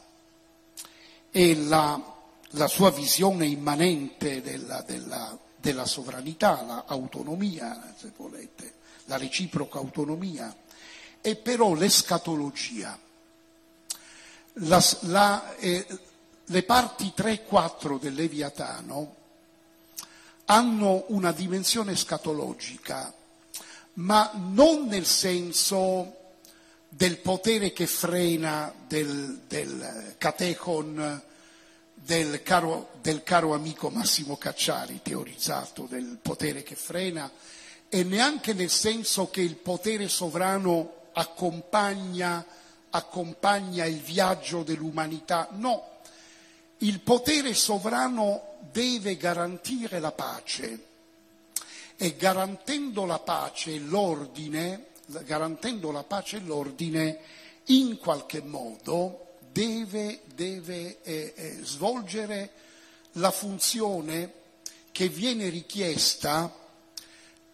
e 1.32 1.56
la, 1.56 2.16
la, 2.52 2.68
sua 2.68 2.92
visione 2.92 3.46
immanente 3.46 4.42
della, 4.42 4.82
della 4.82 5.38
della 5.60 5.86
sovranità, 5.86 6.64
l'autonomia, 6.64 7.94
se 7.98 8.12
volete, 8.16 8.76
la 9.06 9.18
reciproca 9.18 9.80
autonomia, 9.80 10.56
e 11.22 11.36
però 11.36 11.74
l'escatologia. 11.74 12.98
La, 14.54 14.84
la, 15.02 15.56
eh, 15.56 15.86
le 16.46 16.64
parti 16.64 17.14
3 17.16 17.32
e 17.32 17.44
4 17.44 17.98
del 17.98 18.14
Leviatano 18.14 19.16
hanno 20.46 21.06
una 21.10 21.32
dimensione 21.32 21.96
scatologica, 21.96 23.14
ma 23.94 24.32
non 24.34 24.88
nel 24.88 25.06
senso 25.06 26.16
del 26.90 27.18
potere 27.20 27.72
che 27.72 27.86
frena 27.86 28.74
del, 28.88 29.42
del 29.48 30.16
catechon 30.18 31.22
del 31.94 32.42
caro, 32.42 32.90
del 33.02 33.24
caro 33.24 33.54
amico 33.54 33.90
Massimo 33.90 34.38
Cacciari, 34.38 35.02
teorizzato 35.04 35.86
del 35.88 36.18
potere 36.22 36.64
che 36.64 36.76
frena, 36.76 37.30
e 37.88 38.04
neanche 38.04 38.54
nel 38.54 38.70
senso 38.70 39.30
che 39.30 39.42
il 39.42 39.56
potere 39.56 40.08
sovrano 40.08 40.94
accompagna, 41.14 42.44
accompagna 42.92 43.86
il 43.86 44.00
viaggio 44.00 44.64
dell'umanità. 44.64 45.48
No, 45.52 46.00
il 46.80 47.00
potere 47.02 47.54
sovrano 47.54 48.56
deve 48.72 49.18
garantire 49.18 50.00
la 50.00 50.12
pace 50.12 50.86
e 51.98 52.16
garantendo 52.16 53.06
la 53.06 53.20
pace 53.20 53.74
e 53.74 53.80
l'ordine, 53.80 54.88
garantendo 55.26 55.92
la 55.92 56.04
pace 56.04 56.38
e 56.38 56.42
l'ordine, 56.42 57.20
in 57.66 57.98
qualche 57.98 58.42
modo 58.42 59.36
deve, 59.52 60.22
deve 60.34 61.02
eh, 61.02 61.34
eh, 61.36 61.58
svolgere 61.62 62.52
la 63.14 63.32
funzione 63.32 64.34
che 64.92 65.10
viene 65.10 65.50
richiesta 65.50 66.54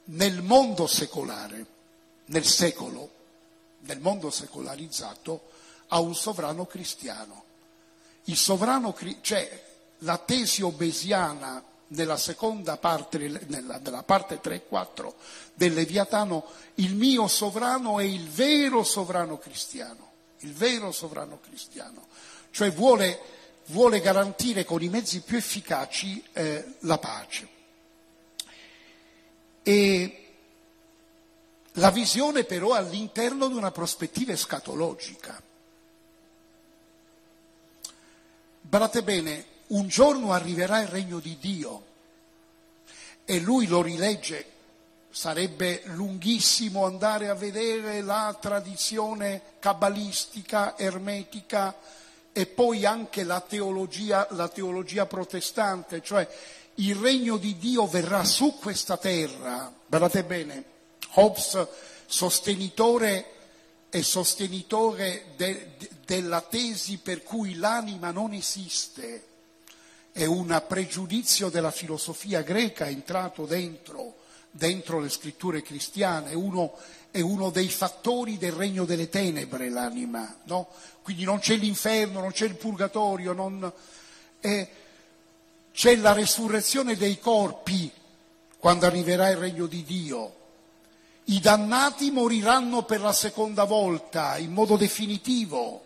nel 0.05 0.41
mondo 0.41 0.86
secolare, 0.86 1.65
nel 2.25 2.45
secolo, 2.45 3.09
nel 3.86 3.99
mondo 3.99 4.29
secolarizzato, 4.29 5.49
a 5.88 5.99
un 5.99 6.15
sovrano 6.15 6.65
cristiano. 6.65 7.43
Sovrano, 8.33 8.95
cioè 9.21 9.63
la 9.99 10.17
tesi 10.17 10.61
obesiana 10.61 11.63
nella 11.88 12.17
seconda 12.17 12.77
parte, 12.77 13.17
nella, 13.47 13.77
nella 13.77 14.03
parte 14.03 14.39
3 14.39 14.55
e 14.55 14.65
4 14.67 15.15
del 15.53 15.73
Leviatano, 15.73 16.45
il 16.75 16.95
mio 16.95 17.27
sovrano 17.27 17.99
è 17.99 18.03
il 18.03 18.27
vero 18.29 18.83
sovrano 18.83 19.38
cristiano 19.38 20.05
il 20.45 20.53
vero 20.53 20.91
sovrano 20.91 21.39
cristiano, 21.39 22.07
cioè 22.51 22.71
vuole, 22.71 23.19
vuole 23.67 23.99
garantire 23.99 24.63
con 24.63 24.81
i 24.81 24.89
mezzi 24.89 25.21
più 25.21 25.38
efficaci 25.38 26.23
eh, 26.33 26.75
la 26.81 26.97
pace. 26.97 27.47
E 29.63 30.24
la 31.76 31.91
visione 31.91 32.43
però 32.43 32.73
all'interno 32.73 33.47
di 33.47 33.55
una 33.55 33.71
prospettiva 33.71 34.32
escatologica. 34.32 35.41
Guardate 38.61 39.03
bene, 39.03 39.45
un 39.67 39.88
giorno 39.88 40.32
arriverà 40.32 40.82
il 40.82 40.88
regno 40.88 41.19
di 41.19 41.38
Dio 41.39 41.86
e 43.26 43.39
lui 43.39 43.67
lo 43.67 43.82
rilegge. 43.82 44.53
Sarebbe 45.09 45.82
lunghissimo 45.86 46.86
andare 46.86 47.30
a 47.30 47.36
vedere 47.36 48.01
la 48.01 48.36
tradizione 48.39 49.41
cabalistica, 49.59 50.78
ermetica 50.78 51.73
e 52.34 52.45
poi 52.47 52.86
anche 52.86 53.23
la 53.23 53.39
teologia, 53.39 54.28
la 54.32 54.49
teologia 54.49 55.05
protestante, 55.05 56.01
cioè 56.01 56.28
il 56.76 56.95
regno 56.95 57.38
di 57.38 57.57
Dio 57.57 57.88
verrà 57.88 58.26
su 58.26 58.57
questa 58.59 58.97
terra. 58.97 59.71
Guardate 59.88 60.23
bene, 60.26 60.63
Hobbes, 61.16 61.68
sostenitore 62.05 63.32
e 63.89 64.03
sostenitore 64.03 65.34
de, 65.36 65.72
de, 65.78 65.89
della 66.05 66.41
tesi 66.41 66.97
per 66.97 67.24
cui 67.24 67.55
l'anima 67.55 68.11
non 68.11 68.34
esiste, 68.34 69.24
è 70.11 70.26
un 70.26 70.63
pregiudizio 70.68 71.49
della 71.49 71.72
filosofia 71.72 72.41
greca 72.41 72.88
entrato 72.88 73.45
dentro, 73.45 74.16
dentro 74.51 74.99
le 74.99 75.09
scritture 75.09 75.61
cristiane, 75.61 76.34
uno, 76.34 76.78
è 77.11 77.20
uno, 77.22 77.49
dei 77.49 77.70
fattori 77.70 78.38
del 78.38 78.53
regno 78.53 78.86
delle 78.86 79.09
tenebre 79.09 79.70
l'anima, 79.70 80.39
no? 80.43 80.70
quindi 81.01 81.24
non 81.24 81.39
c'è 81.39 81.55
l'inferno, 81.55 82.22
non 82.22 82.32
c'è 82.32 82.45
il 82.45 82.55
purgatorio, 82.55 83.34
non, 83.34 83.72
è, 84.39 84.70
c'è 85.74 85.95
la 85.97 86.13
resurrezione 86.13 86.95
dei 86.95 87.20
corpi 87.20 87.91
quando 88.57 88.86
arriverà 88.86 89.30
il 89.30 89.38
regno 89.38 89.66
di 89.68 89.84
Dio. 89.84 90.43
I 91.28 91.39
dannati 91.39 92.11
moriranno 92.11 92.84
per 92.84 93.01
la 93.01 93.13
seconda 93.13 93.63
volta 93.63 94.38
in 94.38 94.51
modo 94.51 94.78
definitivo 94.78 95.84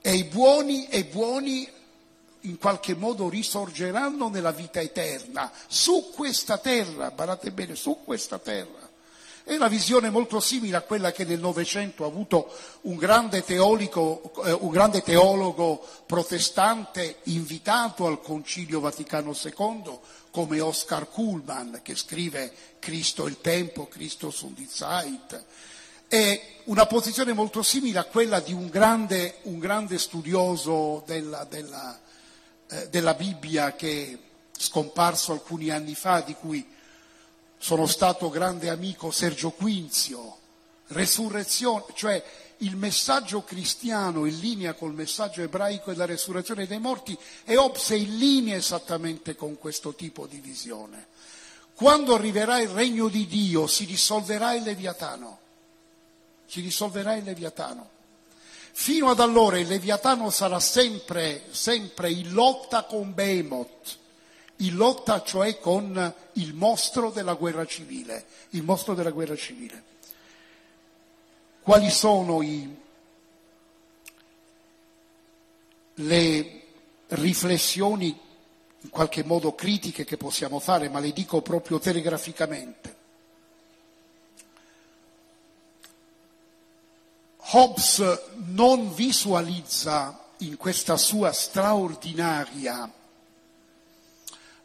e 0.00 0.14
i 0.14 0.24
buoni 0.24 0.86
e 0.86 1.04
buoni 1.06 1.68
in 2.42 2.58
qualche 2.58 2.94
modo 2.94 3.28
risorgeranno 3.28 4.28
nella 4.28 4.52
vita 4.52 4.80
eterna, 4.80 5.50
su 5.66 6.10
questa 6.14 6.58
terra, 6.58 7.08
guardate 7.08 7.50
bene, 7.50 7.74
su 7.74 8.00
questa 8.04 8.38
terra. 8.38 8.82
È 9.42 9.54
una 9.54 9.68
visione 9.68 10.08
molto 10.08 10.40
simile 10.40 10.76
a 10.76 10.82
quella 10.82 11.12
che 11.12 11.24
nel 11.24 11.40
Novecento 11.40 12.04
ha 12.04 12.06
avuto 12.06 12.50
un 12.82 12.96
grande, 12.96 13.44
teolico, 13.44 14.32
eh, 14.44 14.52
un 14.52 14.70
grande 14.70 15.02
teologo 15.02 15.86
protestante 16.06 17.18
invitato 17.24 18.06
al 18.06 18.22
Concilio 18.22 18.80
Vaticano 18.80 19.34
II 19.34 19.98
come 20.34 20.58
Oscar 20.58 21.08
Kuhlmann 21.08 21.76
che 21.80 21.94
scrive 21.94 22.52
Cristo 22.80 23.28
il 23.28 23.40
tempo, 23.40 23.86
Cristo 23.86 24.32
sunt 24.32 24.56
die 24.56 24.66
Zeit. 24.66 25.44
È 26.08 26.40
una 26.64 26.86
posizione 26.86 27.32
molto 27.32 27.62
simile 27.62 28.00
a 28.00 28.04
quella 28.04 28.40
di 28.40 28.52
un 28.52 28.68
grande, 28.68 29.38
un 29.42 29.60
grande 29.60 29.96
studioso 29.96 31.04
della, 31.06 31.44
della, 31.44 31.96
eh, 32.68 32.88
della 32.88 33.14
Bibbia 33.14 33.76
che 33.76 34.10
è 34.12 34.18
scomparso 34.58 35.30
alcuni 35.30 35.70
anni 35.70 35.94
fa, 35.94 36.20
di 36.22 36.34
cui 36.34 36.68
sono 37.56 37.86
stato 37.86 38.28
grande 38.28 38.70
amico 38.70 39.12
Sergio 39.12 39.52
Quinzio, 39.52 40.38
resurrezione, 40.88 41.84
cioè 41.94 42.24
il 42.64 42.76
messaggio 42.76 43.44
cristiano 43.44 44.24
in 44.24 44.38
linea 44.38 44.74
col 44.74 44.94
messaggio 44.94 45.42
ebraico 45.42 45.92
della 45.92 46.06
resurrezione 46.06 46.66
dei 46.66 46.78
morti 46.78 47.16
e 47.44 47.56
Hobbes 47.56 47.90
è 47.90 47.94
in 47.94 48.16
linea 48.16 48.56
esattamente 48.56 49.36
con 49.36 49.58
questo 49.58 49.94
tipo 49.94 50.26
di 50.26 50.38
visione. 50.38 51.08
Quando 51.74 52.14
arriverà 52.14 52.60
il 52.60 52.68
regno 52.68 53.08
di 53.08 53.26
Dio 53.26 53.66
si 53.66 53.84
dissolverà 53.84 54.54
il 54.54 54.62
Leviatano, 54.62 55.38
si 56.46 56.62
dissolverà 56.62 57.14
il 57.14 57.24
Leviatano. 57.24 57.90
Fino 58.72 59.10
ad 59.10 59.20
allora 59.20 59.58
il 59.58 59.68
Leviatano 59.68 60.30
sarà 60.30 60.58
sempre, 60.58 61.44
sempre 61.50 62.10
in 62.10 62.32
lotta 62.32 62.84
con 62.84 63.12
Behemoth, 63.12 63.98
in 64.58 64.76
lotta 64.76 65.22
cioè 65.22 65.58
con 65.58 66.14
il 66.34 66.54
mostro 66.54 67.10
della 67.10 67.34
guerra 67.34 67.66
civile, 67.66 68.24
il 68.50 68.62
mostro 68.62 68.94
della 68.94 69.10
guerra 69.10 69.36
civile. 69.36 69.92
Quali 71.64 71.88
sono 71.88 72.42
i, 72.42 72.76
le 75.94 76.62
riflessioni 77.06 78.20
in 78.80 78.90
qualche 78.90 79.24
modo 79.24 79.54
critiche 79.54 80.04
che 80.04 80.18
possiamo 80.18 80.58
fare, 80.58 80.90
ma 80.90 80.98
le 80.98 81.10
dico 81.14 81.40
proprio 81.40 81.78
telegraficamente. 81.78 82.96
Hobbes 87.52 88.20
non 88.48 88.92
visualizza 88.92 90.22
in 90.40 90.58
questa 90.58 90.98
sua 90.98 91.32
straordinaria 91.32 92.92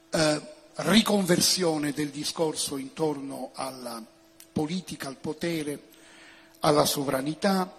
eh, 0.10 0.42
riconversione 0.74 1.94
del 1.94 2.10
discorso 2.10 2.76
intorno 2.76 3.52
alla 3.54 4.04
politica, 4.52 5.08
al 5.08 5.16
potere, 5.16 5.88
alla 6.60 6.86
sovranità, 6.86 7.72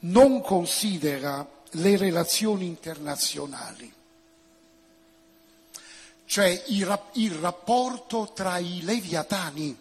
non 0.00 0.40
considera 0.40 1.46
le 1.72 1.96
relazioni 1.96 2.66
internazionali, 2.66 3.92
cioè 6.24 6.64
il, 6.68 7.00
il 7.14 7.32
rapporto 7.32 8.32
tra 8.34 8.58
i 8.58 8.82
leviatani, 8.82 9.76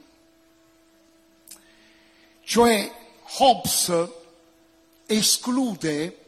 cioè 2.44 2.92
Hobbes 3.40 4.10
esclude 5.06 6.26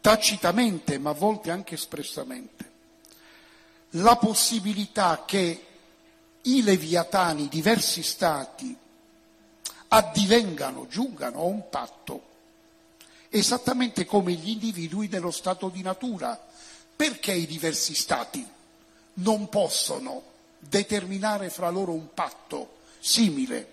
tacitamente, 0.00 0.98
ma 0.98 1.10
a 1.10 1.14
volte 1.14 1.50
anche 1.50 1.74
espressamente, 1.74 2.72
la 3.90 4.16
possibilità 4.16 5.24
che 5.24 5.66
i 6.42 6.62
leviatani, 6.62 7.48
diversi 7.48 8.02
stati, 8.02 8.76
addivengano, 9.94 10.86
giungano 10.88 11.38
a 11.38 11.44
un 11.44 11.68
patto, 11.68 12.22
esattamente 13.28 14.04
come 14.04 14.32
gli 14.32 14.50
individui 14.50 15.08
dello 15.08 15.30
stato 15.30 15.68
di 15.68 15.82
natura. 15.82 16.38
Perché 16.96 17.32
i 17.32 17.46
diversi 17.46 17.94
stati 17.94 18.46
non 19.14 19.48
possono 19.48 20.22
determinare 20.58 21.50
fra 21.50 21.70
loro 21.70 21.92
un 21.92 22.12
patto 22.12 22.78
simile 22.98 23.72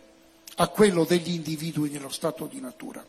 a 0.55 0.67
quello 0.67 1.05
degli 1.05 1.33
individui 1.33 1.89
nello 1.89 2.09
stato 2.09 2.45
di 2.45 2.59
natura. 2.59 3.03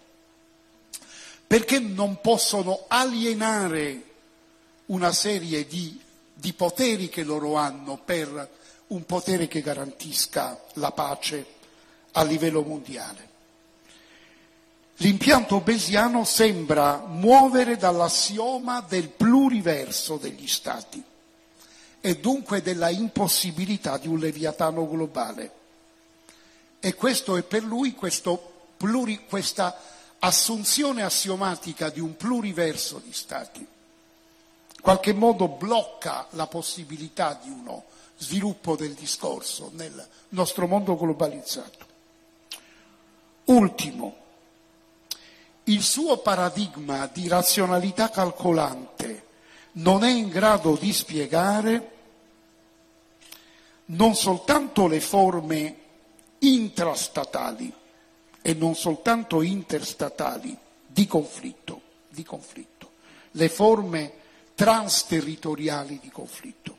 Perché 1.46 1.78
non 1.80 2.20
possono 2.20 2.84
alienare 2.88 4.04
una 4.86 5.12
serie 5.12 5.66
di, 5.66 6.00
di 6.32 6.52
poteri 6.54 7.08
che 7.08 7.24
loro 7.24 7.56
hanno 7.56 7.98
per 8.02 8.50
un 8.88 9.04
potere 9.04 9.48
che 9.48 9.60
garantisca 9.60 10.62
la 10.74 10.92
pace 10.92 11.60
a 12.12 12.22
livello 12.22 12.62
mondiale. 12.62 13.30
L'impianto 14.96 15.60
besiano 15.60 16.24
sembra 16.24 17.04
muovere 17.06 17.76
dall'assioma 17.76 18.84
del 18.86 19.08
pluriverso 19.08 20.16
degli 20.16 20.46
Stati 20.46 21.02
e 22.00 22.18
dunque 22.18 22.62
della 22.62 22.90
impossibilità 22.90 23.96
di 23.96 24.08
un 24.08 24.18
leviatano 24.18 24.88
globale. 24.88 25.52
E 26.80 26.94
questo 26.94 27.36
è 27.36 27.42
per 27.42 27.62
lui 27.62 27.96
pluri, 28.76 29.24
questa 29.26 29.80
assunzione 30.18 31.02
assiomatica 31.02 31.90
di 31.90 32.00
un 32.00 32.16
pluriverso 32.16 33.00
di 33.04 33.12
stati. 33.12 33.60
In 33.60 34.80
qualche 34.80 35.12
modo 35.12 35.46
blocca 35.46 36.26
la 36.30 36.48
possibilità 36.48 37.38
di 37.40 37.50
uno 37.50 37.84
sviluppo 38.16 38.74
del 38.74 38.94
discorso 38.94 39.70
nel 39.74 40.08
nostro 40.30 40.66
mondo 40.66 40.96
globalizzato. 40.96 41.91
Ultimo, 43.52 44.16
il 45.64 45.82
suo 45.82 46.16
paradigma 46.18 47.06
di 47.12 47.28
razionalità 47.28 48.08
calcolante 48.08 49.26
non 49.72 50.04
è 50.04 50.10
in 50.10 50.30
grado 50.30 50.74
di 50.74 50.90
spiegare 50.90 51.90
non 53.86 54.14
soltanto 54.14 54.86
le 54.86 55.00
forme 55.00 55.76
intrastatali 56.38 57.70
e 58.40 58.54
non 58.54 58.74
soltanto 58.74 59.42
interstatali 59.42 60.56
di 60.86 61.06
conflitto, 61.06 61.80
di 62.08 62.22
conflitto, 62.22 62.92
le 63.32 63.50
forme 63.50 64.12
transterritoriali 64.54 65.98
di 66.00 66.08
conflitto, 66.08 66.78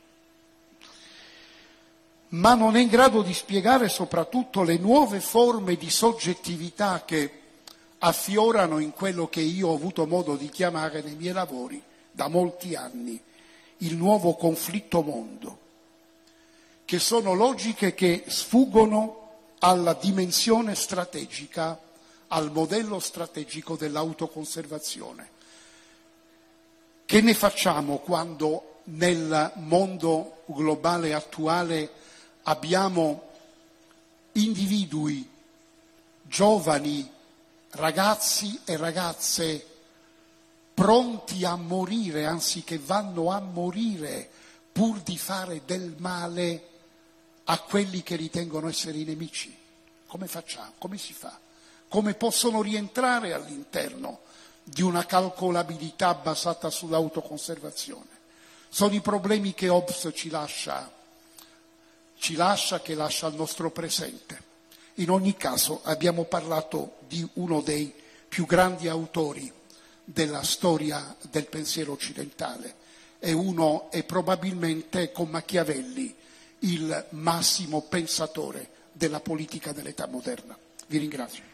ma 2.33 2.55
non 2.55 2.75
è 2.75 2.79
in 2.79 2.87
grado 2.87 3.21
di 3.21 3.33
spiegare 3.33 3.89
soprattutto 3.89 4.63
le 4.63 4.77
nuove 4.77 5.19
forme 5.19 5.75
di 5.75 5.89
soggettività 5.89 7.03
che 7.05 7.41
affiorano 7.99 8.79
in 8.79 8.91
quello 8.91 9.27
che 9.27 9.41
io 9.41 9.69
ho 9.69 9.75
avuto 9.75 10.07
modo 10.07 10.35
di 10.35 10.49
chiamare 10.49 11.01
nei 11.01 11.15
miei 11.15 11.33
lavori 11.33 11.81
da 12.11 12.27
molti 12.27 12.75
anni 12.75 13.21
il 13.77 13.95
nuovo 13.95 14.35
conflitto 14.35 15.01
mondo, 15.01 15.57
che 16.85 16.99
sono 16.99 17.33
logiche 17.33 17.93
che 17.93 18.23
sfuggono 18.27 19.19
alla 19.59 19.93
dimensione 19.93 20.73
strategica, 20.73 21.79
al 22.27 22.51
modello 22.51 22.99
strategico 22.99 23.75
dell'autoconservazione. 23.75 25.29
Che 27.05 27.21
ne 27.21 27.33
facciamo 27.33 27.97
quando 27.97 28.79
nel 28.85 29.51
mondo 29.55 30.43
globale 30.45 31.13
attuale 31.13 32.01
abbiamo 32.43 33.29
individui, 34.33 35.29
giovani, 36.23 37.09
ragazzi 37.71 38.59
e 38.65 38.77
ragazze 38.77 39.67
pronti 40.73 41.45
a 41.45 41.55
morire, 41.55 42.25
anzi 42.25 42.63
che 42.63 42.77
vanno 42.77 43.31
a 43.31 43.39
morire 43.39 44.29
pur 44.71 45.01
di 45.01 45.17
fare 45.17 45.61
del 45.65 45.95
male 45.97 46.69
a 47.45 47.59
quelli 47.59 48.01
che 48.01 48.15
ritengono 48.15 48.67
essere 48.67 48.97
i 48.97 49.03
nemici? 49.03 49.55
Come 50.07 50.27
facciamo? 50.27 50.73
Come 50.77 50.97
si 50.97 51.13
fa? 51.13 51.37
Come 51.87 52.15
possono 52.15 52.61
rientrare 52.61 53.33
all'interno 53.33 54.21
di 54.63 54.81
una 54.81 55.05
calcolabilità 55.05 56.15
basata 56.15 56.69
sull'autoconservazione? 56.69 58.21
Sono 58.69 58.95
i 58.95 59.01
problemi 59.01 59.53
che 59.53 59.69
Hobbes 59.69 60.09
ci 60.15 60.29
lascia, 60.29 60.91
ci 62.23 62.35
lascia, 62.35 62.79
che 62.79 62.95
lascia 62.95 63.27
al 63.27 63.35
nostro 63.35 63.69
presente. 63.69 64.41
In 64.95 65.09
ogni 65.09 65.35
caso 65.35 65.81
abbiamo 65.83 66.23
parlato 66.23 66.99
di 67.05 67.27
uno 67.33 67.59
dei 67.59 67.93
più 68.29 68.45
grandi 68.45 68.87
autori 68.87 69.51
della 70.05 70.41
storia 70.41 71.17
del 71.29 71.47
pensiero 71.47 71.91
occidentale 71.91 72.75
e 73.19 73.33
uno 73.33 73.91
è 73.91 74.05
probabilmente 74.05 75.11
con 75.11 75.27
Machiavelli 75.27 76.15
il 76.59 77.07
massimo 77.09 77.81
pensatore 77.81 78.69
della 78.93 79.19
politica 79.19 79.73
dell'età 79.73 80.07
moderna. 80.07 80.57
Vi 80.87 80.97
ringrazio. 80.97 81.52